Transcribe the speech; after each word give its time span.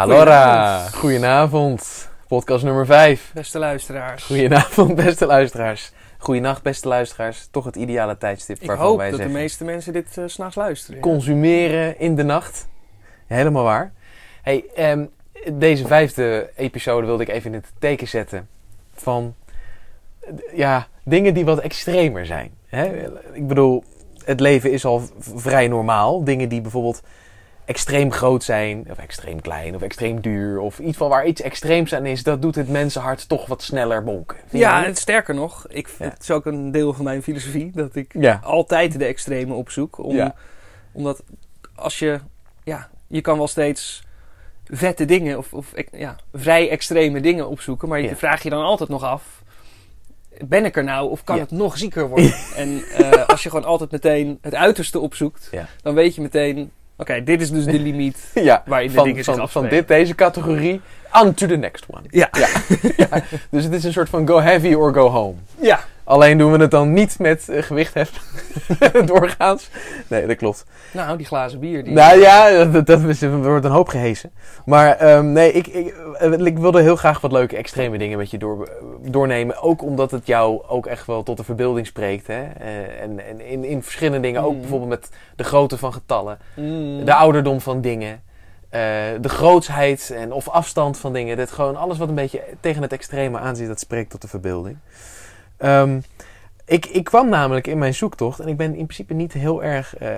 Allora, 0.00 0.86
goedenavond. 0.94 2.10
Podcast 2.28 2.64
nummer 2.64 2.86
5. 2.86 3.30
Beste 3.34 3.58
luisteraars. 3.58 4.24
Goedenavond, 4.24 4.94
beste 5.04 5.26
luisteraars. 5.26 5.92
Goedenacht, 6.18 6.62
beste 6.62 6.88
luisteraars. 6.88 7.48
Toch 7.50 7.64
het 7.64 7.76
ideale 7.76 8.18
tijdstip 8.18 8.60
Ik 8.60 8.66
waarvan 8.66 8.86
hoop 8.86 8.96
wij 8.96 9.10
dat 9.10 9.20
de 9.20 9.28
meeste 9.28 9.64
mensen 9.64 9.92
dit 9.92 10.18
eh, 10.18 10.24
's 10.26 10.32
s'nachts 10.32 10.54
luisteren. 10.56 11.00
Consumeren 11.00 11.98
in 11.98 12.14
de 12.14 12.22
nacht. 12.22 12.68
Helemaal 13.26 13.64
waar. 13.64 13.92
Hey, 14.42 14.64
ehm, 14.74 15.04
deze 15.52 15.86
vijfde 15.86 16.50
episode 16.56 17.06
wilde 17.06 17.22
ik 17.22 17.28
even 17.28 17.50
in 17.50 17.56
het 17.56 17.72
teken 17.78 18.08
zetten 18.08 18.48
van 18.94 19.34
eh, 20.20 20.32
ja, 20.54 20.86
dingen 21.04 21.34
die 21.34 21.44
wat 21.44 21.58
extremer 21.58 22.26
zijn. 22.26 22.50
Hè? 22.66 23.08
Ik 23.32 23.46
bedoel, 23.46 23.84
het 24.24 24.40
leven 24.40 24.72
is 24.72 24.84
al 24.84 25.02
vrij 25.18 25.68
normaal. 25.68 26.24
Dingen 26.24 26.48
die 26.48 26.60
bijvoorbeeld 26.60 27.02
extreem 27.70 28.12
groot 28.12 28.44
zijn, 28.44 28.86
of 28.90 28.98
extreem 28.98 29.40
klein, 29.40 29.74
of 29.74 29.82
extreem 29.82 30.20
duur, 30.20 30.60
of 30.60 30.78
iets 30.78 30.96
van 30.96 31.08
waar 31.08 31.26
iets 31.26 31.40
extreems 31.40 31.94
aan 31.94 32.06
is, 32.06 32.22
dat 32.22 32.42
doet 32.42 32.54
het 32.54 32.68
mensenhart 32.68 33.28
toch 33.28 33.46
wat 33.46 33.62
sneller 33.62 34.04
bonken. 34.04 34.36
Ja, 34.50 34.84
en 34.84 34.96
sterker 34.96 35.34
nog, 35.34 35.66
ik, 35.68 35.88
Ja. 35.98 36.04
het 36.04 36.22
is 36.22 36.30
ook 36.30 36.46
een 36.46 36.70
deel 36.70 36.92
van 36.92 37.04
mijn 37.04 37.22
filosofie 37.22 37.70
dat 37.74 37.94
ik 37.94 38.14
ja. 38.18 38.40
altijd 38.42 38.98
de 38.98 39.04
extreme 39.04 39.54
opzoek. 39.54 39.98
Om, 39.98 40.14
Ja. 40.14 40.34
Omdat 40.92 41.22
als 41.74 41.98
je, 41.98 42.20
ja, 42.64 42.88
je 43.06 43.20
kan 43.20 43.36
wel 43.38 43.48
steeds 43.48 44.02
vette 44.64 45.04
dingen 45.04 45.38
of, 45.38 45.52
of 45.54 45.72
ja, 45.92 46.16
vrij 46.32 46.70
extreme 46.70 47.20
dingen 47.20 47.48
opzoeken, 47.48 47.88
maar 47.88 48.00
je 48.00 48.16
vraag 48.16 48.42
je 48.42 48.50
dan 48.50 48.62
altijd 48.62 48.88
nog 48.88 49.02
af, 49.02 49.42
ben 50.44 50.64
ik 50.64 50.76
er 50.76 50.84
nou 50.84 51.10
of 51.10 51.24
kan 51.24 51.38
het 51.38 51.50
nog 51.50 51.78
zieker 51.78 52.08
worden? 52.08 52.34
en 52.56 52.82
eh, 52.84 53.26
als 53.26 53.42
je 53.42 53.48
gewoon 53.50 53.64
altijd 53.64 53.90
meteen 53.90 54.38
het 54.40 54.54
uiterste 54.54 54.98
opzoekt, 54.98 55.50
dan 55.82 55.94
weet 55.94 56.14
je 56.14 56.20
meteen, 56.20 56.70
oké, 57.00 57.22
dit 57.24 57.40
is 57.40 57.50
dus 57.50 57.64
de 57.64 57.78
limiet 57.88 58.30
ja. 58.34 58.62
waarin 58.66 58.88
de 58.88 58.94
Van, 58.94 59.04
dingen 59.04 59.24
van, 59.24 59.48
van 59.48 59.68
dit, 59.68 59.88
deze 59.88 60.14
categorie, 60.14 60.80
on 61.22 61.34
to 61.34 61.46
the 61.46 61.56
next 61.56 61.84
one. 61.90 62.02
Ja. 62.10 62.28
Ja. 62.32 62.48
Ja. 62.96 63.22
Dus 63.50 63.64
het 63.64 63.72
is 63.72 63.84
een 63.84 63.92
soort 63.92 64.08
van 64.08 64.26
go 64.26 64.40
heavy 64.40 64.74
or 64.74 64.94
go 64.94 65.08
home. 65.08 65.34
Ja, 65.60 65.80
Alleen 66.10 66.38
doen 66.38 66.52
we 66.52 66.58
het 66.58 66.70
dan 66.70 66.92
niet 66.92 67.18
met 67.18 67.48
eh, 67.48 67.62
gewicht 67.62 67.94
heffen. 67.94 68.22
Doorgaans. 69.06 69.70
Nee, 70.08 70.26
dat 70.26 70.36
klopt. 70.36 70.64
nou, 70.92 71.16
die 71.16 71.26
glazen 71.26 71.60
bier. 71.60 71.84
Die... 71.84 71.92
Nou 71.92 72.20
ja, 72.20 72.64
dat, 72.64 72.86
dat 72.86 73.00
is, 73.02 73.22
er 73.22 73.42
wordt 73.42 73.64
een 73.64 73.70
hoop 73.70 73.88
gehesen. 73.88 74.30
Maar 74.64 74.96
ehm, 74.96 75.32
nee, 75.32 75.52
ik, 75.52 75.66
ik, 75.66 75.94
eh, 76.18 76.32
ik 76.32 76.58
wilde 76.58 76.80
heel 76.82 76.96
graag 76.96 77.20
wat 77.20 77.32
leuke 77.32 77.56
extreme 77.56 77.98
dingen 77.98 78.18
met 78.18 78.30
je 78.30 78.38
door, 78.38 78.68
doornemen. 79.02 79.62
Ook 79.62 79.82
omdat 79.82 80.10
het 80.10 80.26
jou 80.26 80.62
ook 80.68 80.86
echt 80.86 81.06
wel 81.06 81.22
tot 81.22 81.36
de 81.36 81.44
verbeelding 81.44 81.86
spreekt. 81.86 82.26
Hè? 82.26 82.42
Eh, 82.42 83.02
en 83.02 83.26
en 83.28 83.40
in, 83.40 83.64
in 83.64 83.82
verschillende 83.82 84.20
dingen. 84.20 84.42
Ook 84.42 84.54
Mm. 84.54 84.60
bijvoorbeeld 84.60 84.90
met 84.90 85.08
de 85.36 85.44
grootte 85.44 85.78
van 85.78 85.92
getallen. 85.92 86.38
Mm. 86.56 87.04
De 87.04 87.14
ouderdom 87.14 87.60
van 87.60 87.80
dingen. 87.80 88.22
eh, 88.70 88.80
de 89.20 89.28
grootsheid 89.28 90.10
en, 90.16 90.32
of 90.32 90.48
afstand 90.48 90.98
van 90.98 91.12
dingen. 91.12 91.36
Dat 91.36 91.50
gewoon 91.50 91.76
alles 91.76 91.98
wat 91.98 92.08
een 92.08 92.14
beetje 92.14 92.42
tegen 92.60 92.82
het 92.82 92.92
extreme 92.92 93.38
aanzien, 93.38 93.68
dat 93.68 93.80
spreekt 93.80 94.10
tot 94.10 94.22
de 94.22 94.28
verbeelding. 94.28 94.76
Ehm, 95.60 96.00
ik, 96.64 96.86
ik 96.86 97.04
kwam 97.04 97.28
namelijk 97.28 97.66
in 97.66 97.78
mijn 97.78 97.94
zoektocht, 97.94 98.40
en 98.40 98.48
ik 98.48 98.56
ben 98.56 98.66
in 98.74 98.84
principe 98.84 99.14
niet 99.14 99.32
heel 99.32 99.62
erg 99.62 99.96
eh, 99.96 100.16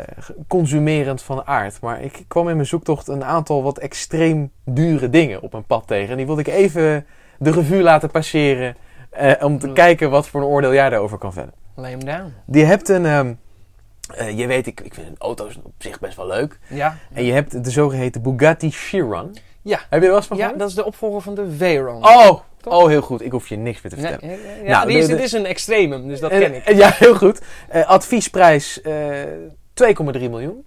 consumerend 0.48 1.22
van 1.22 1.46
aard, 1.46 1.80
maar 1.80 2.02
ik 2.02 2.24
kwam 2.28 2.48
in 2.48 2.54
mijn 2.56 2.68
zoektocht 2.68 3.08
een 3.08 3.24
aantal 3.24 3.62
wat 3.62 3.78
extreem 3.78 4.50
dure 4.64 5.10
dingen 5.10 5.42
op 5.42 5.52
mijn 5.52 5.64
pad 5.64 5.86
tegen. 5.86 6.10
En 6.10 6.16
die 6.16 6.26
wilde 6.26 6.40
ik 6.40 6.46
even 6.48 7.06
de 7.38 7.50
revue 7.50 7.82
laten 7.82 8.10
passeren, 8.10 8.76
eh, 9.10 9.32
om 9.40 9.58
te 9.58 9.66
Ja. 9.66 9.72
kijken 9.72 10.10
wat 10.10 10.28
voor 10.28 10.40
een 10.40 10.46
oordeel 10.46 10.72
jij 10.72 10.90
daarover 10.90 11.18
kan 11.18 11.32
vellen. 11.32 11.52
Lay 11.74 11.90
hem 11.90 12.04
down. 12.04 12.34
Je 12.46 12.64
hebt 12.64 12.88
een, 12.88 13.06
ehm, 13.06 13.32
eh, 14.16 14.38
je 14.38 14.46
weet, 14.46 14.66
ik, 14.66 14.80
ik 14.80 14.94
vind 14.94 15.18
auto's 15.18 15.58
op 15.62 15.72
zich 15.78 16.00
best 16.00 16.16
wel 16.16 16.26
leuk. 16.26 16.58
Ja. 16.68 16.96
En 17.12 17.24
je 17.24 17.32
hebt 17.32 17.64
de 17.64 17.70
zogeheten 17.70 18.22
Bugatti 18.22 18.70
Chiron. 18.70 19.36
Ja. 19.62 19.78
Heb 19.78 19.86
je 19.90 19.96
er 19.96 20.00
wel 20.06 20.16
eens 20.16 20.26
van 20.26 20.36
Ja, 20.36 20.42
gehoord? 20.42 20.60
dat 20.60 20.68
is 20.68 20.74
de 20.74 20.84
opvolger 20.84 21.20
van 21.20 21.34
de 21.34 21.50
Veyron. 21.56 22.04
Oh, 22.06 22.40
Toch? 22.62 22.82
oh, 22.82 22.88
heel 22.88 23.00
goed. 23.02 23.22
Ik 23.24 23.30
hoef 23.32 23.48
je 23.48 23.56
niks 23.56 23.82
meer 23.82 23.92
te 23.92 24.00
vertellen. 24.00 24.36
ja, 24.38 24.48
ja, 24.56 24.62
ja, 24.64 24.70
Nou, 24.70 24.86
die 24.88 24.98
is, 24.98 25.06
de- 25.06 25.16
de- 25.16 25.22
is 25.22 25.32
een 25.32 25.46
extremum, 25.46 26.08
dus 26.08 26.20
dat 26.20 26.30
En- 26.30 26.40
ken 26.40 26.54
ik. 26.54 26.64
en- 26.64 26.76
ja, 26.76 26.90
heel 26.90 27.14
goed. 27.14 27.40
Eh, 27.68 27.86
adviesprijs 27.86 28.80
eh 28.82 28.94
2,3 29.74 30.28
miljoen. 30.30 30.64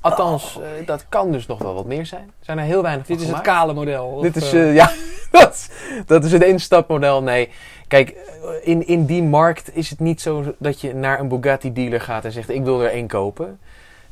Althans, 0.00 0.58
eh, 0.80 0.86
dat 0.86 1.04
kan 1.08 1.32
dus 1.32 1.46
nog 1.46 1.58
wel 1.58 1.74
wat 1.74 1.84
meer 1.86 2.06
zijn. 2.06 2.22
Er 2.38 2.44
zijn 2.44 2.58
er 2.58 2.64
heel 2.64 2.82
weinig 2.82 3.06
Dit 3.06 3.20
is 3.20 3.28
het 3.28 3.40
kale 3.40 3.72
model. 3.74 4.06
of, 4.06 4.22
Dit 4.22 4.36
is, 4.36 4.52
eh, 4.52 4.68
eh, 4.68 4.74
ja, 4.80 4.92
dat, 5.30 5.52
is- 5.54 5.68
dat 6.06 6.24
is 6.24 6.32
het 6.32 6.42
instapmodel. 6.44 7.22
Nee, 7.22 7.48
kijk, 7.88 8.10
eh, 8.10 8.16
in, 8.62 8.86
in 8.86 9.04
die 9.06 9.22
markt 9.22 9.76
is 9.76 9.90
het 9.90 10.00
niet 10.00 10.20
zo 10.20 10.54
dat 10.58 10.80
je 10.80 10.94
naar 10.94 11.20
een 11.20 11.28
Bugatti 11.28 11.72
dealer 11.72 12.00
gaat 12.00 12.24
en 12.24 12.32
zegt: 12.32 12.48
Ik 12.50 12.64
wil 12.64 12.82
er 12.82 12.90
één 12.90 13.06
kopen. 13.06 13.58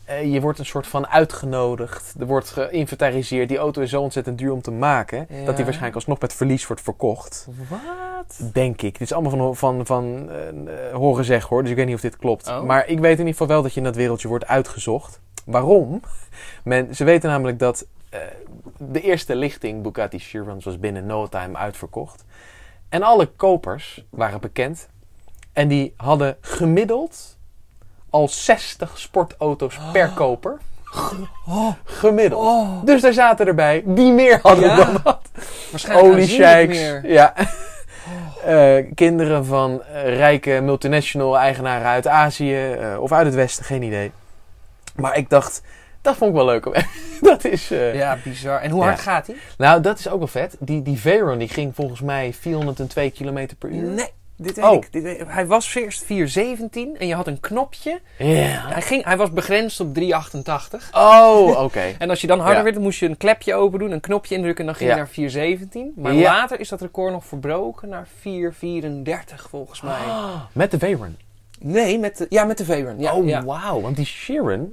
Eh, 0.07 0.33
je 0.33 0.41
wordt 0.41 0.59
een 0.59 0.67
soort 0.67 0.87
van 0.87 1.07
uitgenodigd. 1.07 2.15
Er 2.21 2.27
wordt 2.27 2.51
geïnventariseerd. 2.51 3.49
Die 3.49 3.59
auto 3.59 3.83
is 3.83 3.91
zo 3.91 4.03
ontzettend 4.03 4.39
duur 4.39 4.53
om 4.53 4.63
te 4.63 4.71
maken. 4.71 5.19
Ja. 5.19 5.45
Dat 5.45 5.57
die 5.57 5.65
waarschijnlijk 5.65 5.95
alsnog 5.95 6.21
met 6.21 6.33
verlies 6.33 6.67
wordt 6.67 6.83
verkocht. 6.83 7.49
Wat? 7.69 8.41
Denk 8.53 8.83
ik. 8.83 8.93
Dit 8.93 9.01
is 9.01 9.13
allemaal 9.13 9.55
van, 9.55 9.57
van, 9.57 9.87
van 9.87 10.31
eh, 10.31 10.95
horen 10.95 11.25
zeggen 11.25 11.49
hoor. 11.49 11.63
Dus 11.63 11.71
ik 11.71 11.77
weet 11.77 11.87
niet 11.87 11.95
of 11.95 12.01
dit 12.01 12.17
klopt. 12.17 12.49
Oh. 12.49 12.63
Maar 12.63 12.89
ik 12.89 12.99
weet 12.99 13.13
in 13.13 13.19
ieder 13.19 13.33
geval 13.33 13.47
wel 13.47 13.63
dat 13.63 13.73
je 13.73 13.79
in 13.79 13.85
dat 13.85 13.97
wereldje 13.97 14.29
wordt 14.29 14.47
uitgezocht. 14.47 15.21
Waarom? 15.45 16.01
Men, 16.65 16.95
ze 16.95 17.05
weten 17.05 17.31
namelijk 17.31 17.59
dat 17.59 17.87
eh, 18.11 18.21
de 18.79 19.01
eerste 19.01 19.37
lichting 19.37 19.83
Bugatti 19.83 20.19
Chirons 20.19 20.65
was 20.65 20.79
binnen 20.79 21.07
no 21.07 21.29
time 21.29 21.57
uitverkocht. 21.57 22.25
En 22.89 23.03
alle 23.03 23.27
kopers 23.27 24.05
waren 24.11 24.41
bekend. 24.41 24.89
En 25.53 25.69
die 25.69 25.95
hadden 25.97 26.37
gemiddeld 26.41 27.36
al 28.11 28.29
60 28.29 28.99
sportauto's 28.99 29.79
per 29.93 30.09
koper. 30.15 30.59
Oh, 31.47 31.69
Gemiddeld. 31.85 32.43
oh. 32.43 32.85
Dus 32.85 33.01
daar 33.03 33.13
zaten 33.13 33.47
erbij 33.47 33.83
die 33.87 34.13
meer 34.13 34.39
hadden 34.43 34.69
Ja. 34.69 34.77
dan 34.77 35.01
dat. 35.05 35.21
Waarschijnlijk 35.71 36.69
meer. 36.69 37.07
Ja. 37.13 37.35
Eh, 38.45 38.85
kinderen 38.95 39.45
van 39.47 39.83
eh, 39.83 40.17
rijke 40.17 40.61
multinational 40.63 41.39
eigenaren 41.39 41.87
uit 41.87 42.07
Azië 42.07 42.65
eh, 42.73 43.01
of 43.01 43.13
uit 43.13 43.27
het 43.27 43.35
Westen, 43.35 43.65
geen 43.65 43.83
idee. 43.83 44.13
Maar 44.97 45.17
ik 45.17 45.31
dacht, 45.31 45.63
dat 46.03 46.17
vond 46.17 46.31
ik 46.31 46.37
wel 46.37 46.45
leuk. 46.47 46.85
dat 47.21 47.45
is. 47.45 47.69
Ja, 47.69 48.19
bizar. 48.25 48.61
En 48.61 48.71
hoe 48.71 48.81
Ja. 48.81 48.87
hard 48.87 49.01
gaat 49.01 49.27
hij? 49.27 49.37
Nou, 49.59 49.81
dat 49.81 49.99
is 49.99 50.09
ook 50.09 50.19
wel 50.19 50.27
vet. 50.27 50.57
Die, 50.59 50.83
die 50.83 51.01
Veyron 51.01 51.39
die 51.39 51.49
ging 51.49 51.75
volgens 51.75 52.01
mij 52.01 52.33
402 52.41 53.11
km 53.11 53.47
per 53.59 53.69
uur. 53.71 53.83
Nee, 53.91 54.11
dit 54.37 54.57
weet 54.57 54.65
Oh. 54.65 54.75
ik. 54.75 54.93
Dit 54.93 55.23
hij 55.27 55.47
was 55.47 55.75
eerst 55.75 56.05
417 56.05 56.97
en 56.99 57.07
je 57.07 57.15
had 57.15 57.27
een 57.27 57.41
knopje. 57.41 58.01
Hij, 58.17 58.83
ging, 58.83 59.05
hij 59.05 59.17
was 59.17 59.31
begrensd 59.33 59.81
op 59.81 59.95
388. 59.95 60.91
Oh, 60.95 61.61
oké. 61.65 61.95
En 61.99 62.11
als 62.11 62.21
je 62.21 62.27
dan 62.27 62.39
harder 62.39 62.57
Ja. 62.59 62.63
werd, 62.63 62.79
moest 62.79 62.99
je 62.99 63.09
een 63.09 63.17
klepje 63.17 63.55
open 63.55 63.79
doen, 63.79 63.91
een 63.91 64.01
knopje 64.01 64.35
indrukken 64.35 64.61
en 64.61 64.71
dan 64.71 64.75
ging 64.79 64.89
Ja. 64.91 64.97
je 64.97 65.03
naar 65.03 65.11
417. 65.13 65.93
Maar 65.97 66.15
Ja. 66.15 66.33
later 66.33 66.61
is 66.61 66.69
dat 66.69 66.81
record 66.81 67.13
nog 67.13 67.25
verbroken 67.25 67.89
naar 67.89 68.07
434 68.21 69.47
volgens 69.51 69.81
mij. 69.81 69.99
Met 70.53 70.71
de 70.71 70.79
Veyron. 70.79 71.17
Nee, 71.61 71.99
met 71.99 72.17
de, 72.17 72.27
ja, 72.29 72.45
met 72.45 72.59
de. 72.59 72.65
Ja, 72.99 73.15
oh, 73.15 73.25
wauw. 73.45 73.81
Want 73.81 73.97
die 73.97 74.07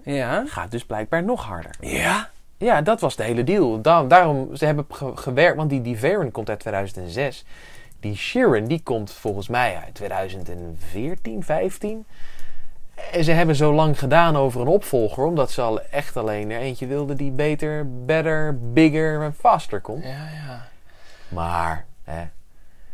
Ja. 0.04 0.44
gaat 0.48 0.72
dus 0.72 0.86
blijkbaar 0.86 1.24
nog 1.24 1.44
harder. 1.46 1.76
Ja? 1.80 2.30
Ja, 2.58 2.82
dat 2.82 3.00
was 3.00 3.16
de 3.16 3.24
hele 3.24 3.44
deal. 3.44 3.82
Da- 3.82 4.04
daarom, 4.04 4.56
ze 4.56 4.66
hebben 4.66 4.86
ge- 4.90 5.12
gewerkt, 5.16 5.58
want 5.58 5.70
die, 5.70 5.82
die 5.82 5.98
komt 6.32 6.50
uit 6.50 6.60
2006. 6.60 7.46
Die 8.04 8.16
Chiron, 8.16 8.66
die 8.66 8.82
komt 8.84 9.12
volgens 9.12 9.48
mij 9.48 9.76
uit 9.86 9.94
2014, 9.94 11.44
15. 11.44 12.06
En 13.12 13.24
ze 13.24 13.32
hebben 13.32 13.56
zo 13.56 13.74
lang 13.74 14.00
gedaan 14.00 14.36
over 14.36 14.62
een 14.62 14.68
opvolger, 14.68 15.26
omdat 15.26 15.52
ze 15.52 15.62
al 15.62 15.82
echt 15.82 16.18
alleen 16.18 16.52
er 16.52 16.60
eentje 16.60 16.88
wilden 16.88 17.18
die 17.18 17.32
beter, 17.32 18.06
better, 18.06 18.58
bigger 18.74 19.22
en 19.22 19.34
faster 19.34 19.82
komt. 19.82 20.04
Ja, 20.04 20.10
ja. 20.48 20.68
Maar, 21.28 21.86
hè, 22.04 22.24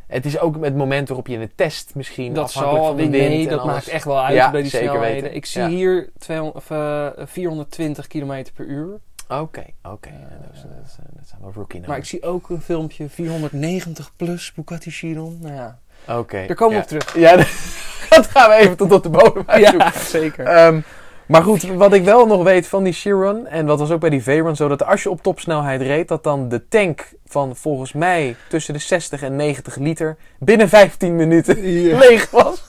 het 0.07 0.25
is 0.25 0.39
ook 0.39 0.63
het 0.63 0.75
moment 0.75 1.07
waarop 1.07 1.27
je 1.27 1.33
in 1.33 1.39
de 1.39 1.55
test 1.55 1.95
misschien 1.95 2.33
Dat 2.33 2.45
afhankelijk 2.45 2.77
zal, 2.83 2.87
van 2.87 2.95
de 2.95 3.01
wind 3.17 3.29
nee, 3.29 3.47
dat 3.47 3.59
alles- 3.59 3.73
maakt 3.73 3.87
echt 3.87 4.05
wel 4.05 4.23
uit 4.23 4.35
Ja, 4.35 4.51
bij 4.51 4.61
die 4.61 4.69
zeker 4.69 4.89
snelheden. 4.89 5.21
weten. 5.21 5.35
Ik 5.35 5.45
zie 5.45 5.61
Ja. 5.61 5.67
hier 5.67 6.09
200, 6.17 6.55
of, 6.57 6.71
eh, 6.71 7.07
420 7.25 8.07
km 8.07 8.43
per 8.55 8.65
uur. 8.65 8.99
Oké, 9.29 9.63
oké. 9.83 10.09
dat, 10.41 10.53
is- 10.53 10.61
dat, 10.61 10.97
zijn 11.27 11.41
wel 11.41 11.51
rookie 11.55 11.81
Maar 11.87 11.97
ik 11.97 12.05
zie 12.05 12.23
ook 12.23 12.49
een 12.49 12.61
filmpje 12.61 13.09
490 13.09 14.11
plus 14.15 14.53
Bugatti 14.55 14.91
Chiron. 14.91 15.37
Nou 15.41 15.53
ja, 15.55 15.79
Oké. 16.07 16.43
daar 16.47 16.55
komen 16.55 16.75
ja. 16.77 16.85
we 16.87 16.95
op 16.95 17.01
terug. 17.01 17.17
Ja, 17.17 17.35
dat 18.15 18.27
gaan 18.27 18.49
we 18.49 18.55
even 18.55 18.77
tot 18.77 18.91
op 18.91 19.03
de 19.03 19.09
bodem 19.09 19.43
uitzoeken. 19.45 19.91
zeker. 20.05 20.45
Ehm, 20.45 20.79
maar 21.25 21.43
goed, 21.43 21.61
wat 21.63 21.93
ik 21.93 22.03
wel 22.03 22.25
nog 22.25 22.43
weet 22.43 22.67
van 22.67 22.83
die 22.83 22.93
Chiron, 22.93 23.47
en 23.47 23.65
dat 23.65 23.79
was 23.79 23.91
ook 23.91 23.99
bij 23.99 24.09
die 24.09 24.23
Veyron 24.23 24.55
zo, 24.55 24.67
dat 24.67 24.85
als 24.85 25.03
je 25.03 25.09
op 25.09 25.21
topsnelheid 25.21 25.81
reed, 25.81 26.07
dat 26.07 26.23
dan 26.23 26.49
de 26.49 26.67
tank 26.67 27.13
van 27.25 27.55
volgens 27.55 27.93
mij 27.93 28.35
tussen 28.47 28.73
de 28.73 28.79
60 28.79 29.21
en 29.21 29.35
90 29.35 29.75
liter 29.75 30.17
binnen 30.39 30.69
15 30.69 31.15
minuten 31.15 31.59
leeg 31.97 32.29
was. 32.31 32.63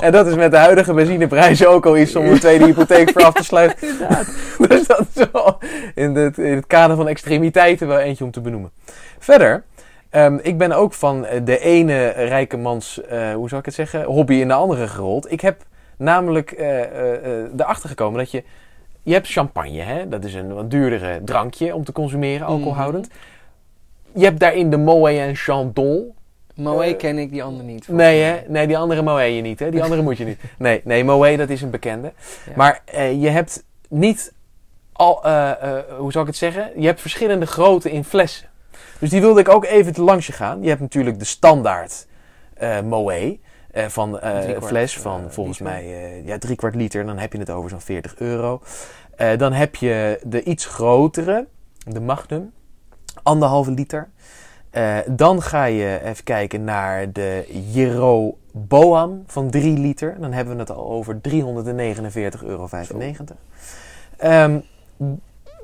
En 0.00 0.12
dat 0.12 0.26
is 0.26 0.34
met 0.34 0.50
de 0.50 0.56
huidige 0.56 0.92
benzineprijzen 0.92 1.68
ook 1.68 1.86
al 1.86 1.98
iets 1.98 2.16
om 2.16 2.26
een 2.26 2.38
tweede 2.38 2.64
hypotheek 2.64 3.10
voor 3.10 3.24
af 3.24 3.32
te 3.32 3.44
sluiten. 3.44 3.88
dus 4.68 4.86
dat 4.86 5.06
is 5.14 5.26
wel 5.32 5.58
in 5.94 6.14
het, 6.14 6.38
in 6.38 6.54
het 6.54 6.66
kader 6.66 6.96
van 6.96 7.08
extremiteiten 7.08 7.88
wel 7.88 7.98
eentje 7.98 8.24
om 8.24 8.30
te 8.30 8.40
benoemen. 8.40 8.70
Verder, 9.18 9.64
ehm, 10.10 10.38
ik 10.42 10.58
ben 10.58 10.72
ook 10.72 10.92
van 10.92 11.26
eh, 11.26 11.40
de 11.44 11.58
ene 11.58 12.08
rijke 12.08 12.56
mans, 12.56 13.02
eh, 13.02 13.32
hoe 13.32 13.48
zou 13.48 13.60
ik 13.60 13.66
het 13.66 13.74
zeggen, 13.74 14.04
hobby 14.04 14.34
in 14.34 14.48
de 14.48 14.54
andere 14.54 14.88
gerold. 14.88 15.32
Ik 15.32 15.40
heb 15.40 15.64
namelijk 16.02 16.50
eh, 16.50 16.82
eh, 16.82 17.50
erachter 17.56 17.88
gekomen 17.88 18.18
dat 18.18 18.30
je... 18.30 18.42
Je 19.04 19.12
hebt 19.12 19.28
champagne, 19.28 19.80
hè? 19.80 20.08
dat 20.08 20.24
is 20.24 20.34
een 20.34 20.54
wat 20.54 20.70
duurdere 20.70 21.20
drankje 21.24 21.74
om 21.74 21.84
te 21.84 21.92
consumeren, 21.92 22.46
alcoholhoudend. 22.46 23.08
je 24.14 24.24
hebt 24.24 24.40
daarin 24.40 24.70
de 24.70 24.76
Moët 24.76 25.18
en 25.18 25.36
Chandon. 25.36 26.14
Moët 26.62 26.92
Eh, 26.92 26.96
ken 26.98 27.18
ik, 27.18 27.30
die 27.30 27.42
andere 27.42 27.64
niet. 27.64 27.88
Nee, 27.88 28.20
hè? 28.22 28.40
Nee, 28.48 28.66
die 28.66 28.78
andere 28.78 29.02
Moët 29.02 29.34
je 29.34 29.40
niet, 29.42 29.58
hè? 29.58 29.70
Die 29.70 29.82
andere 29.86 30.02
moet 30.02 30.18
je 30.18 30.24
niet. 30.24 30.38
Nee, 30.58 30.80
nee, 30.84 31.04
Moët, 31.04 31.38
dat 31.38 31.48
is 31.50 31.62
een 31.62 31.70
bekende. 31.70 32.12
Ja. 32.46 32.52
Maar 32.56 32.82
eh, 32.84 33.22
je 33.22 33.28
hebt 33.28 33.64
niet 33.88 34.32
al, 34.92 35.24
eh, 35.24 35.50
hoe 35.98 36.12
zal 36.12 36.20
ik 36.20 36.26
het 36.26 36.36
zeggen? 36.36 36.70
Je 36.76 36.86
hebt 36.86 37.00
verschillende 37.00 37.46
grootte 37.46 37.90
in 37.90 38.04
flessen. 38.04 38.48
Dus 38.98 39.10
die 39.10 39.20
wilde 39.20 39.40
ik 39.40 39.48
ook 39.48 39.64
even 39.64 40.04
langs 40.04 40.26
je 40.26 40.32
gaan. 40.32 40.62
Je 40.62 40.68
hebt 40.68 40.80
natuurlijk 40.80 41.18
de 41.18 41.24
standaard 41.24 42.06
Moët. 42.84 43.38
eh, 43.70 43.86
van 43.86 44.18
een 44.22 44.62
fles 44.62 44.98
van 44.98 45.26
volgens 45.32 45.58
liter. 45.58 45.74
mij 45.74 46.22
ja, 46.24 46.38
drie 46.38 46.56
kwart 46.56 46.74
liter. 46.74 47.06
Dan 47.06 47.18
heb 47.18 47.32
je 47.32 47.38
het 47.38 47.50
over 47.50 47.70
zo'n 47.70 47.80
40 47.80 48.14
euro. 48.18 48.62
Dan 49.36 49.52
heb 49.52 49.74
je 49.76 50.20
de 50.26 50.42
iets 50.42 50.66
grotere, 50.66 51.46
de 51.84 52.00
Magnum, 52.00 52.52
anderhalve 53.22 53.70
liter. 53.70 54.10
Eh, 54.72 54.98
dan 55.06 55.42
ga 55.42 55.64
je 55.64 56.00
even 56.04 56.24
kijken 56.24 56.64
naar 56.64 57.12
de 57.12 57.44
Jeroboam 57.70 59.22
van 59.26 59.50
3 59.50 59.78
liter. 59.78 60.16
Dan 60.20 60.32
hebben 60.32 60.54
we 60.54 60.60
het 60.60 60.70
al 60.70 60.90
over 60.90 61.20
349,95 61.20 62.42
euro. 62.44 62.68
Ehm, 64.16 64.58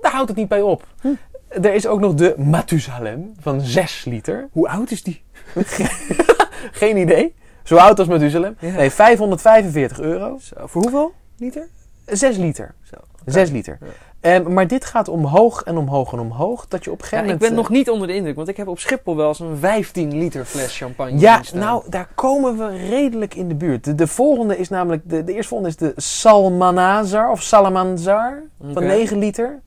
daar 0.00 0.12
houdt 0.12 0.28
het 0.28 0.36
niet 0.36 0.48
bij 0.48 0.60
op. 0.60 0.86
Hm. 1.00 1.08
Er 1.48 1.74
is 1.74 1.86
ook 1.86 2.00
nog 2.00 2.14
de 2.14 2.34
Mathusalem 2.38 3.34
van 3.40 3.60
6 3.60 4.04
liter. 4.04 4.48
Hoe 4.52 4.68
oud 4.68 4.90
is 4.90 5.02
die? 5.02 5.22
Geen 6.80 6.96
idee. 6.96 7.34
Zo 7.62 7.76
oud 7.76 7.98
als 7.98 8.08
Mathusalem. 8.08 8.56
Ja. 8.58 8.70
Nee, 8.70 8.90
545 8.90 10.00
euro. 10.00 10.38
Zo, 10.38 10.54
voor 10.66 10.82
hoeveel 10.82 11.12
liter? 11.36 11.68
6 12.06 12.36
liter. 12.36 12.74
Zo. 12.82 12.96
6 13.24 13.50
liter. 13.50 13.78
Ja. 13.80 13.86
Ehm, 14.20 14.52
maar 14.52 14.66
dit 14.66 14.84
gaat 14.84 15.08
omhoog 15.08 15.62
en 15.62 15.76
omhoog 15.76 16.12
en 16.12 16.18
omhoog. 16.18 16.68
Dat 16.68 16.84
je 16.84 16.90
op 16.90 17.02
een 17.02 17.08
Ja, 17.10 17.18
ik 17.18 17.26
ben 17.26 17.36
moment... 17.38 17.56
nog 17.56 17.68
niet 17.68 17.90
onder 17.90 18.08
de 18.08 18.14
indruk, 18.14 18.36
want 18.36 18.48
ik 18.48 18.56
heb 18.56 18.68
op 18.68 18.78
Schiphol 18.78 19.16
wel 19.16 19.28
eens 19.28 19.38
een 19.38 19.56
15 19.56 20.18
liter 20.18 20.44
fles 20.44 20.76
champagne 20.76 21.18
Ja, 21.18 21.40
nou, 21.54 21.82
daar 21.88 22.08
komen 22.14 22.58
we 22.58 22.88
redelijk 22.88 23.34
in 23.34 23.48
de 23.48 23.54
buurt. 23.54 23.84
De, 23.84 23.94
de 23.94 24.06
volgende 24.06 24.56
is 24.56 24.68
namelijk... 24.68 25.02
De, 25.04 25.24
de 25.24 25.34
eerstvolgende 25.34 25.70
is 25.72 25.76
de 25.76 25.92
Salmanazar 25.96 27.30
of 27.30 27.42
Salamanzar 27.42 28.42
van 28.60 28.70
Oké. 28.70 28.86
9 28.86 29.18
liter. 29.18 29.60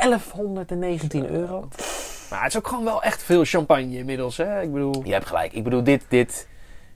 1119 0.00 1.30
euro. 1.30 1.68
Maar 2.30 2.42
het 2.42 2.52
is 2.52 2.58
ook 2.58 2.68
gewoon 2.68 2.84
wel 2.84 3.02
echt 3.02 3.22
veel 3.22 3.44
champagne 3.44 3.96
inmiddels, 3.96 4.36
hè? 4.36 4.62
Ik 4.62 4.72
bedoel... 4.72 5.02
Je 5.04 5.12
hebt 5.12 5.26
gelijk. 5.26 5.52
Ik 5.52 5.64
bedoel, 5.64 5.82
dit, 5.82 6.04
dit, 6.08 6.46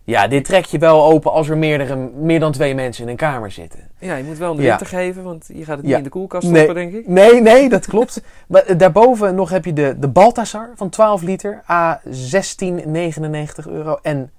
ja, 0.07 0.29
dit 0.29 0.45
trek 0.45 0.65
je 0.65 0.79
wel 0.79 1.05
open 1.05 1.33
als 1.33 1.49
er 1.49 1.57
meerdere, 1.57 1.97
meer 1.97 2.41
dan 2.41 2.53
twee 2.53 2.75
mensen 2.75 3.05
in 3.05 3.11
een 3.11 3.17
kamer 3.17 3.51
zitten. 3.51 3.81
Ja, 3.99 4.17
je 4.17 4.25
moet 4.25 4.39
wel 4.39 4.55
een 4.57 4.63
Ja. 4.63 4.79
geven, 4.79 5.23
want 5.23 5.51
je 5.55 5.65
gaat 5.65 5.77
het 5.77 5.87
niet 5.87 5.97
in 5.97 6.03
de 6.03 6.09
koelkast 6.09 6.49
Nee. 6.49 6.63
stoppen, 6.63 6.75
denk 6.75 6.95
ik. 6.95 7.09
Nee, 7.09 7.41
nee, 7.41 7.69
dat 7.69 7.87
klopt. 7.87 8.23
maar 8.49 8.63
eh, 8.63 8.79
daarboven 8.79 9.35
nog 9.35 9.51
heb 9.51 9.65
je 9.65 9.73
de, 9.73 9.97
de 9.99 10.09
Balthasar 10.09 10.71
van 10.75 10.89
12 10.89 11.23
liter. 11.23 11.63
A 11.71 12.01
16,99 12.05 12.11
euro. 13.69 13.99
En 14.03 14.31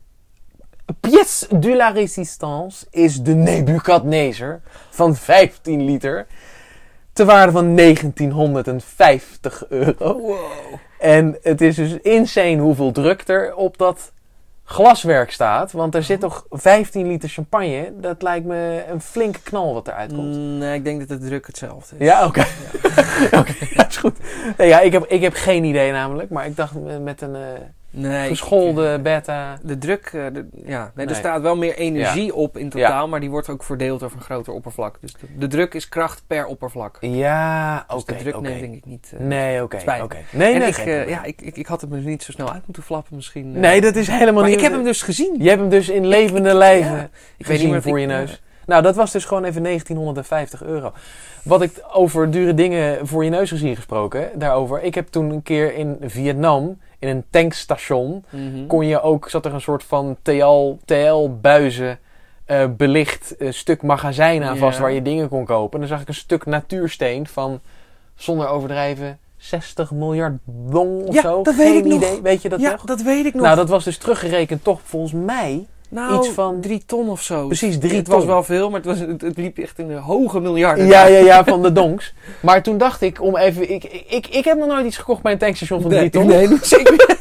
pièce 1.00 1.60
de 1.60 1.76
la 1.76 1.90
résistance 1.90 2.86
is 2.92 3.22
de 3.22 3.34
Nebukadnezer 3.34 4.62
van 4.90 5.16
15 5.16 5.86
liter. 5.86 6.28
Te 7.14 7.26
waarde 7.26 7.52
van 7.52 7.76
1950 7.76 9.66
euro. 9.70 10.20
Wow. 10.20 10.38
En 11.00 11.38
het 11.42 11.62
is 11.62 11.76
dus 11.76 11.94
insane 12.02 12.58
hoeveel 12.58 12.92
druk 12.92 13.24
er 13.28 13.56
op 13.56 13.78
dat 13.78 14.12
glaswerk 14.70 15.32
staat. 15.32 15.72
Want 15.72 15.96
er 15.96 16.04
zit 16.04 16.20
toch 16.20 16.46
15 16.50 17.08
liter 17.08 17.30
champagne. 17.30 17.94
Dat 18.00 18.22
lijkt 18.22 18.46
me 18.46 18.84
een 18.90 19.02
flinke 19.02 19.40
knal 19.44 19.74
wat 19.74 19.88
eruit 19.88 20.14
komt. 20.14 20.36
Nee, 20.36 20.76
ik 20.76 20.84
denk 20.84 21.08
dat 21.08 21.20
de 21.20 21.28
druk 21.28 21.48
hetzelfde 21.48 21.96
is. 21.98 22.06
Ja, 22.06 22.26
oké. 22.26 22.46
oké, 23.40 23.54
dat 23.76 23.88
is 23.90 23.98
goed. 23.98 24.18
Nee, 24.58 24.68
ja, 24.68 24.80
ik, 24.80 24.92
heb, 24.92 25.06
ik 25.06 25.22
heb 25.22 25.34
geen 25.34 25.64
idee 25.64 25.92
namelijk. 25.92 26.30
Maar 26.30 26.46
ik 26.46 26.56
dacht 26.56 26.76
eh, 26.76 26.98
met 26.98 27.22
een 27.22 27.36
Nee, 27.90 28.24
ik- 28.24 28.30
geschoolde 28.30 29.00
beta... 29.00 29.58
De 29.64 29.78
druk, 29.78 30.06
eh, 30.06 30.12
de- 30.34 30.48
ja, 30.66 30.80
nee, 30.96 31.06
Nee. 31.06 31.16
er 31.16 31.16
staat 31.16 31.42
wel 31.42 31.56
meer 31.58 31.76
energie 31.76 32.36
op 32.36 32.58
in 32.58 32.70
totaal, 32.70 33.08
maar 33.08 33.20
die 33.20 33.30
wordt 33.30 33.50
ook 33.50 33.64
verdeeld 33.64 34.04
over 34.04 34.18
een 34.18 34.24
groter 34.24 34.54
oppervlak. 34.54 34.98
Dus 35.02 35.14
de, 35.14 35.28
de 35.38 35.48
druk 35.48 35.74
is 35.74 35.90
kracht 35.90 36.24
per 36.28 36.46
oppervlak. 36.46 36.98
Ja, 37.02 37.86
Dus 37.88 38.02
oké, 38.02 38.14
de 38.14 38.20
druk 38.20 38.40
neemt 38.40 38.60
denk 38.60 38.76
ik 38.76 38.86
niet. 38.86 39.12
eh, 39.14 39.20
Nee, 39.26 39.64
oké, 39.64 39.78
me. 39.86 40.08
Nee, 40.32 40.54
en 40.54 40.60
nee, 40.60 40.68
ik, 40.70 40.78
eh, 40.78 41.10
ja, 41.10 41.24
ik, 41.24 41.42
ik, 41.42 41.58
ik 41.58 41.66
had 41.68 41.82
hem 41.82 41.94
er 41.94 42.00
niet 42.00 42.24
zo 42.24 42.32
snel 42.32 42.52
uit 42.52 42.62
moeten 42.66 42.84
flappen 42.84 43.16
misschien. 43.16 43.52
Nee, 43.60 43.82
dat 43.82 43.96
is 43.96 44.08
helemaal 44.08 44.34
maar 44.34 44.44
niet... 44.50 44.56
ik 44.58 44.64
heb 44.64 44.72
hem 44.72 44.84
dus 44.84 45.02
gezien. 45.02 45.36
Je 45.40 45.48
hebt 45.50 45.62
hem 45.62 45.70
dus 45.70 45.90
in 45.90 46.06
levende 46.08 46.54
lijven 46.54 46.96
Ja, 46.96 47.10
ik 47.38 47.46
gezien 47.46 47.74
wat 47.74 47.84
voor 47.84 47.96
ik- 48.00 48.02
je 48.02 48.08
neus. 48.14 48.42
Nou, 48.66 48.82
dat 48.84 48.96
was 48.96 49.12
dus 49.12 49.26
gewoon 49.26 49.44
even 49.44 49.64
1950 49.64 50.64
euro. 50.64 50.92
Wat 51.44 51.62
ik 51.62 51.72
over 51.94 52.32
dure 52.32 52.54
dingen 52.54 53.08
voor 53.08 53.24
je 53.24 53.30
neus 53.30 53.50
gezien 53.50 53.76
gesproken, 53.76 54.30
daarover. 54.36 54.84
Ik 54.84 54.96
heb 54.96 55.08
toen 55.08 55.30
een 55.30 55.44
keer 55.44 55.74
in 55.76 55.98
Vietnam, 56.02 56.80
in 57.00 57.08
een 57.10 57.24
tankstation, 57.30 58.26
Mhm. 58.30 58.68
kon 58.68 58.86
je 58.88 59.02
ook, 59.02 59.30
zat 59.30 59.46
er 59.46 59.54
een 59.54 59.62
soort 59.62 59.84
van 59.84 60.18
TL, 60.22 60.78
TL-buizen 60.86 62.00
eh, 62.46 62.66
belicht 62.78 63.38
eh, 63.38 63.52
stuk 63.52 63.82
magazijn 63.82 64.44
aan 64.44 64.58
vast 64.58 64.80
waar 64.80 64.92
je 64.92 65.02
dingen 65.02 65.30
kon 65.30 65.46
kopen. 65.46 65.74
En 65.74 65.80
dan 65.80 65.88
zag 65.88 66.02
ik 66.02 66.08
een 66.08 66.14
stuk 66.14 66.46
natuursteen 66.46 67.28
van, 67.28 67.60
zonder 68.16 68.48
overdrijven, 68.48 69.20
60 69.38 69.92
miljard 69.92 70.34
dong 70.46 71.04
of 71.08 71.14
Ja, 71.16 71.22
zo. 71.22 71.42
dat 71.44 71.56
Geen 71.56 71.84
weet 71.84 71.94
ik 72.04 72.10
nog. 72.10 72.20
Weet 72.22 72.42
je 72.42 72.50
dat 72.50 72.60
ja, 72.60 72.72
nog? 72.72 72.82
dat 72.84 73.02
weet 73.02 73.26
ik 73.26 73.34
nog. 73.34 73.44
Nou, 73.44 73.56
dat 73.56 73.70
was 73.70 73.84
dus 73.84 73.98
teruggerekend 73.98 74.64
toch 74.64 74.80
volgens 74.84 75.14
mij 75.14 75.66
nou, 75.90 76.18
iets 76.18 76.28
van- 76.30 76.62
drie 76.62 76.84
ton 76.86 77.10
of 77.10 77.22
zo. 77.22 77.46
precies 77.48 77.78
drie 77.80 77.96
het 77.96 78.06
ton. 78.06 78.16
was 78.16 78.26
wel 78.26 78.44
veel, 78.44 78.70
maar 78.70 78.80
het, 78.80 78.86
was, 78.90 79.00
het, 79.00 79.22
het 79.22 79.38
liep 79.38 79.58
echt 79.58 79.80
in 79.80 79.88
de 79.88 79.94
hoge 79.96 80.40
miljarden. 80.40 80.86
Ja, 80.88 81.06
ja, 81.06 81.18
ja, 81.20 81.44
van 81.44 81.62
de 81.62 81.72
donks. 81.82 82.14
Maar 82.40 82.64
toen 82.64 82.78
dacht 82.78 83.02
ik 83.02 83.22
om 83.22 83.38
even... 83.38 83.72
Ik, 83.72 83.84
ik, 84.08 84.28
ik 84.28 84.46
heb 84.46 84.58
nog 84.58 84.68
nooit 84.68 84.86
iets 84.86 84.98
gekocht 84.98 85.22
bij 85.22 85.32
een 85.32 85.38
tankstation 85.38 85.82
van 85.82 85.92
Nee, 85.92 86.10
3 86.10 86.12
ton. 86.12 86.28
nee, 86.28 86.48
niet 86.54 86.66
zeker. 86.76 87.16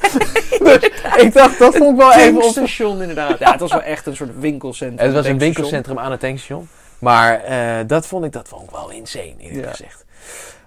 Dus 0.58 0.90
ik 1.25 1.32
dacht, 1.32 1.58
dat 1.58 1.76
vond 1.76 1.90
ik 1.90 1.96
wel 1.96 2.12
even 2.12 2.35
op... 2.37 2.40
tankstation 2.42 3.00
inderdaad. 3.00 3.38
Ja, 3.38 3.50
het 3.50 3.61
was 3.61 3.70
wel 3.73 3.82
echt 3.82 4.06
een 4.06 4.16
soort 4.16 4.30
winkelcentrum. 4.38 5.06
Het 5.06 5.14
was 5.16 5.26
een 5.26 5.38
winkelcentrum 5.38 5.99
aan 5.99 6.11
het 6.11 6.20
tankstation. 6.20 6.68
Maar 6.99 7.40
eh, 7.44 7.58
dat, 7.87 8.06
vond 8.06 8.25
ik, 8.25 8.32
dat 8.32 8.49
vond 8.49 8.62
ik 8.62 8.70
wel 8.70 8.90
insane, 8.90 9.35
eerlijk 9.38 9.64
Ja. 9.64 9.70
gezegd. 9.70 10.04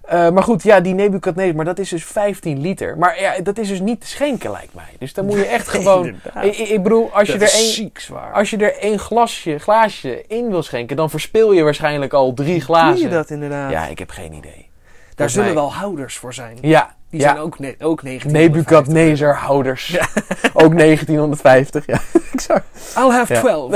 Eh, 0.10 0.30
maar 0.30 0.44
goed, 0.44 0.63
ja, 0.63 0.80
die 0.80 0.94
Nebukadnezar, 0.94 1.56
maar 1.56 1.66
dat 1.66 1.80
is 1.80 1.89
dus 1.89 2.06
15 2.06 2.62
liter. 2.62 2.98
Maar 2.98 3.22
ja, 3.22 3.39
dat 3.44 3.58
is 3.58 3.68
dus 3.68 3.80
niet 3.80 4.01
te 4.01 4.08
schenken, 4.08 4.51
lijkt 4.51 4.74
mij. 4.74 4.96
Dus 5.00 5.13
dan 5.13 5.25
moet 5.25 5.36
je 5.38 5.46
echt 5.46 5.68
gewoon... 5.68 6.16
Ik, 6.42 6.84
bedoel, 6.84 7.10
als 7.13 7.28
je, 7.28 7.38
er 7.38 7.89
zwaar. 7.94 8.34
als 8.34 8.50
je 8.50 8.58
er 8.58 8.78
één 8.78 9.00
glasje, 9.00 9.58
glaasje 9.58 10.24
in 10.28 10.50
wil 10.50 10.63
schenken, 10.63 10.96
dan 10.96 11.10
verspil 11.10 11.51
je 11.51 11.63
waarschijnlijk 11.63 12.13
al 12.13 12.34
drie 12.34 12.54
Doe 12.54 12.62
glazen. 12.62 13.01
je 13.01 13.10
dat 13.10 13.30
inderdaad? 13.30 13.72
Ja, 13.72 13.88
ik 13.88 14.00
heb 14.00 14.10
geen 14.10 14.34
idee. 14.34 14.70
Daar 15.16 15.30
zullen 15.30 15.46
mij- 15.46 15.56
wel 15.56 15.74
houders 15.74 16.18
voor 16.18 16.34
zijn. 16.34 16.58
Ja, 16.62 16.96
Die 17.10 17.20
ja. 17.20 17.25
zijn 17.30 17.39
ook, 17.42 17.60
ne 17.60 17.75
ook 17.80 18.04
19. 18.04 18.32
Nebukadnezar 18.32 19.36
houders. 19.36 19.98
Ook 20.54 20.78
1950, 20.78 21.86
ja. 21.86 22.00
exact. 22.34 22.66
I'll 22.98 23.10
have 23.10 23.34
Ja. 23.34 23.39
12. 23.39 23.72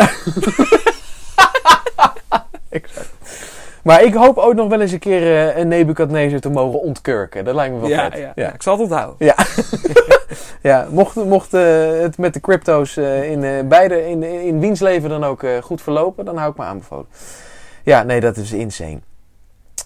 exact. 2.69 3.09
Maar 3.83 4.03
ik 4.03 4.13
hoop 4.13 4.37
ook 4.37 4.53
nog 4.53 4.69
wel 4.69 4.81
eens 4.81 4.91
een 4.91 4.99
keer 4.99 5.21
eh, 5.21 5.57
een 5.57 5.67
Nebukadnezar 5.67 6.39
te 6.39 6.49
mogen 6.49 6.81
ontkurken. 6.81 7.45
Dat 7.45 7.55
lijkt 7.55 7.73
me 7.73 7.79
wel 7.79 7.89
Ja, 7.89 8.11
vet. 8.11 8.31
ja, 8.35 8.53
ik 8.53 8.61
zal 8.61 8.73
het 8.73 8.81
onthouden. 8.81 9.15
Ja, 9.19 9.35
ja 10.69 10.87
mocht, 10.89 11.15
mocht 11.15 11.53
eh, 11.53 11.89
het 11.99 12.17
met 12.17 12.33
de 12.33 12.39
crypto's 12.39 12.97
eh, 12.97 13.31
in, 13.31 13.67
beide, 13.67 14.09
in, 14.09 14.23
in 14.23 14.59
wiens 14.59 14.79
leven 14.79 15.09
dan 15.09 15.23
ook 15.23 15.45
goed 15.61 15.81
verlopen, 15.81 16.25
dan 16.25 16.37
hou 16.37 16.51
ik 16.51 16.57
me 16.57 16.63
aanbevolen. 16.63 17.05
Ja, 17.83 18.03
nee, 18.03 18.19
dat 18.19 18.37
is 18.37 18.51
insane. 18.51 18.99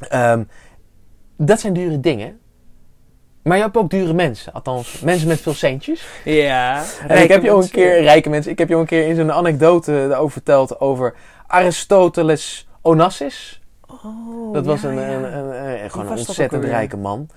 Ehm, 0.10 0.44
dat 1.38 1.60
zijn 1.60 1.74
dure 1.74 2.00
dingen. 2.00 2.40
Maar 3.44 3.58
je 3.58 3.64
hebt 3.64 3.78
ook 3.78 3.90
dure 3.90 4.14
mensen. 4.14 4.54
Althans, 4.54 5.00
mensen 5.00 5.28
met 5.28 5.42
veel 5.42 5.54
centjes. 5.54 6.06
Ja. 6.24 6.84
En 7.08 7.24
ik 7.24 7.30
heb 7.30 7.44
je 7.44 7.52
ook 7.52 7.64
een 7.64 7.70
keer, 7.70 8.02
rijke 8.02 8.30
mensen, 8.30 8.52
ik 8.52 8.60
heb 8.60 8.70
je 8.70 8.76
ook 8.76 8.82
een 8.82 8.88
keer 8.88 9.08
in 9.08 9.16
zo'n 9.16 9.32
anekdote 9.32 10.16
over 10.18 10.32
verteld 10.32 10.80
over 10.80 11.14
Aristoteles 11.48 12.68
Onassis. 12.82 13.57
Oh, 14.06 14.54
Dat 14.54 14.66
was 14.66 14.82
ja, 14.82 14.90
een, 14.90 14.96
ja. 14.96 15.02
een, 15.08 15.24
een- 15.24 15.34
een- 15.84 15.90
gewoon 15.90 16.06
een 16.08 16.16
dat 16.16 16.28
ontzettend 16.28 16.64
rijke 16.64 16.98
man. 16.98 17.28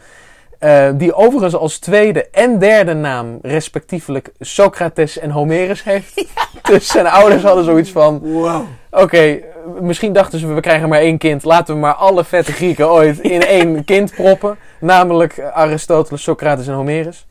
Eh, 0.59 0.89
die 0.95 1.15
overigens 1.15 1.55
als 1.55 1.79
tweede 1.79 2.29
en 2.31 2.59
derde 2.59 2.95
naam 2.95 3.39
respectievelijk 3.43 4.31
Socrates 4.39 5.19
en 5.19 5.31
Homerus 5.31 5.85
heeft. 5.85 6.25
Dus 6.63 6.87
zijn 6.89 7.07
ouders 7.07 7.43
hadden 7.43 7.65
zoiets 7.65 7.91
van... 7.91 8.19
Wow. 8.33 8.63
Oké, 8.91 9.19
eh, 9.19 9.41
misschien 9.81 10.13
dachten 10.13 10.39
ze 10.39 10.47
we 10.55 10.61
krijgen 10.61 10.89
maar 10.89 10.99
één 11.01 11.19
kind. 11.19 11.45
Laten 11.45 11.75
we 11.75 11.81
maar 11.81 11.95
alle 11.95 12.25
vette 12.25 12.53
Grieken 12.53 12.91
ooit 12.91 13.19
in 13.19 13.43
één 13.43 13.85
kind 13.85 14.15
proppen. 14.15 14.57
Namelijk 14.81 15.41
Aristoteles, 15.53 16.23
Socrates 16.23 16.67
en 16.67 16.75
Homerus. 16.75 17.27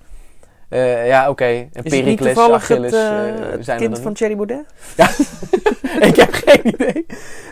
Eh, 0.69 1.07
ja, 1.07 1.29
oké. 1.29 1.45
En 1.45 1.69
het 1.71 1.89
Pericles, 1.89 2.37
Achilles 2.37 2.91
het, 2.91 3.01
eh, 3.01 3.29
eh, 3.29 3.51
het 3.51 3.65
zijn 3.65 3.79
er 3.79 3.85
kind 3.85 3.99
van. 3.99 4.13
Thierry 4.13 4.35
Baudet? 4.35 4.65
Ik 6.09 6.15
heb 6.15 6.33
geen 6.33 6.67
idee. 6.67 7.05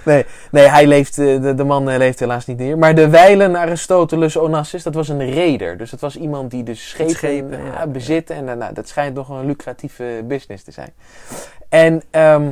Nee, 0.06 0.26
nee 0.52 0.68
hij 0.68 0.88
leeft, 0.88 1.16
de, 1.16 1.54
de 1.56 1.64
man 1.64 1.98
leeft 1.98 2.20
helaas 2.20 2.46
niet 2.46 2.58
meer. 2.58 2.78
Maar 2.78 2.96
de 2.96 3.10
wijlen 3.10 3.56
Aristoteles 3.56 4.38
Onassis, 4.38 4.84
dat 4.84 4.94
was 4.94 5.10
een 5.10 5.32
reder. 5.32 5.78
Dus 5.78 5.90
dat 5.90 6.00
was 6.00 6.18
iemand 6.18 6.52
die 6.52 6.64
dus 6.64 6.90
schepen, 6.90 7.14
Schepen, 7.16 7.60
ja. 7.66 7.88
bezit. 7.88 8.30
En 8.30 8.46
nou, 8.46 8.74
dat 8.74 8.88
schijnt 8.88 9.16
nog 9.16 9.30
een 9.30 9.46
lucratieve 9.46 10.24
business 10.28 10.64
te 10.64 10.72
zijn. 10.72 10.94
En 11.70 12.02
ehm, 12.10 12.50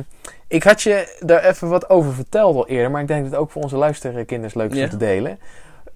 ik 0.48 0.62
had 0.62 0.82
je 0.82 1.16
daar 1.20 1.44
even 1.44 1.68
wat 1.68 1.90
over 1.90 2.14
verteld 2.14 2.56
al 2.56 2.68
eerder. 2.68 2.90
Maar 2.90 3.00
ik 3.00 3.08
denk 3.08 3.22
dat 3.22 3.30
het 3.30 3.40
ook 3.40 3.50
voor 3.50 3.62
onze 3.62 3.76
luisterkinders 3.76 4.54
leuk 4.54 4.70
is 4.70 4.76
Ja. 4.76 4.84
om 4.84 4.90
te 4.90 4.96
delen. 4.96 5.38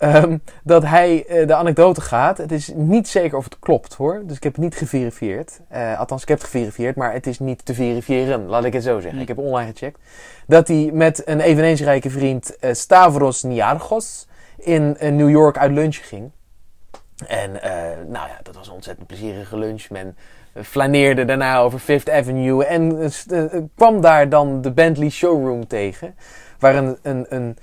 Ehm, 0.00 0.38
dat 0.64 0.82
hij 0.82 1.26
eh, 1.26 1.46
de 1.46 1.54
anekdote 1.54 2.00
gaat. 2.00 2.38
Het 2.38 2.52
is 2.52 2.72
niet 2.74 3.08
zeker 3.08 3.36
of 3.36 3.44
het 3.44 3.58
klopt 3.58 3.94
hoor. 3.94 4.22
Dus 4.26 4.36
ik 4.36 4.42
heb 4.42 4.52
het 4.52 4.62
niet 4.62 4.74
geverifieerd. 4.74 5.60
Eh, 5.68 5.98
althans, 5.98 6.22
ik 6.22 6.28
heb 6.28 6.38
het 6.38 6.46
geverifieerd, 6.46 6.96
maar 6.96 7.12
het 7.12 7.26
is 7.26 7.38
niet 7.38 7.64
te 7.64 7.74
verifiëren. 7.74 8.46
Laat 8.46 8.64
ik 8.64 8.72
het 8.72 8.82
zo 8.82 9.00
zeggen. 9.00 9.20
Ik 9.20 9.28
heb 9.28 9.38
online 9.38 9.70
gecheckt. 9.72 9.98
Dat 10.46 10.68
hij 10.68 10.90
met 10.92 11.22
een 11.26 11.40
eveneens 11.40 11.80
rijke 11.80 12.10
vriend 12.10 12.56
eh, 12.56 12.74
Stavros 12.74 13.42
Niarchos 13.42 14.28
in 14.56 14.96
New 15.00 15.30
York 15.30 15.58
uit 15.58 15.72
lunch 15.72 15.96
ging. 15.96 16.30
En 17.26 17.50
nou 18.08 18.28
ja, 18.28 18.38
dat 18.42 18.54
was 18.54 18.66
een 18.66 18.74
ontzettend 18.74 19.06
plezierige 19.06 19.58
lunch. 19.58 19.88
Men 19.90 20.16
flaneerde 20.62 21.24
daarna 21.24 21.58
over 21.58 21.78
Fifth 21.78 22.10
Avenue 22.10 22.64
en 22.64 23.10
kwam 23.74 24.00
daar 24.00 24.28
dan 24.28 24.60
de 24.60 24.72
Bentley 24.72 25.08
showroom 25.08 25.66
tegen. 25.66 26.14
Waar 26.58 26.74
een, 26.74 26.98
een, 27.02 27.26
een, 27.28 27.56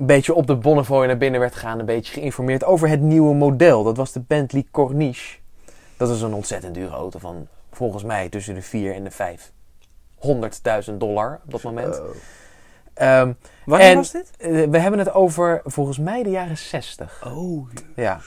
een 0.00 0.06
beetje 0.06 0.34
op 0.34 0.46
de 0.46 0.56
Bonnefoy 0.56 1.06
naar 1.06 1.16
binnen 1.16 1.40
werd 1.40 1.54
gegaan. 1.54 1.78
Een 1.78 1.84
beetje 1.86 2.12
geïnformeerd 2.12 2.64
over 2.64 2.88
het 2.88 3.00
nieuwe 3.00 3.34
model. 3.34 3.82
Dat 3.84 3.96
was 3.96 4.12
de 4.12 4.20
Bentley 4.20 4.64
Corniche. 4.70 5.38
Dat 5.96 6.10
is 6.10 6.22
een 6.22 6.34
ontzettend 6.34 6.74
dure 6.74 6.90
auto 6.94 7.18
van 7.18 7.46
volgens 7.72 8.02
mij 8.02 8.28
tussen 8.28 8.54
de 8.54 8.62
4 8.62 8.94
en 8.94 9.04
de 9.04 9.10
5. 9.10 9.52
100.000 10.18 10.94
dollar 10.98 11.40
op 11.44 11.50
dat 11.50 11.62
moment. 11.62 12.00
Ehm, 12.94 13.32
Wanneer 13.64 13.88
En- 13.88 13.96
was 13.96 14.10
dit? 14.10 14.30
eh, 14.38 14.50
we 14.70 14.78
hebben 14.78 14.98
het 14.98 15.12
over 15.14 15.60
volgens 15.64 15.98
mij 15.98 16.22
de 16.22 16.30
jaren 16.30 16.58
60. 16.58 17.22
Oh, 17.26 17.68
Ja. 17.96 18.20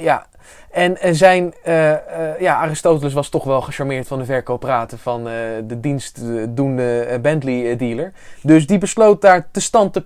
Ja. 0.00 0.26
En 0.70 1.00
eh, 1.00 1.12
zijn, 1.12 1.54
eh, 1.62 1.92
eh, 1.92 2.40
ja, 2.40 2.56
Aristoteles 2.56 3.12
was 3.12 3.28
toch 3.28 3.44
wel 3.44 3.60
gecharmeerd 3.60 4.06
van 4.06 4.18
de 4.18 4.24
verkooppraten 4.24 4.98
van 4.98 5.28
eh, 5.28 5.34
de 5.64 5.80
dienstdoende 5.80 7.18
Bentley-dealer. 7.22 8.12
Dus 8.42 8.66
die 8.66 8.78
besloot 8.78 9.20
daar 9.20 9.48
te 9.50 9.60
stand 9.60 9.94
de 9.94 10.00
PE1 10.00 10.04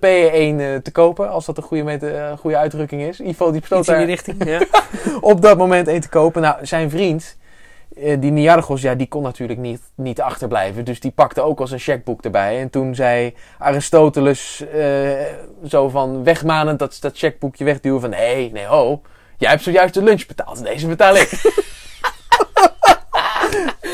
eh, 0.59 0.75
te 0.75 0.91
kopen, 0.91 1.29
als 1.29 1.45
dat 1.45 1.57
een 1.57 1.63
goede, 1.63 1.83
met, 1.83 2.05
goede 2.39 2.57
uitdrukking 2.57 3.01
is. 3.01 3.17
Geval, 3.23 3.51
die 3.51 3.59
besloot 3.59 3.79
iets 3.79 3.89
in 3.89 3.97
die 3.97 4.05
daar 4.05 4.15
richting. 4.15 4.45
Ja. 4.45 4.61
op 5.31 5.41
dat 5.41 5.57
moment 5.57 5.87
één 5.87 6.01
te 6.01 6.09
kopen. 6.09 6.41
Nou, 6.41 6.65
zijn 6.65 6.89
vriend, 6.89 7.37
die 7.95 8.31
Niarchos, 8.31 8.81
ja, 8.81 8.95
die 8.95 9.07
kon 9.07 9.23
natuurlijk 9.23 9.59
niet, 9.59 9.81
niet 9.95 10.21
achterblijven. 10.21 10.85
Dus 10.85 10.99
die 10.99 11.11
pakte 11.11 11.41
ook 11.41 11.59
al 11.59 11.67
zijn 11.67 11.79
checkboek 11.79 12.23
erbij. 12.23 12.59
En 12.59 12.69
toen 12.69 12.95
zei 12.95 13.33
Aristoteles 13.57 14.63
zo 15.67 15.89
van 15.89 16.23
wegmanend 16.23 16.79
dat, 16.79 16.97
dat 17.01 17.17
checkboekje 17.17 17.65
wegduwen 17.65 18.01
van... 18.01 18.09
Nee, 18.09 18.51
nee, 18.51 18.65
ho, 18.65 19.01
jij 19.43 19.51
hebt 19.51 19.63
zojuist 19.63 19.93
de 19.93 20.03
lunch 20.03 20.25
betaald. 20.25 20.63
Deze 20.63 20.87
betaal 20.87 21.15
ik. 21.23 21.29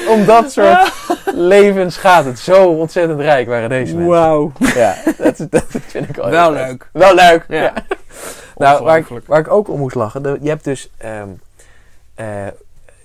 Om 0.09 0.25
dat 0.25 0.51
soort 0.51 0.91
levens 1.33 1.97
gaat 1.97 2.25
het. 2.25 2.39
Zo 2.39 2.65
ontzettend 2.67 3.19
rijk 3.19 3.47
waren 3.47 3.69
deze 3.69 3.93
mensen. 3.95 4.11
Wauw. 4.11 4.51
Ja, 4.75 4.95
dat, 5.17 5.39
is- 5.39 5.47
dat 5.49 5.65
vind 5.69 6.09
ik 6.09 6.15
wel 6.15 6.51
leuk. 6.51 6.89
Wel 6.93 7.15
leuk, 7.15 7.45
Ja. 7.47 7.61
ja. 7.61 7.73
Nou, 8.57 8.83
waar 8.83 8.97
ik, 8.97 9.05
waar 9.25 9.39
ik 9.39 9.51
ook 9.51 9.69
om 9.69 9.79
moest 9.79 9.95
lachen. 9.95 10.23
de- 10.23 10.37
je 10.41 10.49
hebt 10.49 10.63
dus... 10.63 10.89
ehm, 10.97 11.27
eh, 12.15 12.45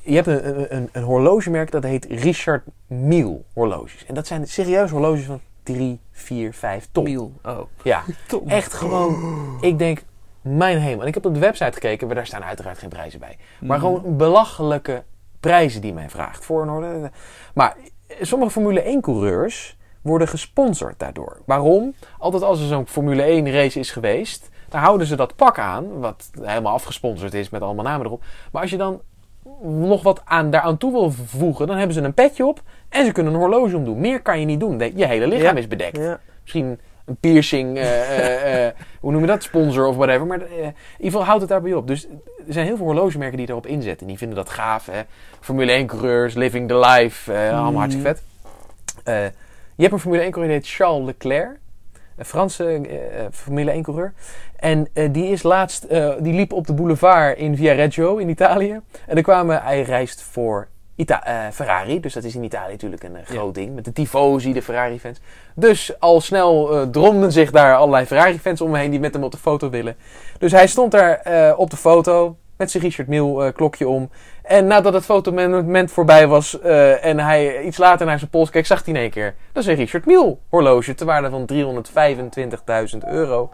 je 0.03 0.15
hebt 0.15 0.27
een, 0.27 0.49
een, 0.49 0.67
een, 0.77 0.89
een 0.93 1.03
horlogemerk 1.03 1.71
dat 1.71 1.83
heet 1.83 2.07
Richard 2.09 2.63
Mille 2.87 3.41
horloges. 3.53 4.05
En 4.07 4.15
dat 4.15 4.27
zijn 4.27 4.47
serieus 4.49 4.91
horloges 4.91 5.25
van 5.25 5.41
3, 5.63 6.01
4, 6.13 6.53
5 6.55 6.89
ton. 6.93 7.05
Miel. 7.05 7.33
Oh. 7.45 7.59
Ja, 7.83 8.03
Tom. 8.29 8.49
echt 8.49 8.73
gewoon... 8.73 9.17
Ik 9.61 9.79
denk, 9.79 10.03
mijn 10.45 10.79
hemel. 10.79 11.01
En 11.03 11.07
ik 11.09 11.15
heb 11.15 11.25
op 11.27 11.35
de 11.35 11.41
website 11.41 11.73
gekeken, 11.73 12.07
maar 12.07 12.17
daar 12.17 12.27
staan 12.27 12.45
uiteraard 12.45 12.79
geen 12.79 12.89
prijzen 12.89 13.21
bij. 13.21 13.37
Maar 13.61 13.79
Mhm. 13.79 13.87
gewoon 13.87 14.17
belachelijke 14.17 15.03
prijzen 15.41 15.81
die 15.81 15.95
men 15.95 16.11
vraagt 16.11 16.45
voor 16.45 16.63
een 16.63 16.69
horloge. 16.69 17.11
Maar 17.55 17.77
sommige 18.21 18.51
Formule 18.51 18.89
1 18.89 19.01
coureurs 19.01 19.77
worden 20.03 20.29
gesponsord 20.29 20.99
daardoor. 20.99 21.39
Waarom? 21.47 21.95
Altijd 22.19 22.43
als 22.43 22.61
er 22.61 22.67
zo'n 22.67 22.87
Formule 22.87 23.23
1 23.31 23.51
race 23.53 23.79
is 23.79 23.91
geweest, 23.91 24.49
dan 24.69 24.81
houden 24.81 25.07
ze 25.07 25.17
dat 25.17 25.37
pak 25.37 25.59
aan, 25.59 26.01
wat 26.01 26.31
helemaal 26.43 26.73
afgesponsord 26.73 27.35
is 27.35 27.51
met 27.51 27.63
allemaal 27.63 27.85
namen 27.85 28.07
erop. 28.07 28.23
Maar 28.53 28.63
als 28.63 28.71
je 28.71 28.77
dan 28.77 29.01
nog 29.63 30.03
wat 30.03 30.23
aan, 30.25 30.51
daaraan 30.51 30.77
toe 30.77 30.93
wil 30.93 31.11
voegen, 31.11 31.67
dan 31.67 31.77
hebben 31.77 31.95
ze 31.95 32.03
een 32.03 32.15
petje 32.15 32.47
op 32.47 32.63
en 32.89 33.05
ze 33.07 33.13
kunnen 33.13 33.33
een 33.33 33.39
horloge 33.39 33.77
omdoen. 33.77 34.01
Meer 34.01 34.23
kan 34.23 34.41
je 34.41 34.47
niet 34.47 34.61
doen. 34.61 34.79
Je 34.95 35.07
hele 35.07 35.27
lichaam 35.27 35.55
Ja. 35.55 35.61
is 35.61 35.69
bedekt. 35.69 35.97
Ja. 35.97 36.21
Misschien 36.43 36.81
een 37.04 37.16
piercing, 37.16 37.76
eh, 37.76 38.18
eh, 38.18 38.66
eh, 38.66 38.75
hoe 39.00 39.12
noem 39.12 39.20
je 39.20 39.26
dat, 39.26 39.42
sponsor 39.42 39.87
of 39.87 39.96
whatever. 39.96 40.26
Maar 40.26 40.40
in 40.40 40.46
ieder 40.46 40.75
geval 40.99 41.25
houdt 41.25 41.40
het 41.40 41.50
daarbij 41.50 41.75
op. 41.75 41.87
Dus 41.87 42.06
er 42.46 42.52
zijn 42.52 42.66
heel 42.66 42.76
veel 42.76 42.87
horlogemerken 42.87 43.38
die 43.38 43.49
erop 43.49 43.66
inzetten. 43.66 44.06
Die 44.06 44.18
vinden 44.18 44.37
dat 44.37 44.50
gaaf. 44.50 44.87
Hè? 44.87 45.02
Formule 45.40 45.73
1 45.73 45.87
coureurs, 45.87 46.34
living 46.34 46.68
the 46.68 46.78
life, 46.78 47.32
allemaal 47.32 47.80
hartstikke 47.80 48.08
vet. 48.08 48.23
Eh, 49.04 49.25
je 49.75 49.82
hebt 49.82 49.92
een 49.92 49.99
Formule 50.00 50.23
1 50.23 50.30
coureur 50.30 50.52
die 50.52 50.62
heet 50.62 50.75
Charles 50.75 51.04
Leclerc. 51.06 51.58
Een 52.16 52.25
Franse 52.25 52.80
Formule 53.32 53.70
1 53.70 53.82
coureur. 53.82 54.12
En 54.56 54.88
die 55.11 55.26
is 55.26 55.42
laatst, 55.42 55.88
die 56.18 56.32
liep 56.32 56.52
op 56.52 56.66
de 56.66 56.73
boulevard 56.73 57.38
in 57.38 57.56
Viareggio 57.56 58.16
in 58.16 58.28
Italië. 58.28 58.80
En 59.06 59.16
er 59.16 59.23
kwamen, 59.23 59.62
hij 59.62 59.82
reist 59.82 60.23
voor 60.23 60.68
Ita 60.97 61.25
eh, 61.25 61.53
Ferrari. 61.53 62.01
Dus 62.01 62.13
dat 62.13 62.25
is 62.25 62.35
in 62.35 62.45
Italië 62.45 62.73
natuurlijk 62.73 63.03
een 63.03 63.17
eh, 63.17 63.27
groot 63.27 63.55
ding. 63.55 63.75
Met 63.75 63.85
de 63.85 63.93
tifosi, 63.93 64.53
de 64.53 64.63
Ferrari-fans. 64.63 65.21
Dus 65.55 66.01
al 66.01 66.21
snel 66.21 66.73
eh, 66.73 66.83
dromden 66.83 67.33
zich 67.33 67.51
daar 67.51 67.77
allerlei 67.77 68.07
Ferrari-fans 68.07 68.61
om 68.61 68.71
me 68.71 68.79
heen 68.79 68.91
die 68.91 69.01
met 69.01 69.15
hem 69.15 69.25
op 69.25 69.31
de 69.31 69.39
foto 69.39 69.71
willen. 69.71 69.97
Dus 70.39 70.53
hij 70.53 70.67
stond 70.67 70.93
daar 70.93 71.55
op 71.57 71.71
de 71.71 71.77
foto 71.77 72.37
met 72.57 72.71
zijn 72.71 72.83
Richard 72.83 73.09
Mille 73.09 73.53
klokje 73.53 73.89
om. 73.89 74.11
En 74.43 74.67
nadat 74.67 74.93
het 74.93 75.05
fotomoment 75.05 75.91
voorbij 75.91 76.27
was 76.27 76.61
en 77.01 77.19
hij 77.19 77.63
iets 77.63 77.79
later 77.79 78.07
naar 78.07 78.19
zijn 78.19 78.31
pols 78.31 78.51
keek, 78.51 78.67
zag 78.67 78.85
hij 78.85 78.95
in 78.95 79.01
één 79.01 79.11
keer. 79.11 79.35
Dat 79.53 79.63
is 79.63 79.69
een 79.69 79.75
Richard 79.75 80.07
Mille 80.07 80.37
horloge 80.49 80.95
ter 80.95 81.07
waarde 81.07 81.31
van 81.31 81.47
325.000 82.95 82.99
euro. 83.09 83.51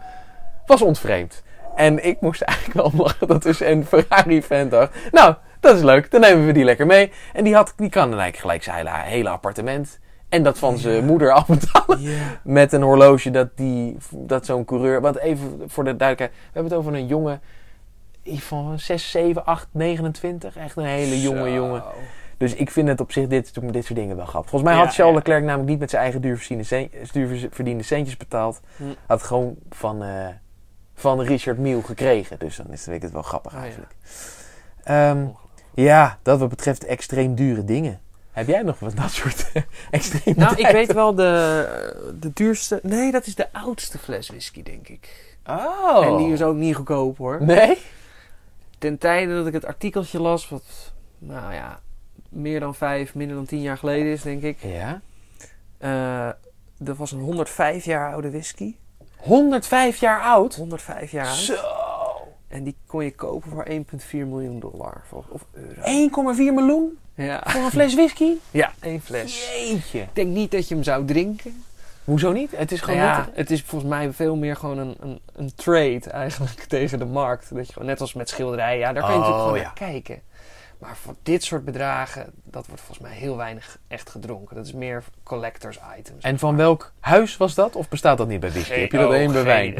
Was 0.66 0.82
ontvreemd. 0.82 1.42
En 1.74 2.04
ik 2.04 2.20
moest 2.20 2.42
eigenlijk 2.50 2.76
wel 2.76 2.90
om 2.92 3.00
lachen 3.00 3.26
dat 3.26 3.42
dus 3.42 3.60
een 3.60 3.86
Ferrari-fan 3.86 4.68
dacht... 4.68 4.92
Nou, 5.10 5.34
dat 5.60 5.76
is 5.76 5.82
leuk, 5.82 6.10
dan 6.10 6.20
nemen 6.20 6.46
we 6.46 6.52
die 6.52 6.64
lekker 6.64 6.86
mee. 6.86 7.12
En 7.32 7.44
die, 7.44 7.54
had, 7.54 7.72
die 7.76 7.88
kan 7.88 8.10
dan 8.10 8.20
eigenlijk 8.20 8.36
gelijk 8.36 8.62
zijn 8.62 8.76
hele, 8.76 9.10
hele 9.10 9.28
appartement... 9.28 9.98
En 10.28 10.42
dat 10.42 10.58
van 10.58 10.78
zijn 10.78 11.04
moeder 11.04 11.32
afbetalen. 11.42 12.00
Ja. 12.00 12.40
Met 12.44 12.72
een 12.72 12.82
horloge 12.82 13.30
dat, 13.30 13.56
die, 13.56 13.96
dat 14.10 14.46
zo'n 14.46 14.64
coureur... 14.64 15.00
Want 15.00 15.18
even 15.18 15.62
voor 15.66 15.84
de 15.84 15.96
duidelijkheid. 15.96 16.30
We 16.30 16.50
hebben 16.52 16.72
het 16.72 16.80
over 16.80 16.94
een 16.94 17.06
jongen 17.06 17.40
van 18.24 18.78
6, 18.78 19.10
7, 19.10 19.44
8, 19.44 19.68
29. 19.70 20.56
Echt 20.56 20.76
een 20.76 20.84
hele 20.84 21.20
jonge 21.20 21.52
jongen. 21.52 21.82
Dus 22.36 22.54
ik 22.54 22.70
vind 22.70 22.88
het 22.88 23.00
op 23.00 23.12
zich 23.12 23.26
dit, 23.26 23.72
dit 23.72 23.84
soort 23.84 23.98
dingen 23.98 24.16
wel 24.16 24.26
grappig. 24.26 24.50
Volgens 24.50 24.70
mij 24.70 24.80
Ja, 24.80 24.86
had 24.86 24.94
Charles 24.94 25.12
ja. 25.12 25.18
Leclerc 25.18 25.44
namelijk 25.44 25.68
niet 25.68 25.78
met 25.78 25.90
zijn 25.90 26.02
eigen 26.02 26.20
duurverdiende, 26.20 26.64
cent, 26.64 27.12
duurverdiende 27.12 27.82
centjes 27.82 28.16
betaald. 28.16 28.60
Hm. 28.76 28.84
Had 29.06 29.22
gewoon 29.22 29.56
van, 29.70 30.02
eh, 30.02 30.26
van 30.94 31.20
Richard 31.20 31.58
Mille 31.58 31.82
gekregen. 31.82 32.38
Dus 32.38 32.56
dan 32.56 32.66
is 32.70 32.82
vind 32.82 32.96
ik 32.96 33.02
het 33.02 33.12
wel 33.12 33.22
grappig 33.22 33.52
Oh, 33.52 33.58
ja. 33.58 33.64
eigenlijk. 33.64 33.94
Ja, 35.74 36.18
dat 36.22 36.38
wat 36.38 36.48
betreft 36.48 36.84
extreem 36.84 37.34
dure 37.34 37.64
dingen. 37.64 38.00
Heb 38.30 38.46
jij 38.46 38.62
nog 38.62 38.78
wat 38.78 38.96
dat 38.96 39.10
soort 39.10 39.52
extreem 39.90 40.34
Nou, 40.36 40.56
ik 40.56 40.66
weet 40.66 40.92
wel 40.92 41.14
de, 41.14 42.12
de 42.20 42.30
duurste... 42.34 42.80
Nee, 42.82 43.10
dat 43.10 43.26
is 43.26 43.34
de 43.34 43.52
oudste 43.52 43.98
fles 43.98 44.28
whisky, 44.28 44.62
denk 44.62 44.88
ik. 44.88 45.36
Oh. 45.46 46.06
En 46.06 46.16
die 46.16 46.32
is 46.32 46.42
ook 46.42 46.56
niet 46.56 46.76
goedkoop, 46.76 47.18
hoor. 47.18 47.42
Nee? 47.42 47.78
Ten 48.78 48.98
tijde 48.98 49.34
dat 49.34 49.46
ik 49.46 49.52
het 49.52 49.64
artikeltje 49.64 50.20
las, 50.20 50.48
wat, 50.48 50.92
nou 51.18 51.54
ja, 51.54 51.80
meer 52.28 52.60
dan 52.60 52.74
vijf, 52.74 53.14
minder 53.14 53.36
dan 53.36 53.46
tien 53.46 53.62
jaar 53.62 53.78
geleden 53.78 54.12
is, 54.12 54.22
denk 54.22 54.42
ik. 54.42 54.58
Ja. 54.62 55.00
Eh 55.78 56.28
dat 56.82 56.96
was 56.96 57.12
een 57.12 57.20
105 57.20 57.84
jaar 57.84 58.12
oude 58.12 58.30
whisky. 58.30 58.74
105 59.16 60.00
jaar 60.00 60.22
oud? 60.22 60.54
105 60.54 61.10
jaar 61.10 61.26
oud. 61.26 61.36
Zo. 61.36 61.54
En 62.50 62.64
die 62.64 62.76
kon 62.86 63.04
je 63.04 63.14
kopen 63.14 63.50
voor 63.50 63.66
1,4 63.70 64.10
miljoen 64.10 64.60
dollar. 64.60 65.02
Of, 65.10 65.44
euro. 65.52 66.34
1,4 66.34 66.36
miljoen 66.36 66.98
Ja. 67.14 67.42
voor 67.46 67.60
een 67.60 67.70
fles 67.70 67.94
whisky? 67.94 68.32
ja, 68.50 68.72
één 68.80 69.00
fles. 69.00 69.50
Jeetje. 69.50 70.00
Ik 70.00 70.08
denk 70.12 70.28
niet 70.28 70.50
dat 70.50 70.68
je 70.68 70.74
hem 70.74 70.84
zou 70.84 71.04
drinken. 71.04 71.64
Hoezo 72.04 72.32
niet? 72.32 72.50
Het 72.56 72.72
is 72.72 72.80
gewoon 72.80 73.00
ja, 73.00 73.16
nuttig. 73.16 73.34
het 73.36 73.50
is 73.50 73.62
volgens 73.62 73.90
mij 73.90 74.12
veel 74.12 74.36
meer 74.36 74.56
gewoon 74.56 74.78
een, 74.78 74.96
een, 75.00 75.20
een 75.32 75.54
trade 75.54 76.10
eigenlijk 76.10 76.60
tegen 76.74 76.98
de 76.98 77.04
markt. 77.04 77.54
Dat 77.54 77.66
je 77.66 77.72
gewoon, 77.72 77.88
net 77.88 78.00
als 78.00 78.12
met 78.14 78.28
schilderijen, 78.28 78.78
ja, 78.78 78.92
daar 78.92 79.02
kan 79.02 79.12
je 79.12 79.16
Oh, 79.18 79.20
natuurlijk 79.20 79.44
gewoon 79.46 79.58
ja. 79.58 79.64
naar 79.64 79.90
kijken. 79.92 80.22
Maar 80.78 80.96
voor 80.96 81.14
dit 81.22 81.44
soort 81.44 81.64
bedragen, 81.64 82.32
dat 82.44 82.66
wordt 82.66 82.82
volgens 82.82 83.08
mij 83.08 83.16
heel 83.16 83.36
weinig 83.36 83.78
echt 83.88 84.10
gedronken. 84.10 84.56
Dat 84.56 84.66
is 84.66 84.72
meer 84.72 85.04
collectors 85.22 85.78
items. 85.98 86.24
En 86.24 86.38
van 86.38 86.56
welk 86.56 86.92
huis 87.00 87.36
was 87.36 87.54
dat? 87.54 87.76
Of 87.76 87.88
bestaat 87.88 88.18
dat 88.18 88.28
niet 88.28 88.40
bij 88.40 88.50
whisky? 88.50 88.80
Heb 88.80 88.90
je 88.90 88.96
dat 88.98 89.06
oh, 89.06 89.12
alleen 89.12 89.32
bij 89.32 89.44
wijn? 89.44 89.74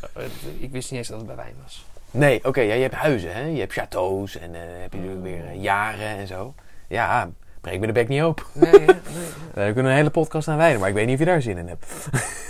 ik 0.58 0.70
wist 0.70 0.90
niet 0.90 0.98
eens 0.98 1.08
dat 1.08 1.18
het 1.18 1.26
bij 1.26 1.36
wijn 1.36 1.54
was. 1.62 1.84
Nee, 2.12 2.44
oké. 2.44 2.60
ja, 2.60 2.74
je 2.74 2.82
hebt 2.82 2.94
huizen, 2.94 3.32
hè? 3.34 3.40
Je 3.42 3.60
hebt 3.60 3.72
chateaus 3.72 4.38
en 4.38 4.54
eh 4.54 4.60
heb 4.80 4.92
je 4.92 4.98
natuurlijk 4.98 5.24
weer 5.24 5.46
eh, 5.46 5.62
jaren 5.62 6.06
en 6.06 6.26
zo. 6.26 6.54
Ja, 6.88 7.30
breek 7.60 7.80
me 7.80 7.86
de 7.86 7.92
bek 7.92 8.08
niet 8.08 8.22
open. 8.22 8.44
Nee. 8.52 8.86
We 9.66 9.70
kunnen 9.72 9.84
een 9.90 9.96
hele 9.96 10.10
podcast 10.10 10.48
aan 10.48 10.56
wijden, 10.56 10.80
maar 10.80 10.88
ik 10.88 10.94
weet 10.94 11.04
niet 11.06 11.14
of 11.14 11.20
je 11.20 11.26
daar 11.26 11.42
zin 11.42 11.58
in 11.58 11.68
hebt. 11.68 11.86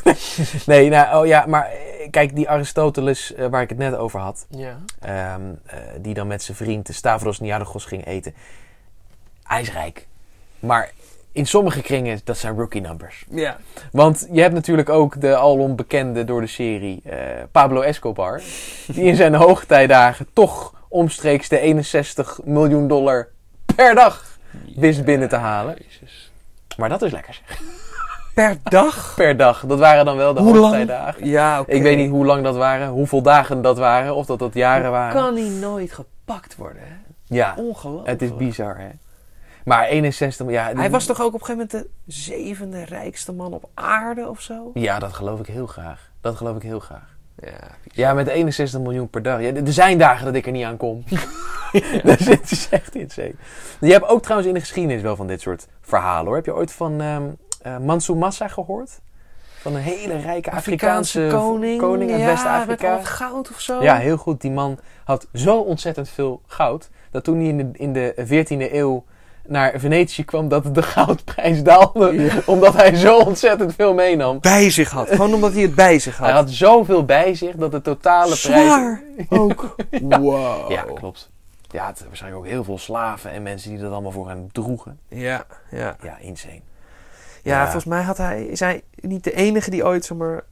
nee, 0.67 0.89
nou, 0.89 1.21
oh 1.21 1.27
ja, 1.27 1.47
maar 1.47 1.65
eh, 1.71 2.11
kijk, 2.11 2.35
die 2.35 2.49
Aristoteles 2.49 3.35
eh, 3.35 3.47
waar 3.47 3.63
ik 3.63 3.69
het 3.69 3.79
net 3.79 3.95
over 3.97 4.21
had, 4.21 4.47
Ja. 4.51 4.79
ehm, 5.01 5.41
eh, 5.67 5.79
die 6.01 6.15
dan 6.15 6.27
met 6.27 6.43
zijn 6.43 6.57
vriend 6.57 6.87
de 6.87 6.93
Stavros 6.93 7.41
Niarchos 7.41 7.85
ging 7.85 8.07
eten. 8.07 8.35
Hij 9.43 9.61
is 9.61 9.73
rijk. 9.73 10.07
Maar 10.59 10.91
in 11.33 11.47
sommige 11.47 11.83
kringen, 11.83 12.21
dat 12.25 12.37
zijn 12.37 12.57
rookie 12.57 12.81
numbers. 12.81 13.25
Ja. 13.31 13.57
Want 13.93 14.29
je 14.33 14.41
hebt 14.41 14.55
natuurlijk 14.55 14.89
ook 14.89 15.21
de 15.21 15.37
alom 15.37 15.77
bekende 15.77 16.25
door 16.25 16.41
de 16.41 16.47
serie 16.47 17.03
eh, 17.05 17.17
Pablo 17.53 17.81
Escobar. 17.81 18.43
Die 18.87 19.05
in 19.05 19.17
zijn 19.17 19.35
hoogtijdagen 19.35 20.27
toch 20.33 20.75
omstreeks 20.89 21.49
de 21.49 21.59
61 21.59 22.41
miljoen 22.45 22.89
dollar 22.89 23.29
per 23.75 23.95
dag 23.95 24.25
wist 24.77 25.05
binnen 25.05 25.29
te 25.29 25.37
halen. 25.37 25.77
Jezus. 25.89 26.33
Maar 26.77 26.89
dat 26.89 27.03
is 27.03 27.13
lekker 27.13 27.35
zeg. 27.47 27.61
Per 28.35 28.59
dag? 28.63 29.13
Per 29.17 29.37
dag. 29.37 29.65
Dat 29.67 29.79
waren 29.79 30.05
dan 30.05 30.17
wel 30.17 30.35
de 30.35 30.41
Hoe 30.41 30.51
lang? 30.53 30.63
hoogtijdagen. 30.65 31.27
Ja, 31.29 31.61
oké. 31.61 31.71
Ik 31.73 31.83
weet 31.83 31.97
niet 31.97 32.11
hoe 32.11 32.25
lang 32.25 32.45
dat 32.45 32.57
waren, 32.57 32.89
hoeveel 32.89 33.23
dagen 33.23 33.63
dat 33.63 33.79
waren, 33.79 34.15
of 34.15 34.27
dat 34.27 34.39
dat 34.39 34.55
jaren 34.55 34.91
waren. 34.91 35.23
Kan 35.23 35.37
hij 35.37 35.49
nooit 35.49 35.93
gepakt 35.93 36.57
worden, 36.57 36.83
hè? 36.83 36.95
Ja, 37.27 37.55
Ongelooflijk. 37.57 38.09
het 38.09 38.23
is 38.23 38.37
bizar 38.37 38.79
hè. 38.79 38.89
Maar 39.65 39.85
61, 39.87 40.51
ja. 40.51 40.73
Hij 40.75 40.91
was 40.91 41.07
toch 41.07 41.21
ook 41.21 41.35
op 41.35 41.41
een 41.41 41.47
gegeven 41.47 41.69
moment 41.73 41.91
de 42.07 42.13
zevende 42.13 42.85
rijkste 42.85 43.33
man 43.33 43.53
op 43.53 43.69
aarde 43.75 44.29
of 44.29 44.41
zo? 44.41 44.71
Ja, 44.75 44.99
dat 44.99 45.13
geloof 45.13 45.41
ik 45.41 45.47
heel 45.47 45.67
graag. 45.67 46.11
Dat 46.21 46.37
geloof 46.37 46.57
ik 46.57 46.63
heel 46.63 46.81
graag. 46.81 47.17
Ja. 47.43 47.51
Ja, 47.83 48.13
met 48.15 48.27
61 48.27 48.81
miljoen 48.81 49.09
per 49.11 49.23
dag. 49.23 49.41
Ja, 49.41 49.55
er 49.55 49.73
zijn 49.73 49.99
dagen 49.99 50.25
dat 50.25 50.35
ik 50.35 50.47
er 50.47 50.53
niet 50.53 50.65
aan 50.65 50.77
kom. 50.77 51.05
dat 52.05 52.21
is- 52.21 52.69
echt 52.71 52.95
insane. 52.95 53.35
Je 53.81 53.93
hebt 53.93 54.09
ook 54.09 54.23
trouwens 54.23 54.49
in 54.49 54.55
de 54.55 54.61
geschiedenis 54.61 55.03
wel 55.03 55.17
van 55.17 55.27
dit 55.27 55.41
soort 55.41 55.67
verhalen 55.81 56.27
hoor. 56.27 56.35
Heb 56.37 56.45
je 56.45 56.55
ooit 56.55 56.73
van 56.73 56.97
Mansour 57.81 58.19
Massa 58.21 58.49
gehoord? 58.49 59.01
Van 59.61 59.75
een 59.75 59.81
hele 59.81 60.17
rijke 60.17 60.51
Afrikaanse, 60.51 61.19
Afrikaanse 61.21 61.47
koning. 61.47 61.81
koning 61.81 62.11
uit 62.11 62.21
ja, 62.21 62.27
Met 62.27 62.35
West-Afrika. 62.35 62.91
al 62.93 62.99
het 62.99 63.07
goud 63.07 63.51
of 63.51 63.61
zo. 63.61 63.83
Ja, 63.83 63.97
heel 63.97 64.17
goed. 64.17 64.41
Die 64.41 64.51
man 64.51 64.79
had 65.05 65.29
zo 65.33 65.59
ontzettend 65.61 66.09
veel 66.09 66.43
goud. 66.47 66.91
Dat 67.11 67.25
toen 67.25 67.37
hij 67.39 67.47
in 67.47 67.57
de, 67.57 67.69
in 67.73 67.93
de 67.93 68.15
14e 68.27 68.73
eeuw 68.75 69.05
naar 69.47 69.73
Venetië 69.81 70.25
kwam, 70.25 70.49
dat 70.49 70.75
de 70.75 70.83
goudprijs 70.83 71.63
daalde. 71.63 72.13
Ja. 72.13 72.33
Omdat 72.47 72.75
hij 72.75 72.95
zo 72.97 73.19
ontzettend 73.19 73.75
veel 73.75 73.95
meenam. 73.95 74.41
Bij 74.41 74.71
zich 74.71 74.91
had. 74.91 75.09
Gewoon 75.09 75.35
omdat 75.35 75.53
hij 75.53 75.63
het 75.63 75.75
bij 75.75 75.99
zich 75.99 76.17
had. 76.17 76.27
Hij 76.27 76.37
had 76.37 76.51
zoveel 76.51 77.05
bij 77.05 77.35
zich 77.35 77.55
dat 77.55 77.71
de 77.71 77.81
totale 77.83 78.37
prijs... 78.43 78.99
Ook. 79.29 79.75
Wow. 80.01 80.71
Ja, 80.71 80.85
klopt. 80.95 81.31
Ja, 81.71 81.87
het 81.87 82.05
waarschijnlijk 82.07 82.45
ook 82.45 82.51
heel 82.51 82.65
veel 82.65 82.79
slaven 82.79 83.31
en 83.31 83.43
mensen 83.43 83.71
die 83.71 83.79
dat 83.81 83.93
allemaal 83.93 84.11
voor 84.11 84.29
hem 84.29 84.53
droegen. 84.53 84.99
Ja, 85.09 85.45
ja. 85.71 85.97
Ja, 86.03 86.19
insane. 86.21 86.61
Ja, 87.43 87.57
Ja. 87.57 87.63
volgens 87.63 87.85
mij 87.85 88.03
had 88.03 88.17
hij, 88.17 88.45
is 88.47 88.61
hij 88.61 88.83
niet 89.01 89.25
de 89.25 89.33
enige 89.35 89.71
die 89.71 89.85
ooit 89.85 90.05
zomaar 90.05 90.45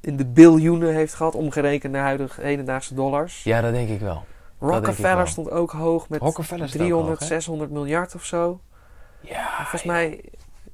in 0.00 0.16
de 0.16 0.24
biljoenen 0.26 0.94
heeft 0.94 1.14
gehad, 1.14 1.34
omgerekend 1.34 1.92
naar 1.92 2.02
huidige 2.02 2.40
hedendaagse 2.42 2.94
dollars. 2.94 3.42
Ja, 3.42 3.60
dat 3.60 3.72
denk 3.72 3.88
ik 3.88 4.00
wel. 4.00 4.24
Rockefeller 4.68 5.28
stond 5.28 5.50
ook 5.50 5.70
hoog 5.72 6.08
met 6.08 6.20
Rockefeller 6.20 6.68
staat 6.68 6.80
ook 6.80 6.86
300, 6.86 7.18
hoog, 7.20 7.28
hè? 7.28 7.34
600 7.34 7.70
miljard 7.70 8.14
of 8.14 8.24
zo. 8.24 8.60
Ja, 9.20 9.48
Volgens 9.56 9.82
ja. 9.82 9.92
mij, 9.92 10.20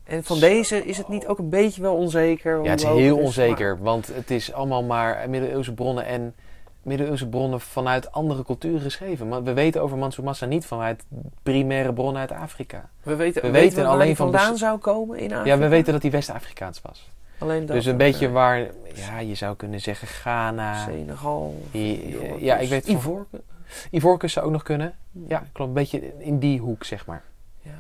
en 0.05 0.25
van 0.25 0.39
deze 0.39 0.85
is 0.87 0.97
het 0.99 1.09
niet 1.09 1.27
ook 1.27 1.39
een 1.39 1.49
beetje 1.49 1.83
wel 1.83 1.95
onzeker? 1.97 2.63
Ja, 2.63 2.71
het 2.71 2.81
is 2.81 2.87
heel 2.87 3.15
maar- 3.17 3.25
onzeker, 3.25 3.79
want 3.83 4.07
het 4.15 4.31
is 4.31 4.53
allemaal 4.53 4.83
maar 4.83 5.31
middeleeuwse 5.31 5.75
bronnen 5.75 6.05
en 6.05 6.35
middeleeuwse 6.83 7.29
bronnen 7.29 7.61
vanuit 7.61 8.13
andere 8.13 8.45
culturen 8.45 8.81
geschreven. 8.81 9.29
Maar 9.29 9.43
we 9.43 9.53
weten 9.53 9.83
over 9.83 9.99
Mansour 9.99 10.25
Massa 10.27 10.47
niet 10.47 10.67
vanuit 10.67 11.05
primaire 11.43 11.93
bronnen 11.93 12.21
uit 12.21 12.33
Afrika. 12.33 12.89
We 13.03 13.17
weten, 13.17 13.43
We 13.43 13.51
weten 13.51 13.69
weten 13.69 13.83
we 13.83 13.89
alleen 13.89 14.17
van 14.17 14.31
vandaan 14.33 14.57
zou 14.57 14.79
komen 14.79 15.19
in 15.19 15.33
Afrika. 15.33 15.55
Ja, 15.55 15.59
we 15.59 15.69
weten 15.69 15.93
dat 15.93 16.03
hij 16.03 16.11
West-Afrikaans 16.11 16.81
was. 16.83 17.11
Alleen 17.39 17.67
dat, 17.67 17.77
dus 17.77 17.87
een 17.87 17.97
beetje 17.97 18.27
eh, 18.27 18.33
waar, 18.33 18.59
ja, 18.95 19.19
je 19.19 19.35
zou 19.35 19.57
kunnen 19.57 19.81
zeggen 19.81 20.09
Ghana. 20.09 20.85
Senegal. 20.85 21.55
Ja, 21.71 21.99
ja, 22.39 22.57
ik 22.57 22.69
weet 22.69 22.85
van- 22.87 22.95
Ivoorkust. 22.95 23.43
Ivoorkust 23.91 24.35
zou 24.35 24.47
ook 24.47 24.53
nog 24.53 24.63
kunnen. 24.63 24.95
Ja, 25.29 25.43
klopt. 25.53 25.69
Een 25.69 25.75
beetje 25.75 26.13
in 26.19 26.39
die 26.39 26.59
hoek, 26.61 26.85
zeg 26.85 27.07
maar. 27.07 27.23
Ja. 27.63 27.71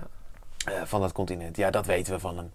eh, 0.64 0.72
van 0.85 1.00
dat 1.00 1.12
continent. 1.12 1.57
Ja, 1.57 1.70
dat 1.70 1.87
weten 1.87 2.12
we 2.12 2.18
van 2.18 2.37
hem. 2.37 2.50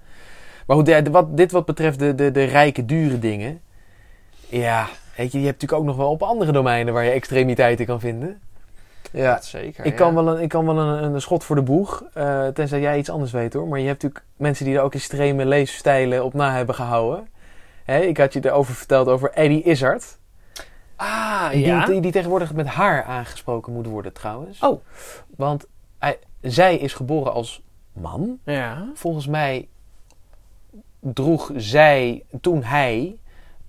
Maar 0.67 0.75
goed, 0.77 0.85
de- 0.85 1.11
wat, 1.11 1.37
dit 1.37 1.51
wat 1.51 1.65
betreft 1.65 1.99
de, 1.99 2.15
de, 2.15 2.31
de 2.31 2.43
rijke, 2.43 2.85
dure 2.85 3.19
dingen. 3.19 3.61
Ja, 4.49 4.87
weet 5.17 5.31
je, 5.31 5.39
je 5.39 5.45
hebt 5.45 5.61
natuurlijk 5.61 5.81
ook 5.81 5.87
nog 5.87 5.95
wel 5.97 6.09
op 6.11 6.23
andere 6.23 6.51
domeinen 6.51 6.93
waar 6.93 7.03
je 7.03 7.11
extremiteiten 7.11 7.85
kan 7.85 7.99
vinden. 7.99 8.39
Ja, 9.11 9.33
Dat 9.33 9.45
zeker. 9.45 9.85
ik 9.85 9.91
ja. 9.91 9.97
kan 9.97 10.15
wel 10.15 10.27
een, 10.35 10.41
ik 10.41 10.49
kan 10.49 10.65
wel 10.65 10.77
een, 10.77 11.03
een 11.13 11.21
schot 11.21 11.43
voor 11.43 11.55
de 11.55 11.61
boeg. 11.61 12.03
eh, 12.13 12.47
tenzij 12.47 12.79
jij 12.79 12.97
iets 12.97 13.09
anders 13.09 13.31
weet 13.31 13.53
hoor. 13.53 13.67
Maar 13.67 13.79
je 13.79 13.87
hebt 13.87 14.03
natuurlijk 14.03 14.31
mensen 14.37 14.65
die 14.65 14.75
er 14.75 14.81
ook 14.81 14.93
extreme 14.93 15.45
leefstijlen 15.45 16.23
op 16.23 16.33
na 16.33 16.55
hebben 16.55 16.75
gehouden. 16.75 17.27
Hè, 17.83 17.99
ik 17.99 18.17
had 18.17 18.33
je 18.33 18.45
erover 18.45 18.73
verteld 18.73 19.07
over 19.07 19.31
Eddie 19.31 19.63
Izzard. 19.63 20.17
Ah, 20.95 21.49
Die, 21.49 21.65
ja. 21.65 21.85
die, 21.85 22.01
die 22.01 22.11
tegenwoordig 22.11 22.53
met 22.53 22.67
haar 22.67 23.03
aangesproken 23.03 23.73
moet 23.73 23.85
worden 23.85 24.13
trouwens. 24.13 24.59
Oh. 24.59 24.81
Want 25.35 25.65
hij, 25.99 26.19
zij 26.41 26.77
is 26.77 26.93
geboren 26.93 27.33
als 27.33 27.61
man. 27.93 28.39
Ja. 28.43 28.89
Volgens 28.93 29.27
mij 29.27 29.67
droeg 30.99 31.51
zij 31.55 32.23
toen 32.41 32.63
hij 32.63 33.17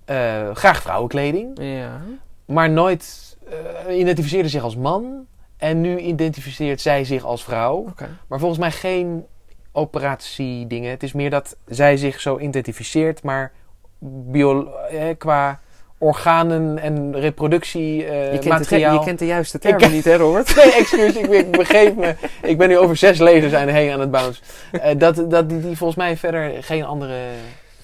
eh, 0.05 0.55
graag 0.55 0.81
vrouwenkleding. 0.81 1.61
Ja. 1.61 2.01
Maar 2.45 2.69
nooit 2.69 3.37
eh, 3.87 3.99
identificeerde 3.99 4.49
zich 4.49 4.63
als 4.63 4.75
man. 4.75 5.25
En 5.57 5.81
nu 5.81 5.99
identificeert 5.99 6.81
zij 6.81 7.03
zich 7.03 7.23
als 7.23 7.43
vrouw. 7.43 7.75
Oké. 7.75 8.17
Maar 8.27 8.39
volgens 8.39 8.59
mij 8.59 8.71
geen 8.71 9.25
operatiedingen. 9.71 10.89
Het 10.89 11.03
is 11.03 11.13
meer 11.13 11.29
dat 11.29 11.57
zij 11.65 11.97
zich 11.97 12.19
zo 12.19 12.39
identificeert. 12.39 13.23
Maar 13.23 13.51
bio, 13.99 14.71
eh, 14.73 15.17
qua 15.17 15.59
organen 15.97 16.77
en 16.79 17.19
reproductie 17.19 18.05
eh, 18.05 18.31
Je, 18.33 18.39
kent 18.39 18.45
materiaal... 18.59 18.99
je 18.99 19.05
kent 19.05 19.19
de 19.19 19.25
juiste 19.25 19.59
termen 19.59 19.79
ken- 19.81 19.91
niet, 19.91 20.03
hè, 20.05 20.15
Robert? 20.15 20.55
Nee, 20.55 20.73
excuus, 20.73 21.15
ik, 21.15 21.25
ik 21.29 21.51
begeef 21.51 21.93
me. 21.95 22.15
Ik 22.41 22.57
ben 22.57 22.69
nu 22.69 22.77
over 22.77 22.95
zes 22.95 23.19
lezers 23.19 23.53
aan 23.53 23.67
heen 23.67 23.91
aan 23.91 23.99
het 23.99 24.11
bounce. 24.11 24.41
Eh, 24.71 24.97
dat, 24.97 25.29
dat 25.29 25.49
die, 25.49 25.59
die 25.61 25.77
volgens 25.77 25.97
mij 25.99 26.17
verder 26.17 26.63
geen 26.63 26.83
andere 26.85 27.19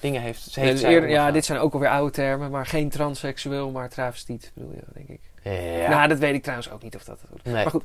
dingen 0.00 0.20
heeft. 0.20 0.42
Ze 0.42 0.60
Nee, 0.60 0.68
heeft 0.68 0.82
eerder, 0.82 1.10
ja, 1.10 1.30
dit 1.30 1.44
zijn 1.44 1.58
ook 1.58 1.72
alweer 1.74 1.88
oude 1.88 2.10
termen, 2.12 2.50
maar 2.50 2.66
geen 2.66 2.88
transseksueel, 2.88 3.70
maar 3.70 3.88
travestiet 3.88 4.50
bedoel 4.54 4.72
je, 4.74 4.82
denk 4.94 5.08
ik. 5.08 5.20
Ja. 5.52 5.88
Nou, 5.88 6.08
dat 6.08 6.18
weet 6.18 6.34
ik 6.34 6.42
trouwens 6.42 6.70
ook 6.70 6.82
niet 6.82 6.96
of 6.96 7.04
dat 7.04 7.18
nee. 7.42 7.54
Maar 7.54 7.70
goed, 7.70 7.84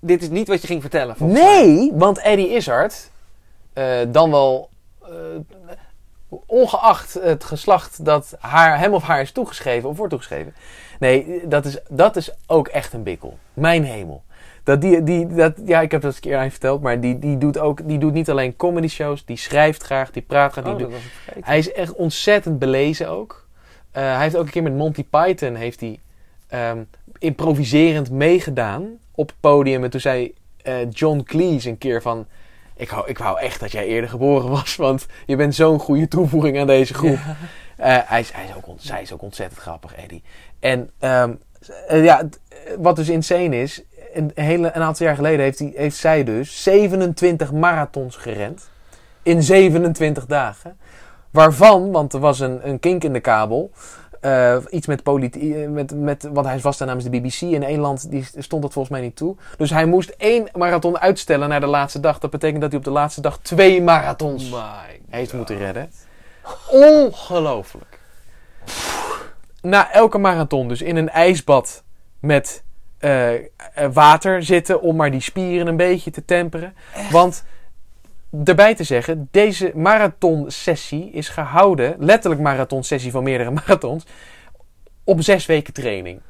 dit 0.00 0.22
is 0.22 0.28
niet 0.28 0.48
wat 0.48 0.60
je 0.60 0.66
ging 0.66 0.80
vertellen. 0.80 1.16
volgens 1.16 1.40
mij. 1.40 1.64
nee, 1.66 1.92
want 1.94 2.18
Eddie 2.18 2.54
Izzard, 2.54 3.10
eh, 3.72 3.84
dan 4.08 4.30
wel 4.30 4.68
ongeacht 6.28 7.14
het 7.14 7.44
geslacht 7.44 8.04
dat 8.04 8.36
haar, 8.38 8.78
hem 8.78 8.94
of 8.94 9.02
haar 9.02 9.20
is 9.20 9.32
toegeschreven 9.32 9.88
of 9.88 9.96
wordt 9.96 10.12
toegeschreven. 10.12 10.54
Nee, 10.98 11.42
dat 11.44 11.64
is, 11.64 11.78
dat 11.88 12.16
is 12.16 12.30
ook 12.46 12.68
echt 12.68 12.92
een 12.92 13.02
bikkel. 13.02 13.38
Mijn 13.52 13.84
hemel. 13.84 14.24
Dat 14.62 14.80
die, 14.80 15.02
die, 15.02 15.26
dat, 15.26 15.52
ja, 15.64 15.80
ik 15.80 15.90
heb 15.90 16.00
dat 16.00 16.10
eens 16.10 16.14
een 16.14 16.30
keer 16.30 16.38
aan 16.38 16.44
je 16.44 16.50
verteld, 16.50 16.82
maar 16.82 17.00
die, 17.00 17.18
die, 17.18 17.38
doet 17.38 17.58
ook, 17.58 17.88
die 17.88 17.98
doet 17.98 18.12
niet 18.12 18.30
alleen 18.30 18.56
comedy 18.56 18.88
shows, 18.88 19.24
die 19.24 19.36
schrijft 19.36 19.82
graag, 19.82 20.10
die 20.10 20.22
praat 20.22 20.52
graag, 20.52 20.64
die 20.64 20.72
Oh, 20.74 20.78
doet. 20.78 20.92
Hij 21.40 21.58
is 21.58 21.72
echt 21.72 21.92
ontzettend 21.92 22.58
belezen 22.58 23.08
ook. 23.08 23.46
Eh, 23.90 24.02
hij 24.02 24.22
heeft 24.22 24.36
ook 24.36 24.44
een 24.44 24.50
keer 24.50 24.62
met 24.62 24.76
Monty 24.76 25.04
Python 25.04 25.54
heeft 25.54 25.80
hij, 25.80 26.00
ehm, 26.48 26.82
improviserend 27.18 28.10
meegedaan 28.10 28.98
op 29.14 29.28
het 29.28 29.36
podium. 29.40 29.84
En 29.84 29.90
toen 29.90 30.00
zei 30.00 30.34
eh, 30.62 30.74
John 30.90 31.22
Cleese 31.22 31.68
een 31.68 31.78
keer 31.78 32.02
van... 32.02 32.26
Ik 32.76 32.90
wou, 32.90 33.08
ik 33.08 33.18
wou 33.18 33.40
echt 33.40 33.60
dat 33.60 33.72
jij 33.72 33.86
eerder 33.86 34.10
geboren 34.10 34.50
was, 34.50 34.76
want 34.76 35.06
je 35.26 35.36
bent 35.36 35.54
zo'n 35.54 35.78
goede 35.78 36.08
toevoeging 36.08 36.58
aan 36.60 36.66
deze 36.66 36.94
groep. 36.94 37.18
Eh, 37.76 37.96
hij, 38.04 38.20
is, 38.20 38.32
hij 38.32 38.44
is 38.44 38.54
ook 38.56 38.64
zij 38.78 39.02
is 39.02 39.12
ook 39.12 39.22
ontzettend 39.22 39.60
grappig, 39.60 39.94
Eddie. 39.94 40.22
En 40.60 40.90
ehm, 40.98 41.32
eh, 41.88 42.04
ja, 42.04 42.16
het- 42.18 42.40
wat 42.78 42.96
dus 42.96 43.08
insane 43.08 43.62
is, 43.62 43.82
een, 44.12 44.30
hele, 44.34 44.70
een 44.74 44.82
aantal 44.82 45.06
jaar 45.06 45.14
geleden 45.16 45.40
heeft, 45.40 45.58
hij, 45.58 45.72
heeft 45.76 45.96
zij 45.96 46.24
dus 46.24 46.62
27 46.62 47.52
marathons 47.52 48.16
gerend. 48.16 48.70
In 49.22 49.42
27 49.42 50.26
dagen. 50.26 50.76
Waarvan, 51.30 51.90
want 51.92 52.12
er 52.12 52.20
was 52.20 52.40
een, 52.40 52.68
een 52.68 52.80
kink 52.80 53.04
in 53.04 53.12
de 53.12 53.20
kabel. 53.20 53.70
Eh, 54.20 54.56
iets 54.70 54.86
met 54.86 55.02
politiek, 55.02 55.68
met, 55.68 55.94
met, 55.94 56.28
want 56.32 56.46
hij 56.46 56.60
was 56.60 56.78
daar 56.78 56.86
namens 56.88 57.06
de 57.06 57.20
BBC. 57.20 57.40
In 57.40 57.62
één 57.62 57.80
land 57.80 58.10
die 58.10 58.26
stond 58.36 58.62
dat 58.62 58.72
volgens 58.72 58.94
mij 58.94 59.02
niet 59.02 59.16
toe. 59.16 59.36
Dus 59.56 59.70
hij 59.70 59.86
moest 59.86 60.08
één 60.08 60.48
marathon 60.54 60.98
uitstellen 60.98 61.48
naar 61.48 61.60
de 61.60 61.66
laatste 61.66 62.00
dag. 62.00 62.18
Dat 62.18 62.30
betekent 62.30 62.60
dat 62.60 62.70
hij 62.70 62.78
op 62.78 62.84
de 62.84 62.90
laatste 62.90 63.20
dag 63.20 63.38
twee 63.38 63.82
marathons 63.82 64.50
My 64.50 65.00
heeft 65.08 65.32
moeten 65.32 65.58
redden. 65.58 65.90
Ongelooflijk. 66.70 67.98
Na 69.60 69.92
elke 69.92 70.18
marathon 70.18 70.68
dus 70.68 70.82
in 70.82 70.96
een 70.96 71.10
ijsbad 71.10 71.82
met 72.20 72.64
eh, 72.98 73.34
eh, 73.34 73.40
water 73.92 74.42
zitten 74.42 74.80
om 74.80 74.96
maar 74.96 75.10
die 75.10 75.20
spieren 75.20 75.66
een 75.66 75.76
beetje 75.76 76.10
te 76.10 76.24
temperen. 76.24 76.74
Want 77.10 77.44
erbij 78.44 78.74
te 78.74 78.84
zeggen, 78.84 79.28
deze 79.30 79.72
marathonsessie 79.74 81.10
is 81.10 81.28
gehouden, 81.28 81.94
letterlijk 81.98 82.42
marathonsessie 82.42 83.10
van 83.10 83.22
meerdere 83.22 83.50
marathons, 83.66 84.06
op 85.04 85.22
zes 85.22 85.46
weken 85.46 85.72
training. 85.72 86.20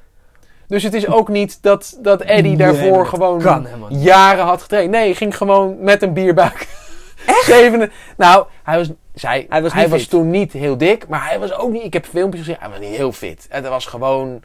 Dus 0.66 0.82
het 0.82 0.94
is 0.94 1.06
ook 1.06 1.28
niet 1.28 1.62
dat, 1.62 1.98
dat 2.02 2.20
Eddie 2.20 2.56
daarvoor 2.56 3.06
gewoon 3.06 3.40
kan 3.40 3.66
jaren 3.88 4.44
had 4.44 4.62
getraind. 4.62 4.90
Nee, 4.90 5.04
hij 5.04 5.14
ging 5.14 5.36
gewoon 5.36 5.76
met 5.80 6.02
een 6.02 6.12
bierbuik. 6.12 6.66
Echt? 7.26 7.88
nou, 8.16 8.46
hij 8.62 8.76
was, 8.76 8.90
zij, 9.14 9.46
Hij 9.48 9.62
was 9.62 9.74
niet 9.74 9.88
fit. 9.88 10.10
toen 10.10 10.30
niet 10.30 10.52
heel 10.52 10.76
dik, 10.76 11.08
maar 11.08 11.28
hij 11.28 11.38
was 11.38 11.52
ook 11.52 11.70
niet... 11.70 11.84
Ik 11.84 11.92
heb 11.92 12.06
filmpjes 12.06 12.44
gezien, 12.44 12.56
hij 12.60 12.68
was 12.68 12.78
niet 12.78 12.96
heel 12.96 13.12
fit. 13.12 13.46
Het 13.48 13.68
was 13.68 13.86
gewoon... 13.86 14.42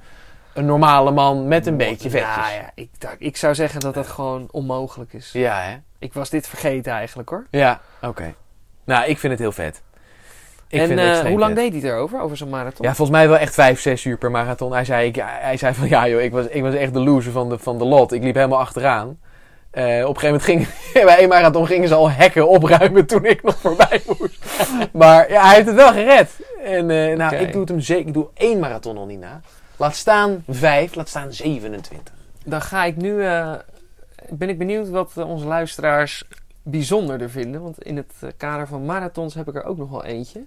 een 0.54 0.66
normale 0.66 1.12
man 1.12 1.48
met 1.48 1.66
een 1.68 1.78
beetje 1.78 2.10
vetjes. 2.10 2.36
Ja, 2.36 2.50
ja 2.50 2.72
ik, 2.76 2.90
ik 3.18 3.38
zou 3.38 3.56
zeggen 3.56 3.80
dat 3.80 3.94
dat 3.94 4.08
gewoon 4.08 4.48
onmogelijk 4.52 5.14
is. 5.14 5.30
Ja, 5.34 5.60
hè? 5.62 5.78
Ik 6.02 6.14
was 6.14 6.30
dit 6.30 6.48
vergeten 6.48 6.92
eigenlijk 6.92 7.30
hoor. 7.30 7.46
Ja, 7.50 7.82
oké. 8.02 8.34
Nou, 8.84 9.06
ik 9.06 9.18
vind 9.18 9.32
het 9.32 9.42
heel 9.42 9.52
vet. 9.52 9.82
Ik 10.68 10.80
en 10.80 10.88
vind 10.88 11.00
het 11.00 11.20
eh, 11.20 11.30
hoe 11.30 11.40
lang 11.40 11.54
vet. 11.56 11.72
deed 11.72 11.82
hij 11.82 11.92
erover, 11.92 12.22
over 12.22 12.38
zo'n 12.38 12.50
marathon? 12.50 12.86
Ja, 12.86 12.96
volgens 12.96 13.18
mij 13.18 13.28
wel 13.28 13.38
echt 13.38 13.54
vijf, 13.54 13.80
zes 13.80 14.04
uur 14.04 14.18
per 14.18 14.32
marathon. 14.32 14.74
Hij 14.74 14.86
zei, 14.86 15.08
ik, 15.08 15.16
hij 15.26 15.58
zei 15.58 15.74
van, 15.74 15.88
ja 15.96 16.08
joh, 16.08 16.22
ik 16.22 16.32
was, 16.32 16.46
ik 16.46 16.62
was 16.62 16.74
echt 16.74 16.94
de 16.94 17.00
loser 17.00 17.32
van 17.32 17.50
de, 17.50 17.58
van 17.60 17.78
de 17.78 17.86
lot. 17.86 18.12
Ik 18.12 18.24
liep 18.24 18.36
helemaal 18.36 18.60
achteraan. 18.60 19.20
Eh, 19.72 19.84
op 19.84 20.16
een 20.16 20.22
gegeven 20.22 20.28
moment 20.28 20.44
ging, 20.44 20.68
bij 21.06 21.18
één 21.18 21.30
marathon 21.30 21.68
gingen 21.68 21.88
ze 21.88 21.96
al 21.96 22.12
hekken 22.12 22.48
opruimen 22.48 23.06
toen 23.06 23.26
ik 23.26 23.44
nog 23.44 23.58
voorbij 23.60 24.02
moest. 24.08 24.46
maar 24.94 25.32
ja, 25.32 25.46
hij 25.46 25.56
heeft 25.56 25.68
het 25.68 25.76
wel 25.76 25.92
gered. 25.92 26.40
En 26.64 26.90
eh, 26.90 27.18
nou, 27.18 27.36
ik 27.36 27.52
doe 27.52 27.62
het 27.62 27.70
hem 27.70 27.80
zeker, 27.80 28.08
ik 28.08 28.14
doe 28.14 28.28
één 28.34 28.60
marathon 28.60 28.98
al 28.98 29.06
niet 29.06 29.20
na. 29.20 29.42
Laat 29.78 29.96
staan 29.96 30.44
vijf, 30.50 30.96
laat 30.96 31.10
staan 31.10 31.34
27. 31.34 32.14
Dan 32.46 32.62
ga 32.62 32.84
ik 32.84 32.96
nu, 32.96 33.24
ben 34.38 34.50
ik 34.50 34.58
benieuwd 34.58 34.90
wat 34.90 35.18
eh, 35.18 35.30
onze 35.30 35.46
luisteraars 35.46 36.24
bijzonderder 36.64 37.30
vinden. 37.30 37.62
Want 37.62 37.84
in 37.84 37.98
het 37.98 38.14
eh, 38.20 38.30
kader 38.38 38.68
van 38.68 38.86
marathons 38.86 39.34
heb 39.34 39.48
ik 39.48 39.56
er 39.56 39.64
ook 39.64 39.78
nog 39.78 39.90
wel 39.90 40.04
eentje. 40.06 40.44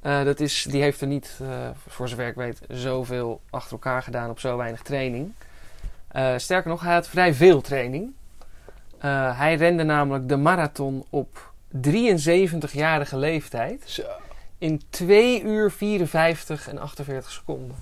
Eh, 0.00 0.24
dat 0.24 0.40
is, 0.40 0.66
die 0.70 0.82
heeft 0.82 1.00
er 1.00 1.06
niet, 1.06 1.40
voor 1.86 2.08
zover 2.08 2.26
ik 2.26 2.34
weet, 2.34 2.60
zoveel 2.68 3.40
achter 3.50 3.72
elkaar 3.72 4.02
gedaan 4.02 4.30
op 4.30 4.40
zo 4.40 4.56
weinig 4.56 4.82
training. 4.82 5.32
Sterker 6.36 6.70
nog, 6.70 6.80
hij 6.80 6.94
had 6.94 7.08
vrij 7.08 7.34
veel 7.34 7.60
training. 7.60 8.12
Hij 9.36 9.54
rende 9.54 9.82
namelijk 9.82 10.28
de 10.28 10.36
marathon 10.36 11.04
op 11.10 11.52
73-jarige 11.88 13.16
leeftijd. 13.16 13.82
Zo. 13.84 14.02
In 14.58 14.82
2 14.90 15.42
uur 15.42 15.70
54 15.70 16.68
en 16.68 16.78
48 16.78 17.30
seconden. 17.30 17.76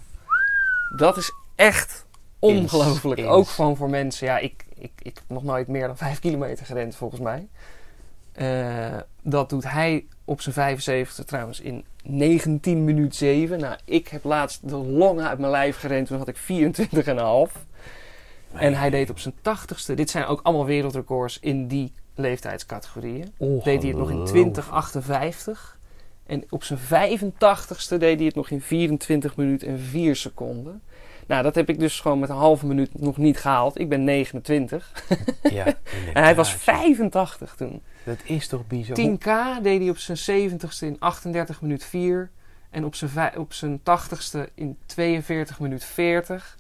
Dat 0.97 1.17
is 1.17 1.33
echt 1.55 2.07
ongelooflijk. 2.39 3.27
Ook 3.27 3.49
gewoon 3.49 3.77
voor 3.77 3.91
mensen. 3.91 4.27
Ja, 4.27 4.39
ik, 4.39 4.65
ik, 4.83 4.93
ik 4.99 5.15
heb 5.15 5.25
nog 5.29 5.43
nooit 5.43 5.69
meer 5.69 5.87
dan 5.87 5.97
5 5.97 6.19
kilometer 6.19 6.67
gerend 6.67 6.97
volgens 6.97 7.21
mij. 7.21 7.49
Eh, 8.33 8.99
dat 9.23 9.49
doet 9.51 9.71
hij 9.71 10.07
op 10.25 10.41
zijn 10.41 10.55
75 10.55 11.25
trouwens 11.25 11.61
in 11.61 11.85
19 12.03 12.85
minuten 12.85 13.19
7. 13.19 13.61
Nou, 13.61 13.77
ik 13.85 14.09
heb 14.09 14.25
laatst 14.25 14.69
de 14.69 14.77
longen 14.77 15.29
uit 15.29 15.39
mijn 15.39 15.51
lijf 15.51 15.77
gerend. 15.77 16.07
Toen 16.07 16.19
had 16.19 16.29
ik 16.29 16.37
24,5. 16.37 17.67
En 18.53 18.75
hij 18.75 18.91
deed 18.91 19.11
op 19.11 19.19
zijn 19.19 19.35
80ste. 19.35 19.95
Dit 19.95 20.11
zijn 20.11 20.25
ook 20.25 20.41
allemaal 20.43 20.67
wereldrecords 20.67 21.39
in 21.41 21.67
die 21.67 21.93
leeftijdscategorieën 22.15 23.33
deed 23.39 23.65
hij 23.65 23.91
het 23.91 23.97
nog 23.97 24.11
in 24.11 24.25
2058. 24.25 25.79
En 26.27 26.45
op 26.49 26.65
zijn 26.65 26.79
85ste 26.79 27.99
deed 27.99 28.17
hij 28.17 28.27
het 28.27 28.35
nog 28.35 28.51
in 28.51 28.61
24 28.61 29.37
minuten 29.37 29.69
en 29.69 29.79
4 29.79 30.17
seconden. 30.17 30.83
Nou, 31.27 31.43
dat 31.43 31.55
heb 31.55 31.69
ik 31.69 31.79
dus 31.79 32.01
gewoon 32.01 32.19
met 32.19 32.29
een 32.29 32.37
halve 32.37 32.67
minuut 32.67 33.01
nog 33.01 33.17
niet 33.17 33.39
gehaald. 33.39 33.81
Ik 33.81 33.89
ben 33.89 34.05
29. 34.05 35.05
Ja, 35.43 35.67
En 36.15 36.23
hij 36.23 36.35
was 36.35 36.53
inderdaad. 36.53 36.81
85 36.81 37.55
toen. 37.57 37.83
Dat 38.05 38.19
is 38.25 38.49
toch 38.49 38.67
bizar. 38.67 38.97
10k 38.97 39.63
deed 39.63 39.81
hij 39.81 39.91
op 39.91 39.99
zijn 39.99 40.51
70ste 40.51 40.79
in 40.87 40.97
38 40.99 41.63
minuten 41.63 41.89
4. 41.89 42.31
En 42.71 42.85
op 42.85 42.95
zijn, 42.95 43.39
op 43.39 43.53
zijn 43.53 43.81
80ste 43.81 44.55
in 44.55 44.79
42 44.87 45.61
minuten 45.61 45.89
40. 45.89 46.57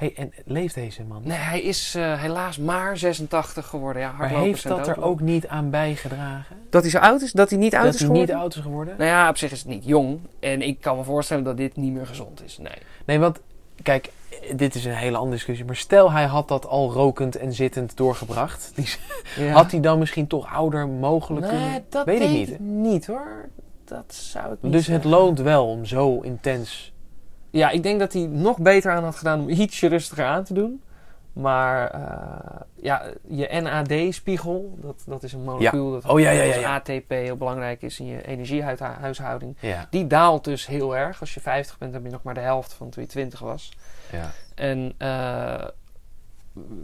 Hey, 0.00 0.12
en 0.16 0.32
leeft 0.44 0.74
deze 0.74 1.02
man? 1.02 1.22
Nee, 1.24 1.38
hij 1.38 1.60
is 1.60 1.94
eh, 1.94 2.20
helaas 2.20 2.58
maar 2.58 2.96
86 2.96 3.66
geworden. 3.66 4.02
Ja, 4.02 4.12
maar 4.12 4.28
heeft 4.28 4.68
dat 4.68 4.88
er 4.88 5.02
ook 5.02 5.20
niet 5.20 5.48
aan 5.48 5.70
bijgedragen? 5.70 6.56
Dat 6.70 6.82
hij 6.82 6.90
zo 6.90 6.98
oud 6.98 7.22
is? 7.22 7.32
Dat 7.32 7.50
hij 7.50 7.58
niet 7.58 7.74
oud 7.74 7.84
dat 7.84 7.94
is 7.94 8.00
hij 8.00 8.08
geworden? 8.08 8.34
niet 8.34 8.42
oud 8.42 8.54
is 8.54 8.62
geworden? 8.62 8.94
Nou 8.98 9.10
ja, 9.10 9.28
op 9.28 9.36
zich 9.36 9.52
is 9.52 9.58
het 9.58 9.68
niet 9.68 9.84
jong. 9.84 10.20
En 10.40 10.62
ik 10.62 10.80
kan 10.80 10.96
me 10.96 11.04
voorstellen 11.04 11.44
dat 11.44 11.56
dit 11.56 11.76
niet 11.76 11.92
meer 11.92 12.06
gezond 12.06 12.44
is. 12.44 12.58
Nee. 12.58 12.78
Nee, 13.04 13.18
want 13.18 13.40
kijk, 13.82 14.12
dit 14.56 14.74
is 14.74 14.84
een 14.84 14.94
hele 14.94 15.16
andere 15.16 15.36
discussie. 15.36 15.64
Maar 15.66 15.76
stel 15.76 16.12
hij 16.12 16.24
had 16.24 16.48
dat 16.48 16.66
al 16.66 16.92
rokend 16.92 17.36
en 17.36 17.52
zittend 17.52 17.96
doorgebracht. 17.96 18.72
Die, 18.76 18.88
Ja. 19.36 19.52
Had 19.52 19.70
hij 19.70 19.80
dan 19.80 19.98
misschien 19.98 20.26
toch 20.26 20.52
ouder 20.52 20.88
mogelijk 20.88 21.46
Nee, 21.46 21.56
kunnen? 21.60 21.84
dat 21.88 22.06
Weet 22.06 22.20
ik 22.20 22.30
niet, 22.30 22.50
ik 22.50 22.58
niet 22.60 23.06
hoor. 23.06 23.48
Dat 23.84 24.14
zou 24.14 24.52
ik 24.52 24.62
niet 24.62 24.72
Dus 24.72 24.86
het 24.86 25.04
loont 25.04 25.40
wel 25.40 25.68
om 25.68 25.84
zo 25.84 26.20
intens... 26.20 26.92
Ja, 27.50 27.70
ik 27.70 27.82
denk 27.82 28.00
dat 28.00 28.12
hij 28.12 28.26
nog 28.26 28.58
beter 28.58 28.92
aan 28.92 29.04
had 29.04 29.16
gedaan 29.16 29.40
om 29.40 29.48
ietsje 29.48 29.86
rustiger 29.86 30.24
aan 30.24 30.44
te 30.44 30.54
doen. 30.54 30.82
Maar 31.32 31.90
eh, 31.90 32.60
ja, 32.74 33.02
je 33.28 33.60
NAD-spiegel, 33.60 34.78
dat, 34.80 35.02
dat 35.06 35.22
is 35.22 35.32
een 35.32 35.42
molecuul 35.42 35.90
dat 35.92 36.04
Oh, 36.04 36.20
ja, 36.20 36.30
ja, 36.30 36.42
ja, 36.42 36.54
als 36.54 36.62
ja. 36.62 36.74
ATP 36.74 37.08
heel 37.08 37.36
belangrijk 37.36 37.82
is 37.82 38.00
in 38.00 38.06
je 38.06 38.26
energiehuishouding. 38.26 39.56
Die 39.90 40.06
daalt 40.06 40.44
dus 40.44 40.66
heel 40.66 40.96
erg. 40.96 41.20
Als 41.20 41.34
je 41.34 41.40
50 41.40 41.78
bent, 41.78 41.92
heb 41.92 42.02
je 42.02 42.10
nog 42.10 42.22
maar 42.22 42.34
de 42.34 42.40
helft 42.40 42.72
van 42.72 42.90
toen 42.90 43.02
je 43.02 43.08
20 43.08 43.40
was. 43.40 43.72
ja. 44.12 44.30
En 44.54 44.94
eh, 44.98 45.68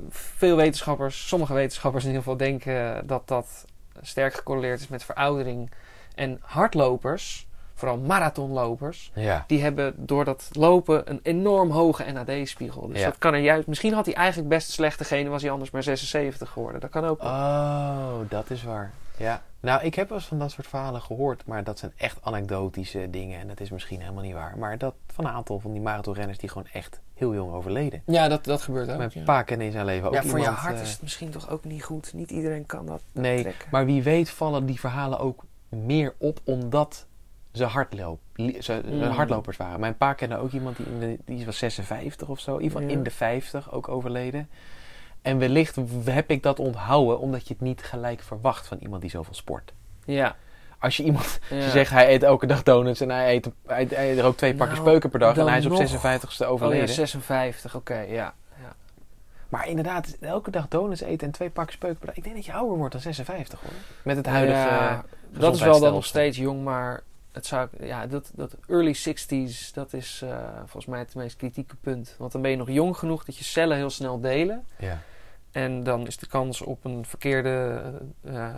veel 0.09 0.57
wetenschappers, 0.57 1.29
sommige 1.29 1.55
wetenschappers 1.55 2.05
in 2.05 2.09
ieder 2.11 2.23
geval, 2.23 2.39
denken 2.39 3.07
dat 3.07 3.29
dat 3.29 3.65
sterk 4.01 4.35
gecorreleerd 4.35 4.81
is 4.81 4.89
met 4.89 5.05
veroudering. 5.05 5.71
En 6.15 6.39
hardlopers, 6.43 7.46
vooral 7.77 7.99
marathonlopers, 7.99 9.11
ja. 9.15 9.45
die 9.47 9.63
hebben 9.63 9.95
door 9.97 10.25
dat 10.25 10.49
lopen 10.53 11.11
een 11.11 11.21
enorm 11.23 11.71
hoge 11.71 12.05
NAD-spiegel. 12.13 12.89
Dus 12.89 12.99
Ja. 12.99 13.05
dat 13.05 13.19
kan 13.19 13.35
er 13.35 13.41
juist. 13.41 13.67
Misschien 13.67 13.93
had 13.93 14.07
hij 14.07 14.15
eigenlijk 14.15 14.49
best 14.49 14.71
slecht 14.71 14.99
degene, 14.99 15.29
was 15.29 15.43
hij 15.43 15.51
anders 15.51 15.71
maar 15.71 15.83
76 15.83 16.51
geworden. 16.51 16.81
Dat 16.81 16.91
kan 16.91 17.05
ook. 17.05 17.23
wel. 17.23 17.31
Oh, 17.31 18.15
dat 18.29 18.51
is 18.51 18.63
waar. 18.63 18.93
Ja. 19.17 19.43
Nou, 19.61 19.83
ik 19.85 19.95
heb 19.95 20.09
wel 20.09 20.19
eens 20.19 20.27
van 20.27 20.39
dat 20.39 20.51
soort 20.51 20.67
verhalen 20.67 21.01
gehoord. 21.01 21.43
Maar 21.47 21.65
dat 21.65 21.79
zijn 21.79 21.93
echt 21.97 22.19
anekdotische 22.23 23.11
dingen. 23.11 23.41
En 23.41 23.49
dat 23.49 23.61
is 23.61 23.71
misschien 23.71 24.01
helemaal 24.01 24.23
niet 24.23 24.33
waar. 24.35 24.59
Maar 24.59 24.79
dat 24.79 24.95
van 25.07 25.25
een 25.25 25.31
aantal 25.33 25.61
van 25.61 25.73
die 25.73 25.81
marathonrenners 25.81 26.39
die 26.39 26.49
gewoon 26.49 26.67
echt 26.73 27.01
heel 27.15 27.35
jong 27.35 27.53
overleden. 27.53 28.03
Ja, 28.07 28.29
dat, 28.29 28.45
dat 28.45 28.63
gebeurt 28.63 28.91
ook. 28.91 28.97
Mijn 28.97 29.11
ja. 29.15 29.23
pa 29.23 29.43
kende 29.43 29.65
in 29.65 29.73
zijn 29.73 29.85
leven 29.85 30.09
ook 30.09 30.15
ja, 30.15 30.23
voor 30.23 30.39
je 30.39 30.47
hart 30.47 30.75
eh, 30.77 30.83
is 30.83 30.91
het 30.93 31.03
misschien 31.03 31.31
toch 31.31 31.51
ook 31.51 31.65
niet 31.65 31.85
goed. 31.85 32.13
Niet 32.15 32.31
iedereen 32.31 32.67
kan 32.67 32.87
dat 32.87 33.03
Nee, 33.13 33.41
trekken. 33.41 33.69
maar 33.71 33.85
wie 33.87 34.03
weet 34.03 34.31
vallen 34.31 34.67
die 34.67 34.81
verhalen 34.81 35.19
ook 35.19 35.45
meer 35.69 36.15
op 36.19 36.41
omdat 36.45 37.07
ze, 37.57 37.65
hardloop, 37.65 38.21
ze, 38.37 38.61
ze 38.61 38.83
Mm. 38.87 39.03
hardlopers 39.03 39.57
waren. 39.57 39.81
Mijn 39.81 39.97
pa 39.97 40.13
kende 40.13 40.37
ook 40.37 40.51
iemand 40.53 40.77
die, 40.77 40.87
in 40.87 40.99
de, 41.01 41.19
die 41.25 41.45
was 41.47 41.59
56 41.59 42.29
of 42.29 42.41
zo. 42.41 42.61
Ja. 42.63 42.81
in 42.81 43.03
de 43.03 43.11
50 43.11 43.73
ook 43.73 43.89
overleden. 43.89 44.49
En 45.23 45.39
wellicht 45.39 45.79
heb 46.05 46.31
ik 46.31 46.43
dat 46.43 46.59
onthouden 46.59 47.19
omdat 47.19 47.49
je 47.49 47.55
het 47.55 47.63
niet 47.63 47.83
gelijk 47.83 48.21
verwacht 48.21 48.67
van 48.67 48.79
iemand 48.81 49.01
die 49.01 49.11
zoveel 49.11 49.35
sport. 49.35 49.73
Ja. 50.05 50.37
Als 50.79 50.97
je 50.97 51.03
iemand 51.03 51.39
ja. 51.51 51.57
je 51.57 51.71
zegt 51.71 51.91
hij 51.91 52.13
eet 52.15 52.23
elke 52.23 52.47
dag 52.47 52.63
donuts 52.63 53.01
en 53.01 53.11
hij 53.11 53.35
eet, 53.35 53.51
hij, 53.67 53.87
hij 53.91 54.17
rookt 54.17 54.39
twee 54.39 54.55
pakjes 54.55 54.79
Nou, 54.79 54.91
peuken 54.91 55.11
per 55.11 55.19
dag 55.19 55.37
en 55.37 55.47
hij 55.49 55.59
is 55.59 55.67
op 55.67 55.73
nog. 55.73 55.81
56ste 55.81 56.39
Oh 56.47 56.51
overleden. 56.51 56.87
ja, 56.87 56.93
56, 56.93 57.75
oké, 57.75 57.99
ja. 57.99 58.35
ja. 58.63 58.75
Maar 59.49 59.69
inderdaad, 59.69 60.17
elke 60.21 60.51
dag 60.51 60.69
donuts 60.69 61.01
eten 61.01 61.27
en 61.27 61.33
twee 61.33 61.51
pakjes 61.51 61.79
peuken 61.79 61.99
per 61.99 62.07
dag. 62.07 62.17
Ik 62.17 62.23
denk 62.23 62.35
dat 62.37 62.45
je 62.45 62.53
ouder 62.53 62.77
wordt 62.77 62.93
dan 62.93 63.01
56 63.03 63.61
hoor. 63.61 63.71
Met 64.03 64.17
het 64.17 64.27
huidige 64.27 64.59
Ja, 64.59 64.91
eh, 64.91 65.41
dat 65.41 65.55
is 65.55 65.61
wel 65.61 65.81
dan 65.81 65.93
nog 65.93 66.05
steeds 66.05 66.37
jong, 66.37 66.65
maar 66.65 67.03
het 67.37 67.47
zou, 67.47 67.69
ja, 67.81 68.07
dat, 68.07 68.31
dat 68.35 68.57
early 68.69 68.95
60s, 68.95 69.73
dat 69.73 69.93
is 69.93 70.21
eh, 70.25 70.49
volgens 70.57 70.87
mij 70.87 70.99
het 70.99 71.15
meest 71.15 71.37
kritieke 71.37 71.77
punt. 71.77 72.15
Want 72.19 72.33
dan 72.33 72.43
ben 72.43 72.51
je 72.51 72.57
nog 72.57 72.71
jong 72.71 72.97
genoeg 72.97 73.25
dat 73.25 73.37
je 73.37 73.45
cellen 73.45 73.77
heel 73.77 73.91
snel 73.91 74.21
delen. 74.21 74.65
Ja. 74.79 74.99
En 75.53 75.83
dan 75.83 76.07
is 76.07 76.17
de 76.17 76.27
kans 76.27 76.61
op 76.63 76.85
een 76.85 77.05
verkeerde 77.07 77.83
eh, 78.25 78.55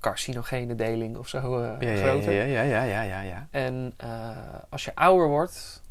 carcinogene 0.00 0.74
deling 0.74 1.16
of 1.16 1.28
zo 1.28 1.58
eh, 1.62 1.96
Ja, 1.96 2.02
groter. 2.08 2.32
ja, 2.32 2.42
ja, 2.42 2.62
ja, 2.62 2.82
ja, 2.82 3.02
ja, 3.02 3.20
ja. 3.20 3.46
En 3.50 3.92
eh, 3.96 4.36
als 4.68 4.84
je 4.84 4.94
ouder 4.94 5.28
wordt, 5.28 5.82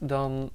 dan 0.00 0.50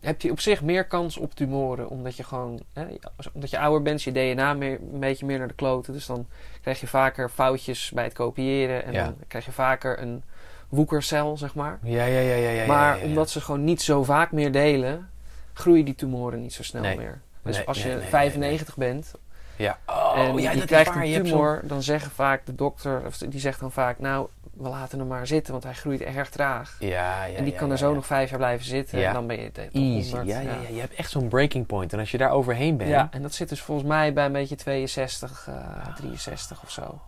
heb 0.00 0.20
je 0.20 0.30
op 0.30 0.40
zich 0.40 0.62
meer 0.62 0.84
kans 0.86 1.16
op 1.16 1.34
tumoren. 1.34 1.88
Omdat 1.88 2.16
je 2.16 2.24
gewoon, 2.24 2.60
hè, 2.72 2.84
omdat 3.32 3.50
je 3.50 3.58
ouder 3.58 3.82
bent, 3.82 4.02
je 4.02 4.12
DNA 4.12 4.54
meer, 4.54 4.78
een 4.92 5.00
beetje 5.00 5.26
meer 5.26 5.38
naar 5.38 5.48
de 5.48 5.54
kloten. 5.54 5.92
Dus 5.92 6.06
dan 6.06 6.26
krijg 6.62 6.80
je 6.80 6.86
vaker 6.86 7.28
foutjes 7.28 7.90
bij 7.94 8.04
het 8.04 8.12
kopiëren. 8.12 8.84
En 8.84 8.92
Ja. 8.92 9.04
dan 9.04 9.14
krijg 9.28 9.44
je 9.44 9.52
vaker 9.52 10.00
een 10.02 10.22
woekercel, 10.68 11.36
zeg 11.36 11.54
maar. 11.54 11.78
Ja, 11.82 12.04
ja, 12.04 12.20
ja, 12.20 12.34
ja, 12.34 12.50
ja. 12.50 12.66
maar 12.66 12.98
ja, 12.98 13.04
omdat 13.04 13.30
ze 13.30 13.40
gewoon 13.40 13.64
niet 13.64 13.82
zo 13.82 14.02
vaak 14.04 14.32
meer 14.32 14.52
delen, 14.52 15.10
groeien 15.52 15.84
die 15.84 15.94
tumoren 15.94 16.40
niet 16.40 16.52
zo 16.54 16.62
snel 16.62 16.82
Nee. 16.82 16.96
meer. 16.96 17.20
Dus 17.42 17.56
Nee, 17.56 17.66
als 17.66 17.82
je 17.82 17.88
nee, 17.88 17.96
nee, 17.96 18.06
95 18.08 18.76
bent 18.76 19.12
Ja. 19.56 19.78
Oh, 19.86 20.14
en 20.18 20.36
je 20.58 20.64
krijgt 20.64 20.94
waar. 20.94 21.04
een 21.04 21.22
tumor, 21.24 21.60
dan 21.64 21.82
zeggen 21.82 22.10
vaak 22.10 22.46
de 22.46 22.54
dokter, 22.54 23.02
of 23.06 23.16
die 23.18 23.40
zegt 23.40 23.60
dan 23.60 23.72
vaak, 23.72 23.98
nou, 23.98 24.28
we 24.56 24.68
laten 24.68 24.98
hem 24.98 25.08
maar 25.08 25.26
zitten, 25.26 25.52
want 25.52 25.64
hij 25.64 25.74
groeit 25.74 26.00
erg 26.00 26.30
traag. 26.30 26.76
Ja, 26.80 27.24
ja, 27.24 27.36
en 27.36 27.44
die 27.44 27.52
ja, 27.52 27.58
kan 27.58 27.70
er 27.70 27.78
zo 27.78 27.94
nog 27.94 28.06
vijf 28.06 28.28
jaar 28.30 28.38
blijven 28.38 28.66
zitten 28.66 29.04
en 29.06 29.12
dan 29.12 29.26
ben 29.26 29.36
je 29.36 29.42
het 29.52 29.58
Easy. 29.72 30.14
Ja, 30.14 30.22
ja, 30.22 30.40
ja. 30.40 30.68
Je 30.72 30.80
hebt 30.80 30.94
echt 30.94 31.10
zo'n 31.10 31.28
breaking 31.28 31.66
point. 31.66 31.92
En 31.92 31.98
als 31.98 32.10
je 32.10 32.18
daar 32.18 32.30
overheen 32.30 32.76
bent, 32.76 32.90
Ja, 32.90 33.08
en 33.10 33.22
dat 33.22 33.34
zit 33.34 33.48
dus 33.48 33.60
volgens 33.62 33.88
mij 33.88 34.12
bij 34.12 34.24
een 34.24 34.32
beetje 34.32 34.56
62, 34.56 35.46
eh 35.48 35.94
63 35.96 36.62
of 36.62 36.70
zo. 36.70 37.00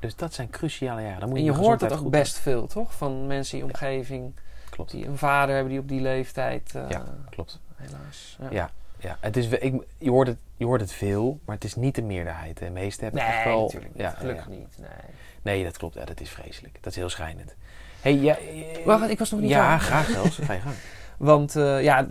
dus 0.00 0.16
dat 0.16 0.34
zijn 0.34 0.50
cruciale 0.50 1.02
jaren. 1.02 1.20
Dan 1.20 1.28
moet 1.28 1.38
En 1.38 1.44
je 1.44 1.50
hoort 1.50 1.60
het 1.60 1.68
gezondheid 1.80 2.00
ook 2.04 2.10
best 2.10 2.38
veel, 2.38 2.66
toch? 2.66 2.94
Van 2.94 3.26
mensen 3.26 3.58
in 3.58 3.64
je 3.64 3.70
omgeving 3.72 4.34
Klopt. 4.70 4.90
die 4.90 5.06
een 5.06 5.18
vader 5.18 5.54
hebben 5.54 5.72
die 5.72 5.80
op 5.80 5.88
die 5.88 6.00
leeftijd, 6.00 6.74
eh, 6.74 6.82
Ja. 6.88 7.04
Klopt. 7.30 7.60
helaas. 7.76 8.38
Ja. 8.50 8.70
Ja. 8.98 9.16
Het 9.20 9.36
is, 9.36 9.48
ik, 9.48 9.74
je, 9.98 10.10
hoort 10.10 10.26
het, 10.26 10.36
je 10.56 10.64
hoort 10.64 10.80
het 10.80 10.92
veel, 10.92 11.40
maar 11.44 11.54
het 11.54 11.64
is 11.64 11.74
niet 11.74 11.94
de 11.94 12.02
meerderheid. 12.02 12.58
De 12.58 12.70
meeste 12.70 13.02
hebben 13.02 13.22
Nee, 13.22 13.30
echt 13.32 13.44
wel... 13.44 13.62
natuurlijk 13.62 13.92
niet. 13.92 14.02
Ja, 14.02 14.10
Gelukkig 14.10 14.44
ja. 14.44 14.50
niet. 14.50 14.78
Nee. 14.78 14.88
Nee, 15.42 15.64
dat 15.64 15.76
klopt. 15.76 15.94
Ja, 15.94 16.04
dat 16.04 16.20
is 16.20 16.30
vreselijk. 16.30 16.78
Dat 16.80 16.92
is 16.92 16.98
heel 16.98 17.08
schrijnend. 17.08 17.54
Hey, 18.00 18.14
ja, 18.14 18.36
eh, 18.36 18.84
Wacht, 18.84 19.10
ik 19.10 19.18
was 19.18 19.30
nog 19.30 19.40
niet 19.40 19.50
Ja, 19.50 19.78
graag 19.78 20.08
zelfs. 20.08 20.38
Ga 20.38 20.52
je 20.52 20.60
gang. 20.60 20.74
Want 21.18 21.56
eh, 21.56 21.82
ja, 21.82 22.06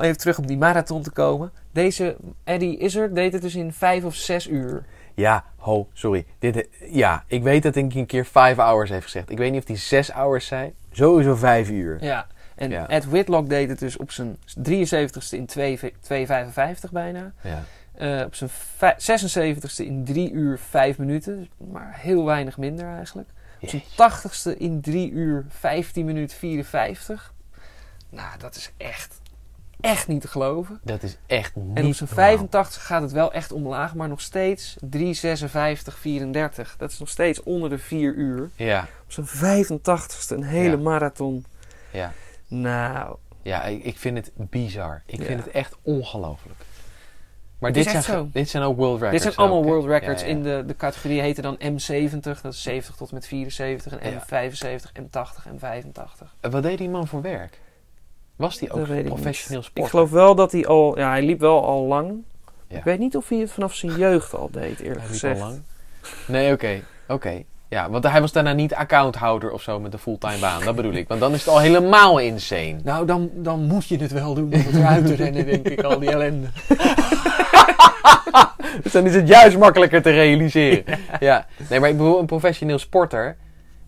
even 0.00 0.16
terug 0.16 0.38
op 0.38 0.46
die 0.46 0.56
marathon 0.56 1.02
te 1.02 1.10
komen. 1.10 1.52
Deze 1.72 2.16
Eddie 2.44 2.78
Izzard 2.78 3.14
deed 3.14 3.32
het 3.32 3.42
dus 3.42 3.54
in 3.54 3.72
vijf 3.72 4.04
of 4.04 4.14
zes 4.14 4.48
uur. 4.48 4.84
Ja, 5.14 5.44
ho, 5.56 5.88
sorry. 5.92 6.26
Dit, 6.38 6.68
ja, 6.90 7.24
ik 7.26 7.42
weet 7.42 7.62
dat 7.62 7.74
hij 7.74 7.82
een 7.82 8.06
keer 8.06 8.24
5 8.24 8.56
hours 8.56 8.90
heeft 8.90 9.04
gezegd. 9.04 9.30
Ik 9.30 9.38
weet 9.38 9.52
niet 9.52 9.60
of 9.60 9.66
hij 9.68 9.76
6 9.76 10.10
hours 10.10 10.46
zei. 10.46 10.72
Sowieso 10.90 11.34
5 11.34 11.70
uur. 11.70 12.04
Ja. 12.04 12.26
En 12.54 12.70
Ja. 12.70 12.88
Ed 12.88 13.04
Whitlock 13.04 13.48
deed 13.48 13.68
het 13.68 13.78
dus 13.78 13.96
op 13.96 14.10
zijn 14.10 14.36
73ste 14.68 15.36
in 15.36 15.46
2 15.46 15.78
2,55 16.00 16.92
bijna. 16.92 17.32
Ja. 17.42 17.62
Eh, 17.94 18.24
op 18.26 18.34
zijn 18.34 18.50
vij- 18.76 18.94
76ste 18.98 19.84
in 19.84 20.04
3 20.04 20.30
uur 20.32 20.58
5 20.58 20.98
minuten. 20.98 21.48
Maar 21.70 21.92
heel 22.00 22.24
weinig 22.24 22.58
minder 22.58 22.86
eigenlijk. 22.96 23.28
Op 23.60 23.68
zijn 23.68 23.82
80ste 23.96 24.56
in 24.58 24.80
3 24.80 25.10
uur 25.10 25.44
15 25.48 26.04
minuten 26.04 26.36
54. 26.36 27.32
Nou, 28.10 28.38
dat 28.38 28.56
is 28.56 28.72
echt, 28.76 29.20
echt 29.80 30.08
niet 30.08 30.20
te 30.20 30.28
geloven. 30.28 30.80
Dat 30.82 31.02
is 31.02 31.16
echt 31.26 31.54
niet 31.56 31.76
En 31.76 31.86
op 31.86 31.94
zijn 31.94 32.08
normaal. 32.10 32.26
85 32.28 32.86
gaat 32.86 33.02
het 33.02 33.12
wel 33.12 33.32
echt 33.32 33.52
omlaag, 33.52 33.94
maar 33.94 34.08
nog 34.08 34.20
steeds 34.20 34.76
3,56, 34.80 35.98
34. 35.98 36.74
Dat 36.78 36.90
is 36.90 36.98
nog 36.98 37.08
steeds 37.08 37.42
onder 37.42 37.70
de 37.70 37.78
4 37.78 38.14
uur. 38.14 38.50
Ja, 38.56 38.86
Op 39.04 39.12
zijn 39.12 39.26
85ste 39.26 40.34
een 40.36 40.42
hele 40.42 40.76
Ja. 40.76 40.82
marathon. 40.82 41.44
ja. 41.90 42.12
Nou, 42.60 43.16
Ja, 43.42 43.62
ik, 43.64 43.98
vind 43.98 44.16
het 44.16 44.30
bizar. 44.34 45.02
Ik 45.06 45.18
Ja. 45.18 45.24
vind 45.24 45.44
het 45.44 45.50
echt 45.54 45.76
ongelooflijk. 45.82 46.58
Maar 47.58 47.72
dit 47.72 47.88
zijn, 47.88 48.02
zo. 48.02 48.28
dit 48.32 48.48
zijn 48.48 48.62
ook 48.62 48.76
world 48.76 49.00
records. 49.00 49.12
dit 49.12 49.22
zijn 49.22 49.36
allemaal 49.36 49.58
ook, 49.58 49.64
world 49.64 49.86
records. 49.86 50.22
Ja, 50.22 50.28
ja. 50.28 50.34
In 50.34 50.42
de, 50.42 50.62
de 50.66 50.76
categorie 50.76 51.20
heten 51.20 51.42
dan 51.42 51.56
M70, 51.58 52.20
dat 52.42 52.52
is 52.52 52.62
70 52.62 52.96
tot 52.96 53.08
en 53.08 53.14
met 53.14 53.26
74. 53.26 53.96
En 53.98 54.10
Ja. 54.10 54.20
M75, 54.20 54.92
M80 55.02 55.46
en 55.46 55.58
85. 55.58 56.34
En 56.40 56.50
Wat 56.50 56.62
deed 56.62 56.78
die 56.78 56.88
man 56.88 57.06
voor 57.06 57.22
werk? 57.22 57.60
Was 58.36 58.58
die 58.58 58.70
ook 58.72 59.04
professioneel 59.04 59.62
sporter? 59.62 59.84
Ik 59.84 59.90
geloof 59.90 60.10
wel 60.10 60.34
dat 60.34 60.52
hij 60.52 60.66
al... 60.66 60.98
Ja, 60.98 61.08
hij 61.08 61.22
liep 61.22 61.40
wel 61.40 61.64
al 61.64 61.84
lang. 61.84 62.22
Ik 62.68 62.84
weet 62.84 62.98
niet 62.98 63.16
of 63.16 63.28
hij 63.28 63.38
het 63.38 63.50
vanaf 63.50 63.74
zijn 63.74 63.96
jeugd 63.96 64.34
al 64.34 64.50
deed, 64.50 64.62
eerlijk 64.80 64.82
Hij 64.82 64.92
liep 64.94 65.06
gezegd. 65.06 65.40
al 65.40 65.46
lang. 65.48 65.62
Nee, 66.26 66.52
oké. 66.52 66.80
Oké. 67.08 67.44
Ja, 67.68 67.90
want 67.90 68.08
hij 68.08 68.20
was 68.20 68.32
daarna 68.32 68.52
niet 68.52 68.74
accounthouder 68.74 69.50
of 69.50 69.62
zo 69.62 69.80
met 69.80 69.92
een 69.92 69.98
fulltime 69.98 70.38
baan. 70.38 70.64
Dat 70.64 70.76
bedoel 70.76 70.92
ik. 70.92 71.08
Want 71.08 71.20
dan 71.20 71.32
is 71.32 71.38
het 71.38 71.48
al 71.48 71.58
helemaal 71.58 72.18
insane. 72.18 72.76
Nou, 72.84 73.06
dan, 73.06 73.30
dan 73.34 73.62
moet 73.62 73.86
je 73.86 73.96
het 73.96 74.12
wel 74.12 74.34
doen 74.34 74.44
om 74.44 74.60
het 74.60 74.74
eruit 74.74 75.06
te 75.06 75.14
rennen, 75.14 75.46
denk 75.46 75.68
ik, 75.68 75.82
al 75.82 75.98
die 75.98 76.10
ellende. 76.10 76.46
Dus 78.82 78.92
dan 78.92 79.06
is 79.06 79.14
het 79.14 79.28
juist 79.28 79.58
makkelijker 79.58 80.02
te 80.02 80.10
realiseren. 80.10 80.84
Ja. 81.20 81.46
Nee, 81.70 81.80
maar 81.80 81.88
ik 81.88 81.96
bedoel, 81.96 82.18
een 82.18 82.26
professioneel 82.26 82.78
sporter... 82.78 83.36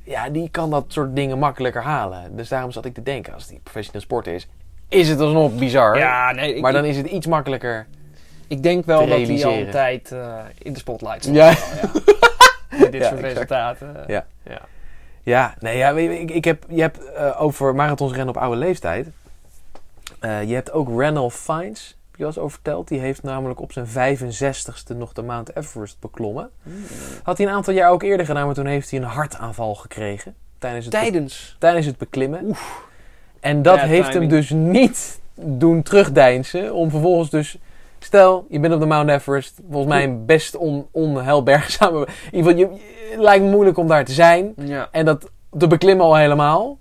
Ja, 0.05 0.29
die 0.29 0.49
kan 0.51 0.71
dat 0.71 0.85
soort 0.89 1.17
dingen 1.17 1.39
makkelijker 1.39 1.83
halen. 1.83 2.37
Dus 2.37 2.49
daarom 2.49 2.71
zat 2.71 2.85
ik 2.85 2.95
te 2.95 3.03
denken, 3.03 3.35
als 3.35 3.47
die 3.47 3.61
professioneel 3.62 4.01
sporter 4.01 4.35
is... 4.35 4.49
Is 4.89 5.09
het 5.09 5.21
alsnog 5.21 5.55
bizar. 5.55 5.99
Ja, 5.99 6.33
nee, 6.33 6.55
ik, 6.55 6.62
maar 6.62 6.73
dan 6.73 6.85
is 6.85 6.97
het 6.97 7.07
iets 7.07 7.27
makkelijker. 7.27 7.87
ik 8.49 8.62
denk 8.62 8.85
wel 8.85 8.99
dat 8.99 9.09
hij 9.09 9.17
al 9.17 9.25
realiseren. 9.25 9.67
een 9.67 9.71
tijd 9.71 10.12
eh, 10.12 10.35
in 10.59 10.73
de 10.73 10.79
spotlight 10.79 11.23
stond. 11.23 11.37
Ja. 11.37 11.49
Ja. 11.49 11.57
Met 12.79 12.93
dit 12.93 13.03
Ja, 13.03 13.09
soort 13.09 13.21
exact. 13.21 13.33
resultaten. 13.33 14.05
Ja. 14.07 14.27
ja. 14.43 14.61
Ja, 15.23 15.55
nee, 15.61 15.77
ja, 15.77 15.91
ik, 15.91 16.31
ik 16.31 16.45
heb, 16.45 16.65
je 16.69 16.81
hebt 16.81 17.12
eh, 17.12 17.43
over 17.43 17.75
marathons 17.75 18.12
rennen 18.12 18.35
op 18.35 18.43
oude 18.43 18.57
leeftijd. 18.57 19.07
Eh, 20.21 20.43
je 20.43 20.55
hebt 20.55 20.73
ook 20.73 21.01
Randall 21.01 21.31
Fiennes, 21.31 21.97
heb 22.11 22.17
je 22.17 22.23
al 22.23 22.29
eens 22.29 22.39
over 22.39 22.51
verteld. 22.51 22.89
Die 22.89 22.99
heeft 23.01 23.23
namelijk 23.23 23.61
op 23.61 23.73
zijn 23.73 23.87
65ste 24.19 24.97
nog 24.97 25.12
de 25.12 25.23
Mount 25.23 25.57
Everest 25.57 26.01
beklommen. 26.01 26.51
Had 27.23 27.39
hij 27.39 27.47
een 27.47 27.53
aantal 27.53 27.75
jaar 27.75 27.91
ook 27.91 28.03
eerder 28.03 28.27
gedaan, 28.27 28.47
maar 28.47 28.55
toen 28.55 28.67
heeft 28.67 28.91
hij 28.91 28.99
een 28.99 29.07
hartaanval 29.07 29.75
gekregen. 29.75 30.35
Tijdens 30.59 30.85
het, 30.85 30.95
Tijdens. 30.95 31.57
tijdens 31.59 31.87
het 31.87 31.99
beklimmen. 31.99 32.55
En 33.41 33.62
dat 33.62 33.81
heeft 33.81 34.15
hem 34.15 34.29
dus 34.29 34.51
niet 34.51 35.21
doen 35.35 35.83
terugdeinzen. 35.83 36.75
Om 36.75 36.91
vervolgens 36.91 37.31
dus... 37.31 37.59
Stel, 38.07 38.47
je 38.49 38.61
bent 38.61 38.75
op 38.75 38.81
de 38.81 38.87
Mount 38.87 39.11
Everest. 39.11 39.61
Volgens 39.71 39.92
mij 39.92 40.05
een 40.05 40.27
best 40.27 40.57
on, 40.57 40.88
onheilbergzame... 40.92 41.99
In 42.31 42.38
ieder 42.38 42.53
geval, 42.53 42.77
je, 42.77 42.81
het 43.11 43.21
lijkt 43.21 43.45
me 43.45 43.51
moeilijk 43.51 43.77
om 43.77 43.87
daar 43.87 44.05
te 44.05 44.12
zijn. 44.12 44.53
Ja. 44.57 44.88
En 44.90 45.05
dat 45.05 45.31
te 45.59 45.66
beklimmen 45.66 46.07
al 46.07 46.16
helemaal. 46.16 46.79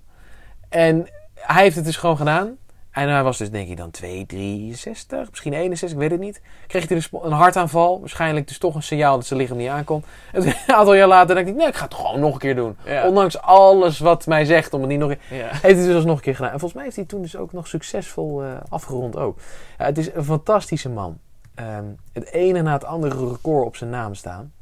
En 0.68 1.08
hij 1.34 1.62
heeft 1.62 1.76
het 1.76 1.84
dus 1.84 1.96
gewoon 1.96 2.16
gedaan. 2.16 2.56
En 2.96 3.08
hij 3.08 3.22
was 3.22 3.38
dus 3.38 3.50
denk 3.50 3.68
ik 3.68 3.76
dan 3.76 3.90
2, 3.90 4.26
63, 4.26 5.30
misschien 5.30 5.52
61, 5.52 5.90
ik 5.90 5.98
weet 5.98 6.10
het 6.10 6.20
niet. 6.20 6.40
Kreeg 6.66 6.88
hij 6.88 6.96
dus 6.96 7.08
een 7.22 7.32
hartaanval. 7.32 8.00
Waarschijnlijk 8.00 8.48
dus 8.48 8.58
toch 8.58 8.74
een 8.74 8.82
signaal 8.82 9.16
dat 9.16 9.26
zijn 9.26 9.40
lichaam 9.40 9.56
niet 9.56 9.68
aankomt. 9.68 10.06
En 10.32 10.42
toen, 10.42 10.52
een 10.66 10.74
aantal 10.74 10.94
jaar 10.94 11.08
later 11.08 11.34
dacht 11.34 11.46
ik, 11.46 11.54
nee, 11.54 11.66
ik 11.66 11.74
ga 11.74 11.84
het 11.84 11.94
gewoon 11.94 12.20
nog 12.20 12.32
een 12.32 12.38
keer 12.38 12.54
doen. 12.54 12.76
Ja. 12.84 13.08
Ondanks 13.08 13.40
alles 13.40 13.98
wat 13.98 14.26
mij 14.26 14.44
zegt 14.44 14.74
om 14.74 14.80
het 14.80 14.88
niet 14.90 14.98
nog 14.98 15.10
een 15.10 15.18
Ja. 15.28 15.48
heeft 15.50 15.62
hij 15.62 15.86
dus 15.86 15.94
alsnog 15.94 16.16
een 16.16 16.22
keer 16.22 16.34
gedaan. 16.34 16.52
En 16.52 16.58
volgens 16.58 16.74
mij 16.74 16.84
heeft 16.84 16.96
hij 16.96 17.04
toen 17.04 17.22
dus 17.22 17.36
ook 17.36 17.52
nog 17.52 17.66
succesvol 17.66 18.42
eh, 18.42 18.48
afgerond 18.68 19.16
ook. 19.16 19.38
Ja, 19.78 19.84
het 19.84 19.98
is 19.98 20.14
een 20.14 20.24
fantastische 20.24 20.88
man. 20.88 21.18
Ehm, 21.54 21.84
het 22.12 22.32
ene 22.32 22.62
na 22.62 22.72
het 22.72 22.84
andere 22.84 23.28
record 23.28 23.66
op 23.66 23.76
zijn 23.76 23.90
naam 23.90 24.14
staan. 24.14 24.52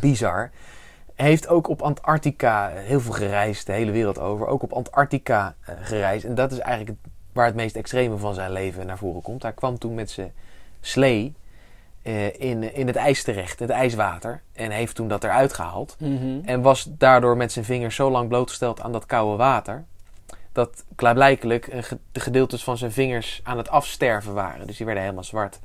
Bizar. 0.00 0.50
Heeft 1.14 1.48
ook 1.48 1.68
op 1.68 1.82
Antarctica 1.82 2.68
heel 2.74 3.00
veel 3.00 3.12
gereisd, 3.12 3.66
de 3.66 3.72
hele 3.72 3.90
wereld 3.90 4.18
over. 4.18 4.46
Ook 4.46 4.62
op 4.62 4.72
Antarctica 4.72 5.54
eh, 5.60 5.74
gereisd. 5.80 6.24
En 6.24 6.34
dat 6.34 6.52
is 6.52 6.58
eigenlijk 6.58 6.98
het, 7.02 7.12
waar 7.32 7.46
het 7.46 7.54
meest 7.54 7.76
extreme 7.76 8.16
van 8.16 8.34
zijn 8.34 8.52
leven 8.52 8.86
naar 8.86 8.98
voren 8.98 9.22
komt. 9.22 9.42
Hij 9.42 9.52
kwam 9.52 9.78
toen 9.78 9.94
met 9.94 10.10
zijn 10.10 10.32
slee 10.80 11.34
eh, 12.02 12.40
in, 12.40 12.74
in 12.74 12.86
het 12.86 12.96
ijs 12.96 13.22
terecht, 13.22 13.58
het 13.58 13.70
ijswater. 13.70 14.42
En 14.52 14.70
heeft 14.70 14.94
toen 14.94 15.08
dat 15.08 15.24
eruit 15.24 15.52
gehaald. 15.52 15.96
Mhm. 15.98 16.40
En 16.44 16.62
was 16.62 16.86
daardoor 16.88 17.36
met 17.36 17.52
zijn 17.52 17.64
vingers 17.64 17.94
zo 17.94 18.10
lang 18.10 18.28
blootgesteld 18.28 18.80
aan 18.80 18.92
dat 18.92 19.06
koude 19.06 19.36
water. 19.36 19.84
Dat 20.52 20.84
klaarblijkelijk 20.94 21.92
de 22.12 22.20
gedeeltes 22.20 22.64
van 22.64 22.78
zijn 22.78 22.92
vingers 22.92 23.40
aan 23.42 23.56
het 23.56 23.68
afsterven 23.68 24.34
waren. 24.34 24.66
Dus 24.66 24.76
die 24.76 24.86
werden 24.86 25.04
helemaal 25.04 25.24
zwart. 25.24 25.58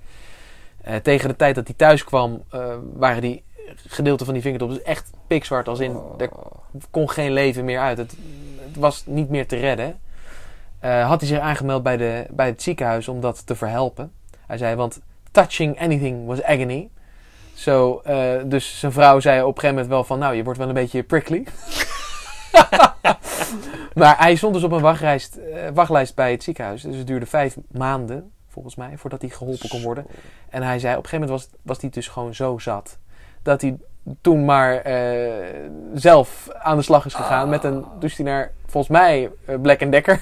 Eh, 0.81 0.95
tegen 0.95 1.29
de 1.29 1.35
tijd 1.35 1.55
dat 1.55 1.67
hij 1.67 1.75
thuis 1.75 2.03
kwam, 2.03 2.43
eh, 2.49 2.75
waren 2.93 3.21
die 3.21 3.43
gedeelten 3.87 4.25
van 4.25 4.33
die 4.33 4.43
vingertoppen 4.43 4.77
dus 4.77 4.87
echt 4.87 5.11
pikzwart. 5.27 5.67
Als 5.67 5.79
in, 5.79 5.97
er 6.17 6.29
kon 6.91 7.09
geen 7.09 7.31
leven 7.31 7.65
meer 7.65 7.79
uit. 7.79 7.97
Het, 7.97 8.15
het 8.67 8.75
was 8.75 9.03
niet 9.05 9.29
meer 9.29 9.47
te 9.47 9.55
redden. 9.55 9.99
Eh, 10.85 11.07
had 11.07 11.19
hij 11.19 11.29
zich 11.29 11.39
aangemeld 11.39 11.83
bij, 11.83 11.97
de, 11.97 12.25
bij 12.29 12.45
het 12.45 12.61
ziekenhuis 12.61 13.07
om 13.07 13.21
dat 13.21 13.45
te 13.45 13.55
verhelpen. 13.55 14.11
Hij 14.47 14.57
zei, 14.57 14.75
want 14.75 15.01
touching 15.31 15.79
anything 15.79 16.25
was 16.25 16.43
agony. 16.43 16.89
Zo, 17.53 18.01
eh, 18.03 18.41
dus 18.45 18.79
zijn 18.79 18.91
vrouw 18.91 19.19
zei 19.19 19.41
op 19.41 19.47
een 19.47 19.53
gegeven 19.53 19.75
moment 19.75 19.87
wel 19.87 20.03
van, 20.03 20.19
nou, 20.19 20.35
je 20.35 20.43
wordt 20.43 20.59
wel 20.59 20.67
een 20.67 20.73
beetje 20.73 21.03
prickly. 21.03 21.47
maar 23.99 24.17
hij 24.17 24.35
stond 24.35 24.53
dus 24.53 24.63
op 24.63 24.71
een 24.71 24.81
wachtlijst, 24.81 25.35
eh, 25.35 25.69
wachtlijst 25.73 26.15
bij 26.15 26.31
het 26.31 26.43
ziekenhuis. 26.43 26.81
Dus 26.81 26.95
het 26.95 27.07
duurde 27.07 27.25
vijf 27.25 27.57
maanden, 27.71 28.31
volgens 28.47 28.75
mij, 28.75 28.97
voordat 28.97 29.21
hij 29.21 29.29
geholpen 29.29 29.69
kon 29.69 29.81
worden. 29.81 30.05
En 30.49 30.63
hij 30.63 30.79
zei, 30.79 30.97
op 30.97 31.03
een 31.03 31.09
gegeven 31.09 31.27
moment 31.27 31.49
was, 31.51 31.59
was 31.61 31.81
hij 31.81 31.89
dus 31.89 32.07
gewoon 32.07 32.35
zo 32.35 32.57
zat. 32.57 32.97
Dat 33.41 33.61
hij 33.61 33.77
toen 34.21 34.45
maar 34.45 34.81
zelf 35.93 36.47
aan 36.51 36.77
de 36.77 36.83
slag 36.83 37.05
is 37.05 37.13
gegaan. 37.13 37.49
Met 37.49 37.63
een, 37.63 37.85
dus 37.99 38.17
naar, 38.17 38.51
volgens 38.65 38.97
mij, 38.97 39.31
Black 39.61 39.91
Decker 39.91 40.21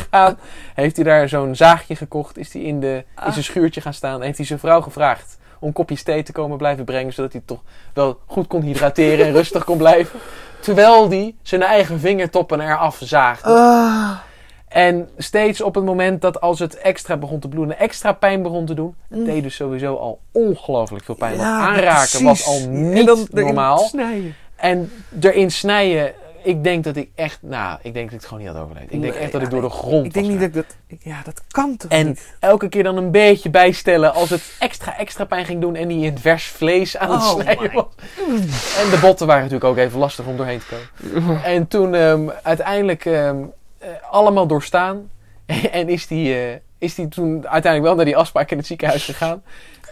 gegaan. 0.00 0.38
Heeft 0.74 0.96
hij 0.96 1.04
daar 1.04 1.28
zo'n 1.28 1.54
zaagje 1.56 1.96
gekocht. 1.96 2.38
Is 2.38 2.52
hij 2.52 2.62
in, 2.62 2.80
de, 2.80 3.04
in 3.26 3.32
zijn 3.32 3.44
schuurtje 3.44 3.80
gaan 3.80 3.94
staan. 3.94 4.22
Heeft 4.22 4.36
hij 4.36 4.46
zijn 4.46 4.58
vrouw 4.58 4.80
gevraagd 4.80 5.38
om 5.58 5.72
kopjes 5.72 6.02
thee 6.02 6.22
te 6.22 6.32
komen 6.32 6.56
blijven 6.58 6.84
brengen. 6.84 7.12
Zodat 7.12 7.32
hij 7.32 7.42
toch 7.44 7.60
wel 7.94 8.18
goed 8.26 8.46
kon 8.46 8.62
hydrateren 8.62 9.26
en 9.26 9.32
rustig 9.40 9.64
kon 9.64 9.78
blijven. 9.78 10.18
Terwijl 10.60 11.08
hij 11.08 11.34
zijn 11.42 11.62
eigen 11.62 12.00
vingertoppen 12.00 12.60
eraf 12.60 12.98
zaagde. 13.02 13.48
Ah. 13.50 14.10
En 14.68 15.08
steeds 15.18 15.60
op 15.60 15.74
het 15.74 15.84
moment 15.84 16.20
dat 16.22 16.40
als 16.40 16.58
het 16.58 16.76
extra 16.78 17.16
begon 17.16 17.38
te 17.40 17.48
bloeden, 17.48 17.78
extra 17.78 18.12
pijn 18.12 18.42
begon 18.42 18.66
te 18.66 18.74
doen. 18.74 18.94
Het 19.08 19.18
Mm. 19.18 19.24
deed 19.24 19.42
dus 19.42 19.54
sowieso 19.54 19.96
al 19.96 20.20
ongelooflijk 20.32 21.04
veel 21.04 21.14
pijn. 21.14 21.36
Ja, 21.36 21.58
aanraken 21.60 21.96
precies. 21.96 22.20
was 22.22 22.46
al 22.46 22.56
En 22.58 22.92
niet 22.92 23.06
dan 23.06 23.26
normaal. 23.30 23.78
snijden. 23.78 24.34
En 24.56 24.92
erin 25.20 25.50
snijden, 25.50 26.12
ik 26.44 26.64
denk 26.64 26.84
dat 26.84 26.96
ik 26.96 27.08
echt, 27.14 27.38
nou, 27.42 27.78
ik 27.82 27.94
denk 27.94 28.04
dat 28.04 28.04
ik 28.04 28.10
het 28.10 28.24
gewoon 28.24 28.42
niet 28.44 28.52
had 28.52 28.62
overleefd. 28.62 28.92
Ik 28.92 29.00
denk 29.00 29.14
echt 29.14 29.32
dat 29.32 29.42
ik 29.42 29.50
door 29.50 29.60
de 29.60 29.68
grond 29.70 30.06
Ik 30.06 30.12
denk 30.14 30.26
niet 30.26 30.38
dat 30.38 30.48
ik 30.48 30.54
dat... 30.54 30.64
ik- 30.86 31.00
Ja, 31.02 31.20
dat 31.24 31.42
kan 31.50 31.76
toch 31.76 31.90
En 31.90 32.06
niet? 32.06 32.34
elke 32.40 32.68
keer 32.68 32.82
dan 32.82 32.96
een 32.96 33.10
beetje 33.10 33.50
bijstellen 33.50 34.14
als 34.14 34.30
het 34.30 34.56
extra 34.58 34.96
extra 34.98 35.24
pijn 35.24 35.44
ging 35.44 35.60
doen 35.60 35.74
en 35.76 35.88
die 35.88 36.04
in 36.04 36.12
het 36.12 36.20
vers 36.20 36.44
vlees 36.46 36.96
aan 36.96 37.10
het 37.10 37.20
Oh 37.22 37.40
snijden 37.40 37.62
my. 37.62 37.72
was. 37.74 37.84
En 38.84 38.90
de 38.90 38.98
botten 39.00 39.26
waren 39.26 39.42
natuurlijk 39.42 39.70
ook 39.70 39.76
even 39.76 39.98
lastig 39.98 40.26
om 40.26 40.36
doorheen 40.36 40.58
te 40.58 40.64
komen. 41.10 41.42
En 41.44 41.68
toen 41.68 41.94
ehm, 41.94 42.28
uiteindelijk 42.42 43.04
ehm, 43.04 43.36
eh, 43.78 43.88
allemaal 44.10 44.46
doorstaan. 44.46 45.10
en 45.72 45.88
is 45.88 46.06
die, 46.06 46.34
eh, 46.34 46.54
is 46.78 46.94
die 46.94 47.08
toen 47.08 47.32
uiteindelijk 47.48 47.82
wel 47.84 47.94
naar 47.94 48.04
die 48.04 48.16
afspraak 48.16 48.50
in 48.50 48.56
het 48.58 48.66
ziekenhuis 48.66 49.04
gegaan. 49.04 49.42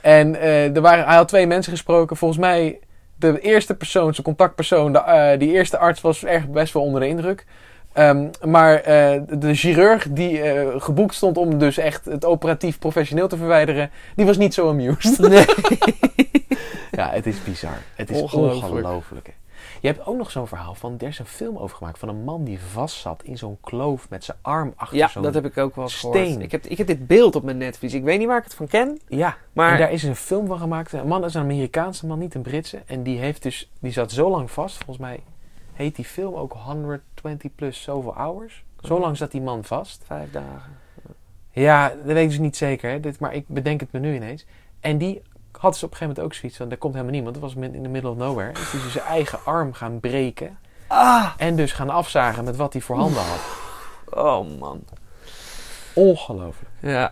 En 0.02 0.36
eh, 0.40 0.76
er 0.76 0.80
waren, 0.80 1.04
hij 1.04 1.14
had 1.16 1.28
twee 1.28 1.46
mensen 1.46 1.72
gesproken. 1.72 2.16
Volgens 2.16 2.40
mij 2.40 2.78
de 3.16 3.40
eerste 3.40 3.74
persoon, 3.74 4.14
zijn 4.14 4.26
contactpersoon, 4.26 4.92
de, 4.92 4.98
eh, 4.98 5.38
die 5.38 5.52
eerste 5.52 5.78
arts 5.78 6.00
was 6.00 6.24
echt 6.24 6.50
best 6.50 6.72
wel 6.72 6.82
onder 6.82 7.00
de 7.00 7.08
indruk. 7.08 7.46
Ehm, 7.92 8.28
maar 8.44 8.74
eh, 8.74 9.20
de 9.28 9.54
chirurg 9.54 10.06
die 10.10 10.42
eh, 10.42 10.80
geboekt 10.80 11.14
stond 11.14 11.36
om 11.36 11.58
dus 11.58 11.78
echt 11.78 12.04
het 12.04 12.24
operatief 12.24 12.78
professioneel 12.78 13.28
te 13.28 13.36
verwijderen, 13.36 13.90
die 14.16 14.26
was 14.26 14.36
niet 14.36 14.54
zo 14.54 14.68
amused. 14.68 15.18
Nee. 15.18 15.44
Ja, 16.96 17.10
het 17.10 17.26
is 17.26 17.44
bizar. 17.44 17.78
Het 17.94 18.10
is 18.10 18.20
Ongelooflijk. 18.20 19.34
Je 19.80 19.86
hebt 19.88 20.06
ook 20.06 20.16
nog 20.16 20.30
zo'n 20.30 20.46
verhaal 20.46 20.74
van, 20.74 20.94
er 20.98 21.06
is 21.08 21.18
een 21.18 21.26
film 21.26 21.56
over 21.58 21.76
gemaakt 21.76 21.98
van 21.98 22.08
een 22.08 22.24
man 22.24 22.44
die 22.44 22.60
vast 22.60 22.96
zat 22.96 23.22
in 23.22 23.38
zo'n 23.38 23.58
kloof 23.60 24.08
met 24.10 24.24
zijn 24.24 24.36
arm 24.40 24.72
achter 24.76 24.96
Ja, 24.96 25.08
zo'n... 25.08 25.22
dat 25.22 25.34
heb 25.34 25.44
ik 25.44 25.58
ook 25.58 25.74
wel 25.74 25.84
eens 25.84 25.98
steen. 25.98 26.12
gehoord. 26.24 26.42
Ik 26.42 26.50
heb, 26.50 26.64
ik 26.66 26.78
heb 26.78 26.86
dit 26.86 27.06
beeld 27.06 27.36
op 27.36 27.42
mijn 27.42 27.56
netvlies. 27.58 27.94
Ik 27.94 28.02
weet 28.04 28.18
niet 28.18 28.26
waar 28.28 28.38
ik 28.38 28.44
het 28.44 28.54
van 28.54 28.66
ken. 28.68 29.00
Ja, 29.08 29.36
Maar 29.52 29.72
en 29.72 29.78
daar 29.78 29.92
is 29.92 30.02
een 30.02 30.16
film 30.16 30.46
van 30.46 30.58
gemaakt. 30.58 30.92
Een 30.92 31.06
man 31.06 31.24
is 31.24 31.34
een 31.34 31.42
Amerikaanse 31.42 32.06
man, 32.06 32.18
niet 32.18 32.34
een 32.34 32.42
Britse. 32.42 32.82
En 32.86 33.02
die 33.02 33.18
heeft 33.18 33.42
dus, 33.42 33.70
die 33.80 33.92
zat 33.92 34.12
zo 34.12 34.30
lang 34.30 34.50
vast. 34.50 34.76
Volgens 34.76 34.98
mij 34.98 35.20
heet 35.72 35.96
die 35.96 36.04
film 36.04 36.34
ook 36.34 36.52
120 36.52 37.54
plus 37.54 37.82
zoveel 37.82 38.14
hours. 38.14 38.64
Zo 38.80 39.00
lang 39.00 39.16
zat 39.16 39.30
die 39.30 39.40
man 39.40 39.64
vast. 39.64 40.02
vijf 40.06 40.30
dagen. 40.30 40.80
Ja, 41.50 41.88
dat 41.88 42.04
weet 42.04 42.22
ik 42.22 42.28
dus 42.28 42.38
niet 42.38 42.56
zeker. 42.56 42.90
Hè. 42.90 43.00
Dit, 43.00 43.18
maar 43.20 43.34
ik 43.34 43.44
bedenk 43.48 43.80
het 43.80 43.92
me 43.92 43.98
nu 43.98 44.14
ineens. 44.14 44.44
En 44.80 44.98
die 44.98 45.22
had 45.60 45.72
dus 45.72 45.82
op 45.82 45.90
een 45.90 45.96
gegeven 45.96 46.06
moment 46.06 46.20
ook 46.20 46.34
zoiets 46.34 46.56
van... 46.58 46.70
Er 46.70 46.76
komt 46.76 46.92
helemaal 46.92 47.14
niemand. 47.14 47.34
Dat 47.34 47.42
was 47.42 47.54
in 47.54 47.82
the 47.82 47.88
middle 47.88 48.10
of 48.10 48.16
nowhere. 48.16 48.50
Is 48.52 48.70
hij 48.72 48.80
dus 48.82 48.92
zijn 48.92 49.04
eigen 49.04 49.38
arm 49.44 49.72
gaan 49.72 50.00
breken. 50.00 50.58
Ah! 50.86 51.30
En 51.36 51.56
dus 51.56 51.72
gaan 51.72 51.90
afzagen 51.90 52.44
met 52.44 52.56
wat 52.56 52.72
hij 52.72 52.82
voor 52.82 52.96
handen 52.96 53.22
had. 53.22 53.40
Oh 54.24 54.58
man. 54.60 54.84
Ongelooflijk. 55.94 56.70
Ja. 56.80 57.10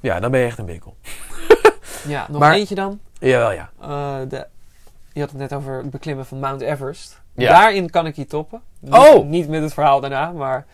Ja, 0.00 0.20
dan 0.20 0.30
ben 0.30 0.40
je 0.40 0.46
echt 0.46 0.58
een 0.58 0.64
bikkel. 0.66 0.96
Ja, 2.06 2.26
nog 2.28 2.40
Maar- 2.40 2.52
eentje 2.54 2.74
dan. 2.74 3.00
Jawel, 3.18 3.52
ja. 3.52 3.70
Eh, 3.80 4.16
de, 4.28 4.46
je 5.12 5.20
had 5.20 5.30
het 5.30 5.38
net 5.38 5.52
over 5.52 5.76
het 5.78 5.90
beklimmen 5.90 6.26
van 6.26 6.38
Mount 6.38 6.60
Everest. 6.60 7.20
Ja. 7.34 7.48
Daarin 7.48 7.90
kan 7.90 8.06
ik 8.06 8.16
je 8.16 8.26
toppen. 8.26 8.62
Niet, 8.78 8.94
Oh! 8.94 9.24
Niet 9.26 9.48
met 9.48 9.62
het 9.62 9.72
verhaal 9.74 10.00
daarna, 10.00 10.32
maar 10.32 10.66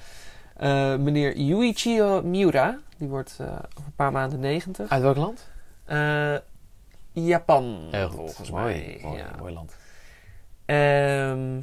eh, 0.57 0.95
meneer 0.97 1.37
Yuichiro 1.37 2.23
Miura, 2.23 2.79
die 2.99 3.09
wordt 3.09 3.37
eh, 3.41 3.47
over 3.47 3.87
een 3.87 3.95
paar 3.97 4.13
maanden 4.13 4.41
90. 4.41 4.89
Uit 4.89 5.03
welk 5.03 5.17
land? 5.17 5.49
Japan, 7.25 7.89
Heel 7.91 8.09
goed. 8.09 8.17
volgens 8.17 8.51
mooi, 8.51 8.75
mij. 8.75 8.99
mooi, 9.03 9.19
ja. 9.19 9.31
mooi 9.39 9.53
land. 9.55 9.77
Ehm, 10.65 11.61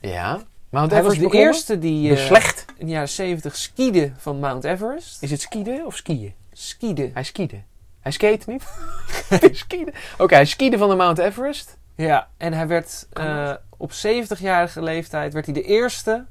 Ja. 0.00 0.40
Mount 0.70 0.90
hij 0.90 1.02
was 1.02 1.12
Everest 1.14 1.32
de 1.32 1.38
eerste 1.38 1.78
die 1.78 2.16
slecht. 2.16 2.64
in 2.78 2.86
de 2.86 2.92
jaren 2.92 3.08
70 3.08 3.56
skiede 3.56 4.12
van 4.16 4.38
Mount 4.38 4.64
Everest. 4.64 5.22
Is 5.22 5.30
het 5.30 5.40
skieden 5.40 5.86
of 5.86 5.96
skiën? 5.96 6.34
Skiede. 6.52 7.10
Hij 7.12 7.22
skiede. 7.24 7.62
Hij 8.00 8.12
skate 8.12 8.50
niet? 8.50 8.64
hij 9.40 9.54
skiede. 9.54 9.92
Oké, 10.18 10.34
hij 10.34 10.44
skiede 10.44 10.78
van 10.78 10.88
de 10.88 10.94
Mount 10.94 11.18
Everest. 11.18 11.78
Ja, 11.94 12.28
en 12.36 12.52
hij 12.52 12.66
werd 12.66 13.06
eh, 13.12 13.52
op 13.76 13.90
70-jarige 13.92 14.82
leeftijd 14.82 15.32
werd 15.32 15.44
hij 15.44 15.54
de 15.54 15.62
eerste 15.62 16.26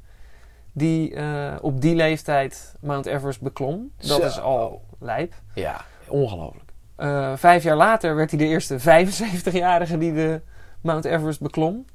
die 0.72 1.15
eh, 1.15 1.56
op 1.62 1.82
die 1.82 1.95
leeftijd 1.95 2.76
Mount 2.82 3.06
Everest 3.06 3.41
beklom. 3.41 3.91
Dat 3.98 4.08
Zo. 4.22 4.26
is 4.28 4.39
al 4.39 4.82
lijp. 5.00 5.34
Ja, 5.54 5.86
ongelooflijk. 6.08 6.68
Eh, 6.99 7.31
vijf 7.35 7.63
jaar 7.63 7.75
later 7.75 8.15
werd 8.15 8.29
hij 8.29 8.39
de 8.39 8.45
eerste 8.45 8.79
75-jarige 8.79 9.97
die 9.97 10.13
de 10.13 10.41
Mount 10.81 11.05
Everest 11.05 11.41
beklom. 11.41 11.85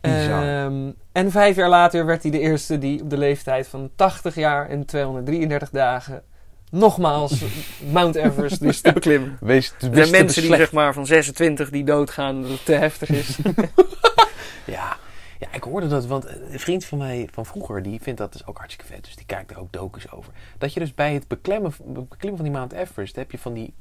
Ehm, 0.00 0.90
en 1.12 1.30
vijf 1.30 1.56
jaar 1.56 1.68
later 1.68 2.06
werd 2.06 2.22
hij 2.22 2.30
de 2.30 2.38
eerste 2.38 2.78
die 2.78 3.02
op 3.02 3.10
de 3.10 3.18
leeftijd 3.18 3.68
van 3.68 3.90
80 3.96 4.34
jaar 4.34 4.68
en 4.68 4.84
233 4.84 5.70
dagen 5.70 6.22
nogmaals 6.70 7.44
Mount 7.92 8.14
Everest 8.14 8.58
wist 8.58 8.82
te 8.82 8.92
beklimmen. 9.00 9.36
Wees 9.40 9.74
de 9.78 10.08
mensen 10.10 10.42
die 10.42 10.56
zeg 10.56 10.72
maar 10.72 10.92
van 10.92 11.06
26 11.06 11.70
die 11.70 11.84
doodgaan 11.84 12.42
dat 12.42 12.50
het 12.50 12.64
te 12.64 12.72
heftig 12.72 13.08
is. 13.08 13.38
Ja. 14.64 14.96
Ja, 15.38 15.48
ik 15.52 15.62
hoorde 15.62 15.88
dat, 15.88 16.06
want 16.06 16.26
een 16.26 16.60
vriend 16.60 16.84
van 16.84 16.98
mij 16.98 17.28
van 17.32 17.46
vroeger, 17.46 17.82
die 17.82 18.02
vindt 18.02 18.18
dat 18.18 18.32
dus 18.32 18.46
ook 18.46 18.58
hartstikke 18.58 18.92
vet. 18.92 19.04
Dus 19.04 19.16
die 19.16 19.26
kijkt 19.26 19.50
er 19.50 19.58
ook 19.58 19.72
docus 19.72 20.12
over. 20.12 20.32
Dat 20.58 20.72
je 20.72 20.80
dus 20.80 20.94
bij 20.94 21.14
het 21.14 21.28
beklimmen, 21.28 21.72
beklimmen 21.84 22.36
van 22.36 22.48
die 22.48 22.56
Mount 22.56 22.72
Everest, 22.72 23.16
heb 23.16 23.30
je 23.30 23.38
van 23.38 23.52
die... 23.52 23.74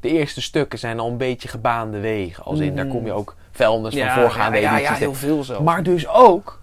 De 0.00 0.10
eerste 0.10 0.42
stukken 0.42 0.78
zijn 0.78 1.00
al 1.00 1.10
een 1.10 1.16
beetje 1.16 1.48
gebaande 1.48 2.00
wegen. 2.00 2.44
Als 2.44 2.60
in, 2.60 2.76
daar 2.76 2.86
kom 2.86 3.06
je 3.06 3.12
ook 3.12 3.36
vuilnis 3.50 3.96
van 3.96 4.10
voorgaande 4.10 4.58
ja, 4.58 4.76
ja, 4.76 4.78
ja, 4.78 4.94
heel 4.94 5.14
veel 5.14 5.44
zo. 5.44 5.62
Maar 5.62 5.82
dus 5.82 6.08
ook 6.08 6.62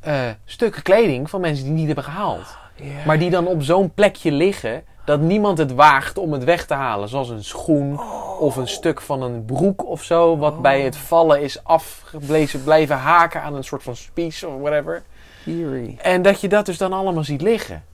eh, 0.00 0.28
stukken 0.44 0.82
kleding 0.82 1.30
van 1.30 1.40
mensen 1.40 1.64
die 1.64 1.72
niet 1.72 1.86
hebben 1.86 2.04
gehaald. 2.04 2.58
Ja. 2.74 3.04
Maar 3.06 3.18
die 3.18 3.30
dan 3.30 3.46
op 3.46 3.62
zo'n 3.62 3.94
plekje 3.94 4.32
liggen 4.32 4.84
dat 5.06 5.20
niemand 5.20 5.58
het 5.58 5.74
waagt 5.74 6.18
om 6.18 6.32
het 6.32 6.44
weg 6.44 6.66
te 6.66 6.74
halen. 6.74 7.08
Zoals 7.08 7.28
een 7.28 7.44
schoen 7.44 8.00
of 8.38 8.56
een 8.56 8.68
stuk 8.68 9.00
van 9.00 9.22
een 9.22 9.44
broek 9.44 9.84
of 9.86 10.02
zo. 10.02 10.36
Wat 10.38 10.62
bij 10.62 10.80
het 10.80 10.96
vallen 10.96 11.42
is 11.42 11.64
afgeblezen, 11.64 12.62
blijven 12.64 12.96
haken 12.96 13.42
aan 13.42 13.54
een 13.54 13.64
soort 13.64 13.82
van 13.82 13.96
spies 13.96 14.44
of 14.44 14.60
whatever. 14.60 15.02
Eerie. 15.46 15.96
En 16.00 16.22
dat 16.22 16.40
je 16.40 16.48
dat 16.48 16.66
dus 16.66 16.78
dan 16.78 16.92
allemaal 16.92 17.24
ziet 17.24 17.40
liggen. 17.42 17.84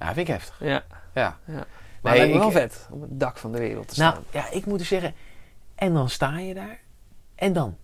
Ja, 0.00 0.06
vind 0.06 0.18
ik 0.18 0.26
heftig. 0.26 0.56
Ja. 0.60 0.82
Ja. 1.14 1.36
Ja. 1.44 1.64
Maar 2.02 2.12
Nee, 2.12 2.22
het 2.22 2.30
lijkt 2.30 2.44
me 2.44 2.46
ik- 2.48 2.52
wel 2.52 2.62
vet 2.62 2.88
om 2.90 3.00
het 3.02 3.20
dak 3.20 3.36
van 3.38 3.52
de 3.52 3.58
wereld 3.58 3.88
te 3.94 4.00
Nou, 4.00 4.12
staan. 4.12 4.24
ja, 4.30 4.50
ik 4.56 4.66
moet 4.66 4.78
dus 4.78 4.88
zeggen. 4.88 5.14
En 5.74 5.94
dan 5.94 6.08
sta 6.08 6.38
je 6.38 6.54
daar. 6.54 6.78
En 7.34 7.52
dan? 7.52 7.76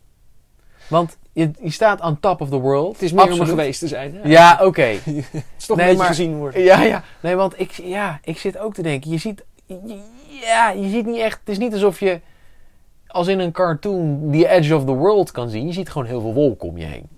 Want 0.89 1.17
je, 1.33 1.51
je 1.61 1.71
staat 1.71 2.01
on 2.01 2.21
top 2.21 2.41
of 2.41 2.49
the 2.49 2.59
world. 2.59 2.93
het 2.93 3.03
is 3.03 3.13
meer 3.13 3.33
om 3.33 3.41
er 3.41 3.47
geweest 3.47 3.79
te 3.81 3.89
zijn. 3.89 4.21
Ja, 4.25 4.59
oké. 4.63 4.83
Het 5.05 5.45
is 5.59 5.67
toch 5.67 5.77
Nee, 5.77 5.97
maar- 5.97 6.07
gezien 6.07 6.37
worden. 6.37 6.63
Ja, 6.63 6.83
ja. 6.83 7.03
Nee, 7.21 7.35
want 7.35 7.61
ik, 7.61 7.71
ja, 7.71 8.21
ik 8.25 8.39
zit 8.39 8.59
ook 8.59 8.75
te 8.75 8.83
denken. 8.83 9.11
Je 9.11 9.19
ziet, 9.19 9.45
ja, 10.41 10.71
je 10.71 10.89
ziet 10.89 11.07
niet 11.07 11.21
echt. 11.21 11.39
Het 11.41 11.49
is 11.49 11.59
niet 11.59 11.73
alsof 11.73 12.01
je 12.01 12.21
als 13.07 13.27
in 13.27 13.39
een 13.39 13.53
cartoon 13.53 14.29
the 14.33 14.49
edge 14.49 14.77
of 14.77 14.85
the 14.85 14.93
world 14.95 15.31
kan 15.31 15.49
zien. 15.49 15.67
Je 15.67 15.73
ziet 15.73 15.91
gewoon 15.91 16.07
heel 16.07 16.21
veel 16.21 16.35
wolken 16.35 16.69
om 16.69 16.77
je 16.79 16.85
heen. 16.85 17.09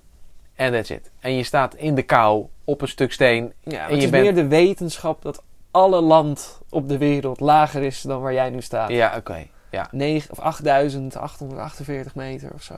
En 0.54 0.72
that's 0.72 0.90
it. 0.90 1.10
En 1.20 1.32
je 1.34 1.42
staat 1.42 1.74
in 1.74 1.94
de 1.94 2.02
kou 2.02 2.46
op 2.64 2.80
een 2.80 2.88
stuk 2.88 3.12
steen. 3.12 3.52
Ja, 3.62 3.78
En 3.78 3.90
het 3.90 3.98
je 3.98 4.04
is 4.04 4.10
bent- 4.10 4.22
meer 4.24 4.34
de 4.34 4.46
wetenschap 4.46 5.22
dat 5.22 5.42
alle 5.70 6.00
land 6.00 6.60
op 6.68 6.88
de 6.88 6.98
wereld 6.98 7.40
lager 7.40 7.82
is 7.82 8.00
dan 8.02 8.20
waar 8.20 8.32
jij 8.32 8.50
nu 8.50 8.60
staat. 8.62 8.90
Ja, 8.90 9.14
oké. 9.16 9.46
Ja. 9.70 9.88
9 9.90 10.30
of 10.30 10.38
8848 10.38 12.14
meter 12.14 12.50
of 12.54 12.62
zo. 12.62 12.74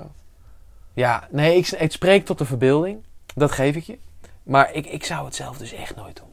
Ja, 1.01 1.27
nee, 1.31 1.57
ik, 1.57 1.67
het 1.67 1.93
spreekt 1.93 2.27
tot 2.27 2.39
de 2.39 2.45
verbeelding. 2.45 3.03
Dat 3.35 3.53
geef 3.53 3.77
ik 3.77 3.85
je. 3.85 3.99
Maar 4.43 4.73
ik, 4.73 4.87
ik 4.87 5.05
zou 5.05 5.25
het 5.25 5.35
zelf 5.35 5.59
dus 5.59 5.73
echt 5.73 5.97
nooit 5.97 6.17
doen. 6.17 6.29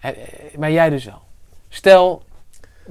Eh, 0.00 0.10
Maar 0.58 0.70
jij 0.70 0.90
dus 0.90 1.04
wel. 1.04 1.22
Stel, 1.68 2.22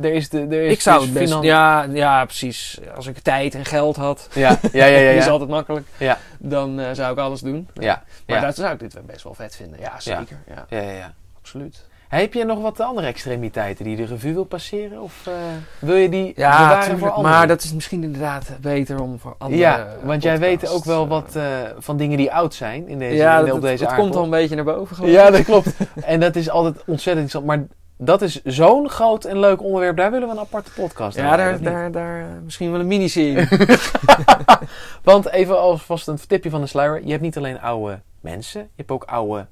er 0.01 0.13
is 0.13 0.29
de. 0.29 0.39
Er 0.41 0.63
is 0.65 0.71
Ik 0.73 0.81
zou 0.81 0.97
dus 0.99 1.05
het 1.09 1.13
best... 1.17 1.27
finan- 1.27 1.43
Ja, 1.45 1.83
ja, 1.83 2.25
precies. 2.25 2.79
Als 2.95 3.07
ik 3.07 3.17
tijd 3.19 3.55
en 3.55 3.65
geld 3.65 3.95
had, 3.95 4.29
Ja, 4.33 4.59
ja, 4.71 4.85
ja, 4.85 4.97
ja. 4.97 5.11
dat 5.13 5.23
is 5.23 5.29
altijd 5.29 5.49
makkelijk, 5.49 5.87
Ja. 5.97 6.19
dan 6.39 6.79
eh, 6.79 6.89
zou 6.93 7.11
ik 7.13 7.17
alles 7.19 7.41
doen. 7.41 7.67
ja. 7.73 8.03
Maar 8.25 8.35
ja. 8.37 8.45
dat 8.45 8.55
zou 8.55 8.73
ik 8.73 8.79
dit 8.79 8.93
wel 8.93 9.03
best 9.03 9.23
wel 9.23 9.33
vet 9.33 9.55
vinden. 9.55 9.79
Ja, 9.79 9.99
zeker. 9.99 10.37
Ja, 10.47 10.65
ja, 10.69 10.79
ja, 10.81 10.91
ja. 10.91 11.13
absoluut. 11.37 11.85
Heb 12.07 12.33
je 12.33 12.45
nog 12.45 12.61
wat 12.61 12.79
andere 12.79 13.07
extremiteiten 13.07 13.85
die 13.85 13.95
de 13.95 14.05
revue 14.05 14.33
wil 14.33 14.43
passeren? 14.43 15.01
Of 15.01 15.27
eh, 15.27 15.33
wil 15.79 15.95
je 15.95 16.09
die 16.09 16.33
Ja, 16.35 16.57
bewaren 16.57 16.79
tuurlijk, 16.81 16.99
voor 16.99 17.11
anderen? 17.11 17.37
maar 17.37 17.47
dat 17.47 17.63
is 17.63 17.73
misschien 17.73 18.03
inderdaad 18.03 18.49
beter 18.61 19.01
om 19.01 19.19
voor 19.19 19.35
andere 19.37 19.61
ja, 19.61 19.87
want 20.03 20.23
jij 20.23 20.39
weet 20.39 20.69
ook 20.69 20.83
wel 20.83 21.03
eh, 21.03 21.09
wat 21.09 21.35
eh, 21.35 21.43
van 21.77 21.97
dingen 21.97 22.17
die 22.17 22.31
oud 22.33 22.53
zijn 22.53 22.87
in 22.87 22.99
deze, 22.99 23.15
ja, 23.15 23.39
in, 23.39 23.45
dat, 23.45 23.55
op 23.55 23.61
deze 23.61 23.83
dat 23.83 23.95
komt 23.95 24.15
al 24.15 24.23
een 24.23 24.29
beetje 24.29 24.55
naar 24.55 24.63
boven 24.63 24.95
geloof 24.95 25.11
Ja, 25.11 25.29
dat 25.29 25.43
klopt. 25.43 25.73
en 26.05 26.19
dat 26.19 26.35
is 26.35 26.49
altijd 26.49 26.75
ontzettend 26.85 27.25
interessant. 27.25 27.45
Maar 27.45 27.67
dat 27.97 28.21
is 28.21 28.43
zo'n 28.43 28.89
groot 28.89 29.25
en 29.25 29.39
leuk 29.39 29.63
onderwerp. 29.63 29.97
Daar 29.97 30.11
willen 30.11 30.27
we 30.27 30.33
een 30.33 30.39
aparte 30.39 30.71
podcast 30.71 31.17
Ja, 31.17 31.25
over, 31.25 31.37
daar, 31.37 31.61
daar, 31.61 31.91
daar 31.91 32.19
eh, 32.19 32.27
misschien 32.43 32.71
wel 32.71 32.79
een 32.79 32.87
miniserie. 32.87 33.47
Want 35.03 35.29
even 35.29 35.59
alvast 35.59 36.07
een 36.07 36.19
tipje 36.27 36.49
van 36.49 36.61
de 36.61 36.67
sluier. 36.67 37.03
Je 37.03 37.11
hebt 37.11 37.21
niet 37.21 37.37
alleen 37.37 37.59
oude 37.61 37.99
mensen. 38.21 38.61
Je 38.61 38.67
hebt 38.75 38.91
ook 38.91 39.03
oude 39.03 39.47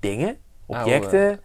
dingen, 0.00 0.36
objecten. 0.66 1.20
Oude, 1.20 1.38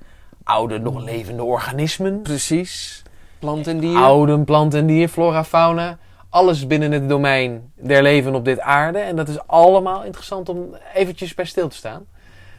nog 0.81 1.03
levende 1.03 1.43
organismen. 1.43 2.21
Precies. 2.21 3.03
Plant 3.39 3.67
en 3.67 3.79
dier. 3.79 3.97
Oude 3.97 4.39
plant 4.39 4.73
en 4.73 4.85
dier, 4.85 5.07
flora, 5.07 5.43
fauna. 5.43 5.97
Alles 6.29 6.67
binnen 6.67 6.91
het 6.91 7.09
domein 7.09 7.71
der 7.75 8.01
leven 8.01 8.35
op 8.35 8.45
dit 8.45 8.59
aarde. 8.59 8.99
En 8.99 9.15
dat 9.15 9.27
is 9.27 9.47
allemaal 9.47 10.03
interessant 10.03 10.49
om 10.49 10.75
eventjes 10.93 11.33
bij 11.33 11.45
stil 11.45 11.67
te 11.67 11.75
staan. 11.75 12.05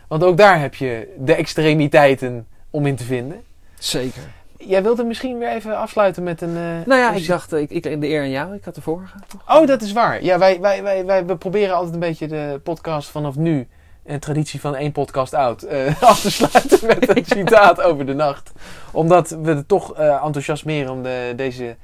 Want 0.08 0.24
ook 0.24 0.36
daar 0.36 0.60
heb 0.60 0.74
je 0.74 1.14
de 1.18 1.34
extremiteiten 1.34 2.46
om 2.70 2.86
in 2.86 2.96
te 2.96 3.04
vinden. 3.04 3.42
Zeker. 3.78 4.22
Jij 4.58 4.82
wilt 4.82 4.98
het 4.98 5.06
misschien 5.06 5.38
weer 5.38 5.48
even 5.48 5.76
afsluiten 5.78 6.22
met 6.22 6.40
een... 6.40 6.56
eh, 6.56 6.86
Nou 6.86 7.00
ja, 7.00 7.08
een- 7.10 7.16
ik 7.16 7.26
dacht, 7.26 7.52
ik, 7.52 7.70
ik, 7.70 7.82
de 8.00 8.08
eer 8.08 8.20
aan 8.20 8.30
jou. 8.30 8.54
Ik 8.54 8.64
had 8.64 8.74
de 8.74 8.80
vorige. 8.80 9.18
toch? 9.28 9.56
Oh, 9.60 9.66
dat 9.66 9.82
is 9.82 9.92
waar. 9.92 10.22
Ja, 10.24 10.38
wij, 10.38 10.60
wij, 10.60 10.82
wij, 10.82 11.04
wij 11.04 11.26
we 11.26 11.36
proberen 11.36 11.74
altijd 11.74 11.94
een 11.94 12.00
beetje 12.00 12.26
de 12.28 12.60
podcast 12.62 13.08
vanaf 13.08 13.36
nu... 13.36 13.68
Een 14.04 14.20
traditie 14.20 14.60
van 14.60 14.74
één 14.74 14.92
podcast 14.92 15.34
oud. 15.34 15.62
eh, 15.62 16.02
af 16.02 16.20
te 16.20 16.30
sluiten 16.30 16.86
met 16.86 17.16
een 17.16 17.24
citaat 17.36 17.80
over 17.80 18.06
de 18.06 18.14
nacht. 18.14 18.52
Omdat 18.92 19.30
we 19.30 19.50
het 19.50 19.68
toch 19.68 19.94
eh, 19.94 20.24
enthousiasmeren 20.24 20.92
om 20.92 21.02
de, 21.02 21.32
deze 21.36 21.76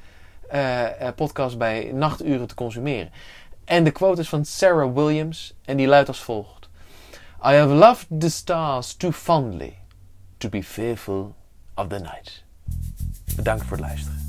eh, 0.48 0.86
podcast 1.16 1.58
bij 1.58 1.90
nachturen 1.92 2.46
te 2.46 2.54
consumeren. 2.54 3.10
En 3.64 3.84
de 3.84 3.90
quote 3.90 4.20
is 4.20 4.28
van 4.28 4.44
Sarah 4.44 4.94
Williams. 4.94 5.54
En 5.64 5.76
die 5.76 5.86
luidt 5.86 6.08
als 6.08 6.22
volgt. 6.22 6.68
I 7.44 7.54
have 7.54 7.74
loved 7.74 8.06
the 8.18 8.30
stars 8.30 8.94
too 8.94 9.10
fondly 9.12 9.78
to 10.38 10.48
be 10.48 10.62
fearful 10.62 11.34
of 11.74 11.86
the 11.86 11.98
night. 11.98 12.44
Bedankt 13.36 13.64
voor 13.64 13.76
het 13.76 13.86
luisteren. 13.86 14.19